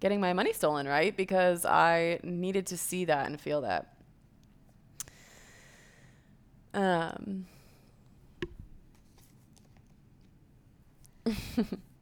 getting 0.00 0.20
my 0.20 0.32
money 0.32 0.52
stolen, 0.52 0.86
right? 0.86 1.16
Because 1.16 1.64
I 1.66 2.20
needed 2.22 2.66
to 2.68 2.76
see 2.78 3.04
that 3.06 3.26
and 3.26 3.40
feel 3.40 3.62
that. 3.62 3.96
Um 6.74 7.46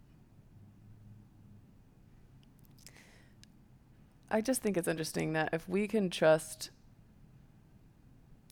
I 4.31 4.41
just 4.41 4.63
think 4.63 4.77
it's 4.77 4.89
interesting 4.89 5.33
that 5.35 5.51
if 5.53 5.69
we 5.69 5.87
can 5.87 6.11
trust 6.11 6.71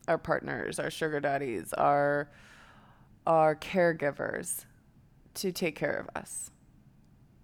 our 0.08 0.18
partners, 0.18 0.78
our 0.78 0.90
sugar 0.90 1.20
daddies, 1.20 1.72
our 1.72 2.28
our 3.30 3.54
caregivers 3.54 4.64
to 5.34 5.52
take 5.52 5.76
care 5.76 5.92
of 5.92 6.08
us, 6.20 6.50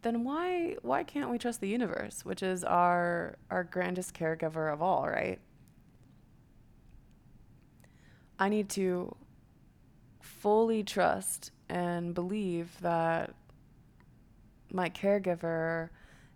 then 0.03 0.25
why 0.25 0.75
why 0.83 1.05
can't 1.05 1.31
we 1.31 1.39
trust 1.39 1.61
the 1.61 1.69
universe, 1.69 2.25
which 2.25 2.43
is 2.43 2.65
our 2.65 3.39
our 3.53 3.63
grandest 3.63 4.13
caregiver 4.13 4.73
of 4.73 4.83
all, 4.83 5.09
right? 5.09 5.39
I 8.37 8.49
need 8.49 8.69
to 8.71 9.15
fully 10.21 10.83
trust 10.83 11.53
and 11.69 12.15
believe 12.15 12.81
that 12.81 13.35
my 14.73 14.91
caregiver 14.91 15.91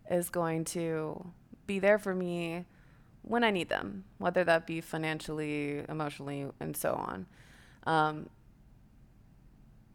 is 0.08 0.30
going 0.30 0.64
to 0.66 1.26
be 1.66 1.80
there 1.80 1.98
for 1.98 2.14
me 2.14 2.66
when 3.22 3.42
I 3.42 3.50
need 3.50 3.68
them, 3.68 4.04
whether 4.18 4.44
that 4.44 4.64
be 4.66 4.80
financially, 4.80 5.84
emotionally, 5.88 6.46
and 6.60 6.76
so 6.76 6.94
on. 6.94 7.26
Um, 7.84 8.30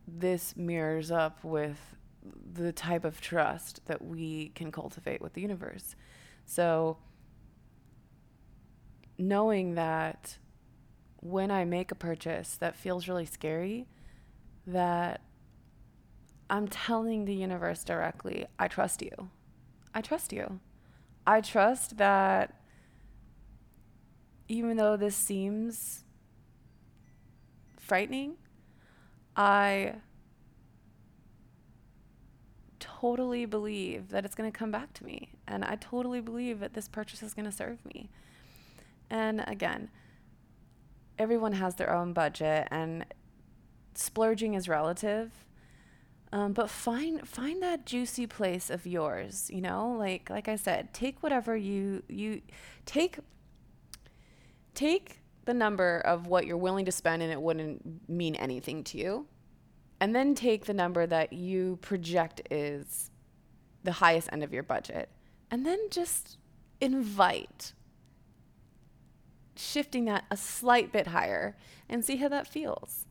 this 0.08 0.56
mirrors 0.56 1.12
up 1.12 1.44
with 1.44 1.96
the 2.54 2.72
type 2.72 3.06
of 3.06 3.22
trust 3.22 3.86
that 3.86 4.04
we 4.04 4.50
can 4.50 4.72
cultivate 4.72 5.22
with 5.22 5.34
the 5.34 5.42
universe. 5.42 5.96
So, 6.46 6.98
knowing 9.18 9.76
that 9.76 10.38
when 11.18 11.50
I 11.52 11.66
make 11.66 11.92
a 11.92 11.96
purchase 11.96 12.56
that 12.58 12.76
feels 12.76 13.08
really 13.08 13.26
scary, 13.26 13.88
that 14.68 15.22
I'm 16.50 16.68
telling 16.68 17.26
the 17.26 17.34
universe 17.34 17.84
directly, 17.84 18.46
I 18.60 18.68
trust 18.68 19.02
you. 19.02 19.30
I 19.94 20.02
trust 20.02 20.32
you. 20.32 20.60
I 21.26 21.42
trust 21.42 21.98
that 21.98 22.62
even 24.48 24.78
though 24.78 24.96
this 24.96 25.16
seems 25.16 26.04
frightening, 27.80 28.36
I 29.36 29.96
totally 32.80 33.46
believe 33.46 34.10
that 34.10 34.26
it's 34.26 34.36
going 34.36 34.52
to 34.52 34.58
come 34.58 34.72
back 34.72 34.94
to 34.94 35.06
me. 35.06 35.30
And 35.48 35.64
I 35.64 35.76
totally 35.76 36.22
believe 36.22 36.60
that 36.60 36.74
this 36.74 36.88
purchase 36.88 37.22
is 37.22 37.34
going 37.34 37.46
to 37.46 37.52
serve 37.52 37.84
me. 37.86 38.10
And 39.10 39.44
again, 39.48 39.90
everyone 41.18 41.54
has 41.54 41.76
their 41.76 41.94
own 41.94 42.14
budget, 42.14 42.68
and 42.72 43.06
splurging 43.94 44.54
is 44.54 44.68
relative. 44.68 45.32
Um, 46.32 46.54
but 46.54 46.70
find 46.70 47.28
find 47.28 47.62
that 47.62 47.86
juicy 47.86 48.28
place 48.28 48.70
of 48.70 48.86
yours, 48.86 49.50
you 49.54 49.62
know, 49.62 49.96
like 49.98 50.30
like 50.30 50.48
I 50.48 50.56
said, 50.56 50.94
take 50.94 51.22
whatever 51.22 51.56
you 51.56 52.04
you 52.10 52.42
take 52.86 53.20
take 54.74 55.22
the 55.46 55.54
number 55.54 56.00
of 56.00 56.28
what 56.28 56.46
you're 56.46 56.58
willing 56.58 56.86
to 56.86 56.92
spend 56.92 57.22
and 57.22 57.32
it 57.32 57.42
wouldn't 57.42 58.10
mean 58.10 58.36
anything 58.36 58.84
to 58.86 58.98
you. 58.98 59.28
And 60.00 60.14
then 60.16 60.36
take 60.36 60.66
the 60.66 60.74
number 60.74 61.08
that 61.08 61.32
you 61.34 61.78
project 61.82 62.42
is 62.52 63.12
the 63.84 63.94
highest 63.94 64.30
end 64.32 64.44
of 64.44 64.52
your 64.52 64.64
budget. 64.64 65.10
And 65.50 65.66
then 65.66 65.80
just 65.90 66.38
invite 66.82 67.74
shifting 69.56 70.06
that 70.06 70.26
a 70.30 70.36
slight 70.36 70.92
bit 70.92 71.08
higher 71.08 71.56
and 71.88 72.04
see 72.04 72.18
how 72.18 72.28
that 72.28 72.48
feels. 72.48 73.06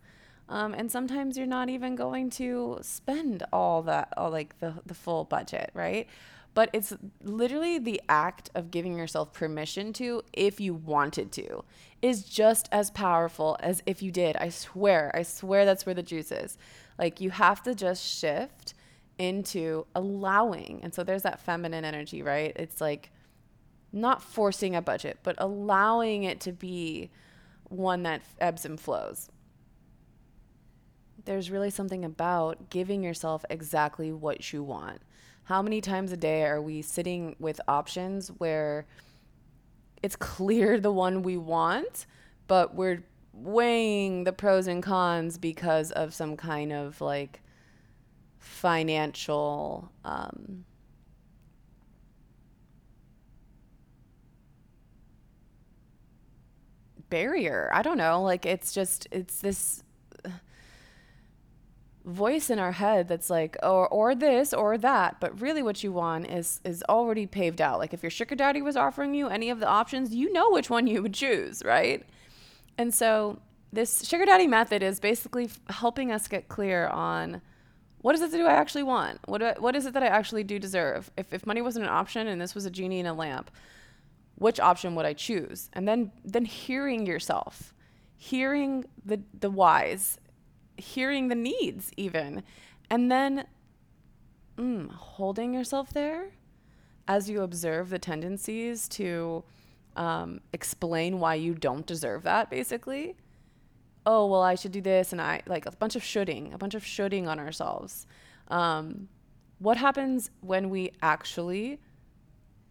Um, 0.48 0.74
and 0.74 0.92
sometimes 0.92 1.38
you're 1.38 1.46
not 1.46 1.70
even 1.70 1.94
going 1.94 2.28
to 2.30 2.78
spend 2.82 3.44
all 3.52 3.82
that, 3.82 4.12
all 4.16 4.30
like 4.30 4.58
the, 4.60 4.74
the 4.84 4.94
full 4.94 5.24
budget, 5.24 5.70
right? 5.72 6.06
But 6.54 6.70
it's 6.72 6.92
literally 7.20 7.78
the 7.78 8.00
act 8.08 8.48
of 8.54 8.70
giving 8.70 8.96
yourself 8.96 9.32
permission 9.32 9.92
to 9.94 10.22
if 10.32 10.60
you 10.60 10.72
wanted 10.72 11.32
to 11.32 11.64
is 12.00 12.24
just 12.24 12.68
as 12.70 12.90
powerful 12.90 13.56
as 13.60 13.82
if 13.86 14.02
you 14.02 14.12
did. 14.12 14.36
I 14.36 14.48
swear. 14.48 15.10
I 15.14 15.24
swear 15.24 15.64
that's 15.64 15.84
where 15.84 15.94
the 15.94 16.02
juice 16.02 16.30
is. 16.30 16.56
Like 16.96 17.20
you 17.20 17.30
have 17.30 17.62
to 17.64 17.74
just 17.74 18.06
shift 18.06 18.74
into 19.18 19.86
allowing. 19.94 20.80
And 20.82 20.94
so 20.94 21.02
there's 21.02 21.22
that 21.22 21.40
feminine 21.40 21.84
energy, 21.84 22.22
right? 22.22 22.52
It's 22.54 22.80
like 22.80 23.10
not 23.92 24.22
forcing 24.22 24.76
a 24.76 24.82
budget, 24.82 25.18
but 25.24 25.34
allowing 25.38 26.22
it 26.22 26.40
to 26.40 26.52
be 26.52 27.10
one 27.68 28.04
that 28.04 28.22
ebbs 28.40 28.64
and 28.64 28.78
flows. 28.78 29.28
There's 31.24 31.50
really 31.50 31.70
something 31.70 32.04
about 32.04 32.70
giving 32.70 33.02
yourself 33.02 33.44
exactly 33.50 34.12
what 34.12 34.52
you 34.52 34.62
want 34.62 35.00
how 35.44 35.62
many 35.62 35.80
times 35.80 36.10
a 36.12 36.16
day 36.16 36.44
are 36.44 36.60
we 36.60 36.82
sitting 36.82 37.36
with 37.38 37.60
options 37.68 38.28
where 38.38 38.86
it's 40.02 40.16
clear 40.16 40.80
the 40.80 40.92
one 40.92 41.22
we 41.22 41.36
want, 41.36 42.06
but 42.46 42.74
we're 42.74 43.04
weighing 43.32 44.24
the 44.24 44.32
pros 44.32 44.66
and 44.66 44.82
cons 44.82 45.38
because 45.38 45.90
of 45.92 46.14
some 46.14 46.36
kind 46.36 46.72
of 46.72 47.00
like 47.00 47.42
financial 48.38 49.90
um, 50.04 50.64
barrier. 57.10 57.70
I 57.72 57.82
don't 57.82 57.96
know. 57.98 58.22
Like 58.22 58.44
it's 58.44 58.72
just 58.72 59.06
it's 59.12 59.40
this 59.40 59.83
voice 62.04 62.50
in 62.50 62.58
our 62.58 62.72
head 62.72 63.08
that's 63.08 63.30
like 63.30 63.56
or 63.62 63.88
or 63.88 64.14
this 64.14 64.52
or 64.52 64.76
that 64.76 65.18
but 65.20 65.40
really 65.40 65.62
what 65.62 65.82
you 65.82 65.90
want 65.90 66.26
is 66.26 66.60
is 66.62 66.84
already 66.88 67.26
paved 67.26 67.62
out 67.62 67.78
like 67.78 67.94
if 67.94 68.02
your 68.02 68.10
sugar 68.10 68.34
daddy 68.34 68.60
was 68.60 68.76
offering 68.76 69.14
you 69.14 69.28
any 69.28 69.48
of 69.48 69.58
the 69.58 69.66
options 69.66 70.14
you 70.14 70.30
know 70.32 70.50
which 70.50 70.68
one 70.68 70.86
you 70.86 71.00
would 71.00 71.14
choose 71.14 71.62
right 71.64 72.04
and 72.76 72.92
so 72.92 73.38
this 73.72 74.06
sugar 74.06 74.26
daddy 74.26 74.46
method 74.46 74.82
is 74.82 75.00
basically 75.00 75.48
helping 75.70 76.12
us 76.12 76.28
get 76.28 76.48
clear 76.48 76.88
on 76.88 77.40
what 78.04 78.14
is 78.14 78.20
it 78.20 78.32
that 78.32 78.36
do 78.36 78.44
I 78.44 78.52
actually 78.52 78.82
want? 78.82 79.18
What 79.24 79.42
I, 79.42 79.54
what 79.58 79.74
is 79.74 79.86
it 79.86 79.94
that 79.94 80.02
I 80.02 80.08
actually 80.08 80.44
do 80.44 80.58
deserve? 80.58 81.10
If 81.16 81.32
if 81.32 81.46
money 81.46 81.62
wasn't 81.62 81.86
an 81.86 81.90
option 81.90 82.26
and 82.26 82.38
this 82.38 82.54
was 82.54 82.66
a 82.66 82.70
genie 82.70 83.00
in 83.00 83.06
a 83.06 83.14
lamp, 83.14 83.50
which 84.34 84.60
option 84.60 84.94
would 84.94 85.06
I 85.06 85.14
choose? 85.14 85.70
And 85.72 85.88
then 85.88 86.12
then 86.22 86.44
hearing 86.44 87.06
yourself, 87.06 87.72
hearing 88.18 88.84
the 89.06 89.22
the 89.40 89.48
whys 89.48 90.18
hearing 90.76 91.28
the 91.28 91.34
needs 91.34 91.90
even. 91.96 92.42
And 92.90 93.10
then 93.10 93.46
mm, 94.56 94.90
holding 94.90 95.54
yourself 95.54 95.92
there 95.92 96.30
as 97.06 97.28
you 97.28 97.42
observe 97.42 97.90
the 97.90 97.98
tendencies 97.98 98.88
to 98.88 99.44
um, 99.96 100.40
explain 100.52 101.20
why 101.20 101.34
you 101.34 101.54
don't 101.54 101.86
deserve 101.86 102.22
that 102.24 102.50
basically. 102.50 103.16
Oh 104.06 104.26
well 104.26 104.42
i 104.42 104.54
should 104.54 104.72
do 104.72 104.82
this 104.82 105.12
and 105.12 105.20
i 105.20 105.40
like 105.46 105.64
a 105.64 105.70
bunch 105.70 105.96
of 105.96 106.04
shoulding 106.04 106.52
a 106.52 106.58
bunch 106.58 106.74
of 106.74 106.84
shoulding 106.84 107.26
on 107.26 107.38
ourselves. 107.38 108.06
Um, 108.48 109.08
what 109.58 109.76
happens 109.76 110.30
when 110.40 110.68
we 110.68 110.92
actually 111.00 111.80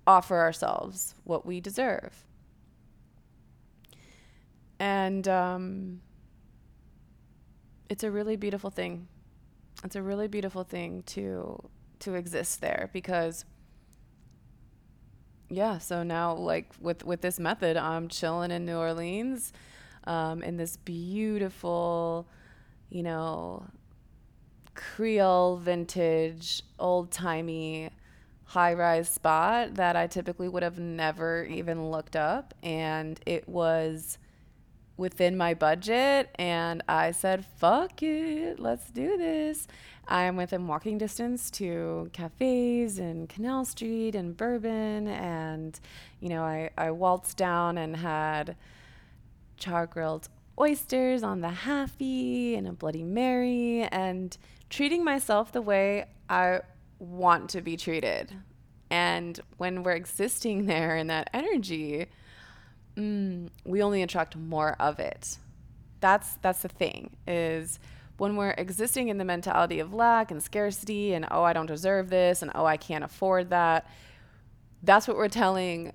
offer 0.05 0.37
ourselves 0.37 1.15
what 1.23 1.45
we 1.45 1.59
deserve? 1.59 2.25
And 4.79 5.27
um, 5.27 6.01
it's 7.93 8.03
a 8.03 8.09
really 8.09 8.35
beautiful 8.35 8.71
thing. 8.71 9.07
It's 9.83 9.95
a 9.95 10.01
really 10.01 10.27
beautiful 10.27 10.63
thing 10.63 11.03
to 11.13 11.61
to 11.99 12.15
exist 12.15 12.59
there 12.59 12.89
because 12.91 13.45
yeah, 15.47 15.77
so 15.77 16.01
now 16.01 16.33
like 16.33 16.73
with 16.81 17.05
with 17.05 17.21
this 17.21 17.39
method, 17.39 17.77
I'm 17.77 18.07
chilling 18.07 18.49
in 18.49 18.65
New 18.65 18.77
Orleans 18.77 19.53
um, 20.05 20.41
in 20.41 20.57
this 20.57 20.75
beautiful, 20.75 22.27
you 22.89 23.03
know, 23.03 23.67
Creole 24.73 25.57
vintage, 25.57 26.63
old 26.79 27.11
timey 27.11 27.91
high 28.45 28.73
rise 28.73 29.07
spot 29.07 29.75
that 29.75 29.95
I 29.95 30.07
typically 30.07 30.49
would 30.49 30.63
have 30.63 30.79
never 30.79 31.43
even 31.45 31.91
looked 31.91 32.15
up. 32.15 32.55
And 32.63 33.19
it 33.27 33.47
was 33.47 34.17
within 34.97 35.35
my 35.35 35.53
budget 35.53 36.29
and 36.35 36.83
I 36.87 37.11
said, 37.11 37.45
fuck 37.57 38.03
it, 38.03 38.59
let's 38.59 38.89
do 38.91 39.17
this. 39.17 39.67
I'm 40.07 40.35
within 40.35 40.67
walking 40.67 40.97
distance 40.97 41.49
to 41.51 42.09
cafes 42.13 42.99
in 42.99 43.27
Canal 43.27 43.65
Street 43.65 44.15
and 44.15 44.35
Bourbon. 44.35 45.07
And, 45.07 45.79
you 46.19 46.29
know, 46.29 46.43
I, 46.43 46.69
I 46.77 46.91
waltzed 46.91 47.37
down 47.37 47.77
and 47.77 47.95
had 47.95 48.55
char 49.57 49.87
grilled 49.87 50.27
oysters 50.59 51.23
on 51.23 51.41
the 51.41 51.49
Happy 51.49 52.55
and 52.55 52.67
a 52.67 52.73
Bloody 52.73 53.03
Mary 53.03 53.83
and 53.83 54.37
treating 54.69 55.03
myself 55.03 55.51
the 55.51 55.61
way 55.61 56.05
I 56.29 56.61
want 56.99 57.49
to 57.51 57.61
be 57.61 57.77
treated. 57.77 58.33
And 58.89 59.39
when 59.57 59.83
we're 59.83 59.93
existing 59.93 60.65
there 60.67 60.97
in 60.97 61.07
that 61.07 61.29
energy, 61.33 62.07
mm, 62.97 63.49
we 63.65 63.83
only 63.83 64.01
attract 64.03 64.35
more 64.35 64.75
of 64.79 64.99
it. 64.99 65.37
That's 65.99 66.35
that's 66.41 66.61
the 66.61 66.69
thing 66.69 67.15
is 67.27 67.79
when 68.17 68.35
we're 68.35 68.51
existing 68.51 69.07
in 69.07 69.17
the 69.17 69.25
mentality 69.25 69.79
of 69.79 69.93
lack 69.93 70.31
and 70.31 70.43
scarcity 70.43 71.13
and 71.13 71.25
oh 71.31 71.43
I 71.43 71.53
don't 71.53 71.65
deserve 71.65 72.09
this 72.09 72.41
and 72.41 72.51
oh 72.55 72.65
I 72.65 72.77
can't 72.77 73.03
afford 73.03 73.49
that. 73.49 73.89
That's 74.83 75.07
what 75.07 75.17
we're 75.17 75.29
telling 75.29 75.93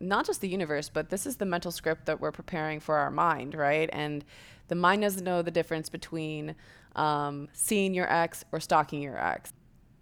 not 0.00 0.26
just 0.26 0.40
the 0.40 0.48
universe, 0.48 0.88
but 0.88 1.10
this 1.10 1.26
is 1.26 1.36
the 1.36 1.44
mental 1.44 1.70
script 1.70 2.06
that 2.06 2.20
we're 2.20 2.32
preparing 2.32 2.80
for 2.80 2.96
our 2.96 3.10
mind, 3.10 3.54
right? 3.54 3.90
And 3.92 4.24
the 4.68 4.74
mind 4.74 5.02
doesn't 5.02 5.24
know 5.24 5.42
the 5.42 5.50
difference 5.50 5.90
between 5.90 6.54
um, 6.96 7.48
seeing 7.52 7.92
your 7.92 8.10
ex 8.10 8.44
or 8.50 8.60
stalking 8.60 9.02
your 9.02 9.18
ex. 9.18 9.52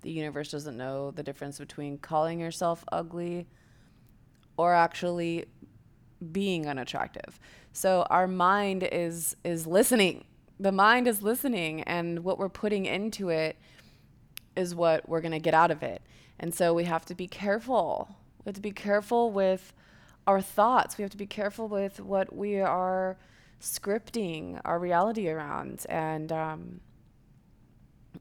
The 0.02 0.10
universe 0.10 0.50
doesn't 0.50 0.76
know 0.76 1.10
the 1.10 1.24
difference 1.24 1.58
between 1.58 1.98
calling 1.98 2.38
yourself 2.38 2.84
ugly 2.92 3.48
or 4.56 4.74
actually 4.74 5.46
being 6.32 6.66
unattractive. 6.66 7.38
So 7.72 8.06
our 8.10 8.26
mind 8.26 8.88
is 8.90 9.36
is 9.44 9.66
listening. 9.66 10.24
The 10.60 10.72
mind 10.72 11.06
is 11.06 11.22
listening 11.22 11.82
and 11.82 12.24
what 12.24 12.38
we're 12.38 12.48
putting 12.48 12.86
into 12.86 13.28
it 13.28 13.56
is 14.56 14.74
what 14.74 15.08
we're 15.08 15.20
going 15.20 15.32
to 15.32 15.38
get 15.38 15.54
out 15.54 15.70
of 15.70 15.82
it. 15.84 16.02
And 16.40 16.52
so 16.52 16.74
we 16.74 16.84
have 16.84 17.04
to 17.06 17.14
be 17.14 17.28
careful. 17.28 18.08
We 18.44 18.50
have 18.50 18.56
to 18.56 18.60
be 18.60 18.72
careful 18.72 19.30
with 19.30 19.72
our 20.26 20.40
thoughts. 20.40 20.98
We 20.98 21.02
have 21.02 21.10
to 21.12 21.16
be 21.16 21.26
careful 21.26 21.68
with 21.68 22.00
what 22.00 22.34
we 22.34 22.60
are 22.60 23.16
scripting 23.60 24.60
our 24.64 24.78
reality 24.78 25.28
around. 25.28 25.86
And 25.88 26.32
um, 26.32 26.80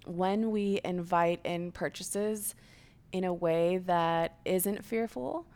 when 0.05 0.51
we 0.51 0.79
invite 0.83 1.39
in 1.43 1.71
purchases 1.71 2.55
in 3.11 3.23
a 3.23 3.33
way 3.33 3.77
that 3.77 4.37
isn't 4.45 4.85
fearful, 4.85 5.47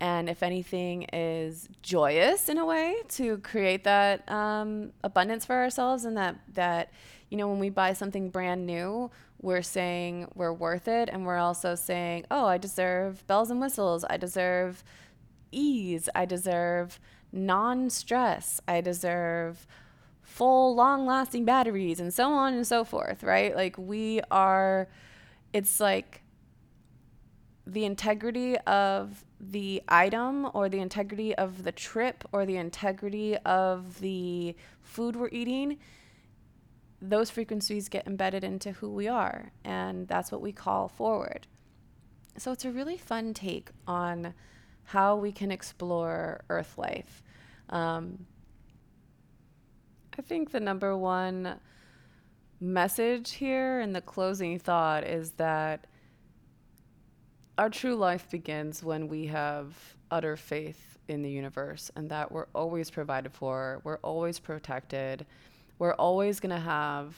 and 0.00 0.28
if 0.28 0.42
anything 0.42 1.04
is 1.12 1.68
joyous 1.82 2.48
in 2.48 2.58
a 2.58 2.64
way 2.66 2.96
to 3.08 3.38
create 3.38 3.84
that 3.84 4.30
um, 4.30 4.92
abundance 5.02 5.44
for 5.44 5.54
ourselves 5.54 6.04
and 6.04 6.16
that 6.16 6.36
that 6.54 6.92
you 7.30 7.36
know 7.36 7.48
when 7.48 7.58
we 7.58 7.70
buy 7.70 7.92
something 7.92 8.28
brand 8.30 8.66
new 8.66 9.10
we're 9.40 9.62
saying 9.62 10.28
we're 10.34 10.52
worth 10.52 10.88
it. 10.88 11.08
And 11.10 11.26
we're 11.26 11.38
also 11.38 11.74
saying 11.74 12.26
oh 12.30 12.46
i 12.46 12.58
deserve 12.58 13.26
bells 13.26 13.50
and 13.50 13.60
whistles. 13.60 14.04
I 14.08 14.16
deserve 14.16 14.82
ease. 15.52 16.08
I 16.14 16.24
deserve 16.24 16.98
non-stress. 17.32 18.60
I 18.66 18.80
deserve 18.80 19.66
full 20.22 20.74
long 20.74 21.06
lasting 21.06 21.44
batteries 21.44 22.00
and 22.00 22.12
so 22.12 22.32
on 22.32 22.54
and 22.54 22.66
so 22.66 22.84
forth 22.84 23.22
right? 23.22 23.54
Like 23.54 23.76
we 23.78 24.20
are 24.30 24.88
it's 25.52 25.80
like 25.80 26.22
the 27.66 27.84
integrity 27.84 28.56
of 28.58 29.24
the 29.40 29.82
item 29.88 30.48
or 30.54 30.68
the 30.68 30.78
integrity 30.78 31.34
of 31.34 31.64
the 31.64 31.72
trip 31.72 32.24
or 32.32 32.46
the 32.46 32.56
integrity 32.56 33.36
of 33.38 34.00
the 34.00 34.54
food 34.82 35.16
we're 35.16 35.28
eating, 35.32 35.78
those 37.02 37.28
frequencies 37.28 37.88
get 37.88 38.06
embedded 38.06 38.44
into 38.44 38.72
who 38.72 38.90
we 38.90 39.08
are. 39.08 39.50
And 39.64 40.06
that's 40.06 40.30
what 40.30 40.40
we 40.40 40.52
call 40.52 40.88
forward. 40.88 41.46
So 42.38 42.52
it's 42.52 42.64
a 42.64 42.70
really 42.70 42.96
fun 42.96 43.34
take 43.34 43.70
on 43.86 44.34
how 44.84 45.16
we 45.16 45.32
can 45.32 45.50
explore 45.50 46.44
Earth 46.48 46.78
life. 46.78 47.22
Um, 47.70 48.26
I 50.16 50.22
think 50.22 50.52
the 50.52 50.60
number 50.60 50.96
one 50.96 51.56
message 52.60 53.32
here 53.32 53.80
and 53.80 53.94
the 53.94 54.00
closing 54.00 54.58
thought 54.58 55.04
is 55.04 55.32
that 55.32 55.86
our 57.58 57.70
true 57.70 57.94
life 57.94 58.30
begins 58.30 58.82
when 58.82 59.08
we 59.08 59.26
have 59.26 59.74
utter 60.10 60.36
faith 60.36 60.98
in 61.08 61.22
the 61.22 61.30
universe 61.30 61.90
and 61.96 62.10
that 62.10 62.30
we're 62.30 62.46
always 62.54 62.90
provided 62.90 63.32
for, 63.32 63.80
we're 63.84 63.98
always 63.98 64.38
protected, 64.38 65.24
we're 65.78 65.94
always 65.94 66.40
going 66.40 66.54
to 66.54 66.60
have 66.60 67.16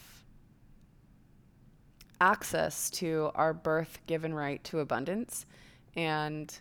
access 2.20 2.90
to 2.90 3.30
our 3.34 3.52
birth 3.52 3.98
given 4.06 4.34
right 4.34 4.62
to 4.64 4.80
abundance. 4.80 5.46
And 5.96 6.56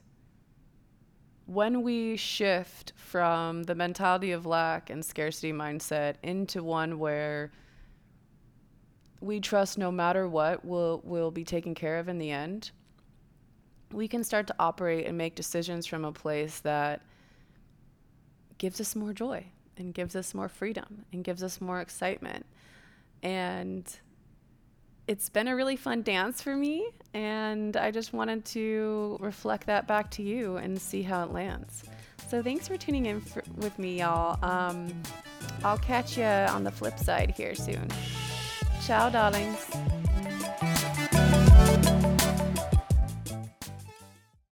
when 1.46 1.82
we 1.82 2.18
shift 2.18 2.94
from 2.96 3.64
the 3.64 3.76
mentality 3.76 4.32
of 4.32 4.46
lack 4.46 4.90
and 4.90 5.04
scarcity 5.04 5.54
mindset 5.54 6.16
into 6.24 6.64
one 6.64 7.00
where 7.00 7.52
we 9.22 9.40
trust 9.40 9.78
no 9.78 9.92
matter 9.92 10.28
what 10.28 10.64
we'll, 10.64 11.02
we'll 11.04 11.32
be 11.32 11.44
taken 11.44 11.74
care 11.74 12.00
of 12.00 12.08
in 12.08 12.18
the 12.20 12.30
end, 12.30 12.72
we 13.92 14.08
can 14.08 14.24
start 14.24 14.48
to 14.48 14.56
operate 14.60 15.06
and 15.08 15.18
make 15.18 15.36
decisions 15.36 15.86
from 15.86 16.06
a 16.06 16.12
place 16.12 16.60
that 16.62 17.02
gives 18.58 18.82
us 18.82 18.96
more 18.96 19.14
joy 19.14 19.46
and 19.78 19.94
gives 19.94 20.16
us 20.16 20.34
more 20.34 20.50
freedom 20.50 21.06
and 21.14 21.24
gives 21.24 21.44
us 21.44 21.62
more 21.62 21.80
excitement. 21.80 22.46
And 23.24 23.86
it's 25.08 25.30
been 25.30 25.48
a 25.48 25.56
really 25.56 25.76
fun 25.76 26.02
dance 26.02 26.42
for 26.42 26.56
me. 26.56 26.90
And 27.14 27.78
I 27.78 27.92
just 27.92 28.14
wanted 28.14 28.44
to 28.46 29.18
reflect 29.20 29.68
that 29.68 29.88
back 29.88 30.12
to 30.12 30.24
you 30.24 30.58
and 30.58 30.80
see 30.80 31.02
how 31.02 31.24
it 31.24 31.32
lands. 31.32 31.84
So 32.30 32.44
thanks 32.44 32.68
for 32.68 32.78
tuning 32.78 33.06
in 33.06 33.22
for, 33.22 33.42
with 33.56 33.80
me, 33.80 34.00
y'all. 34.00 34.38
Um, 34.44 35.02
I'll 35.64 35.78
catch 35.78 36.18
you 36.18 36.26
on 36.26 36.64
the 36.64 36.72
flip 36.72 37.00
side 37.00 37.34
here 37.36 37.56
soon. 37.56 37.88
Ciao, 38.86 39.10
darlings. 39.10 39.70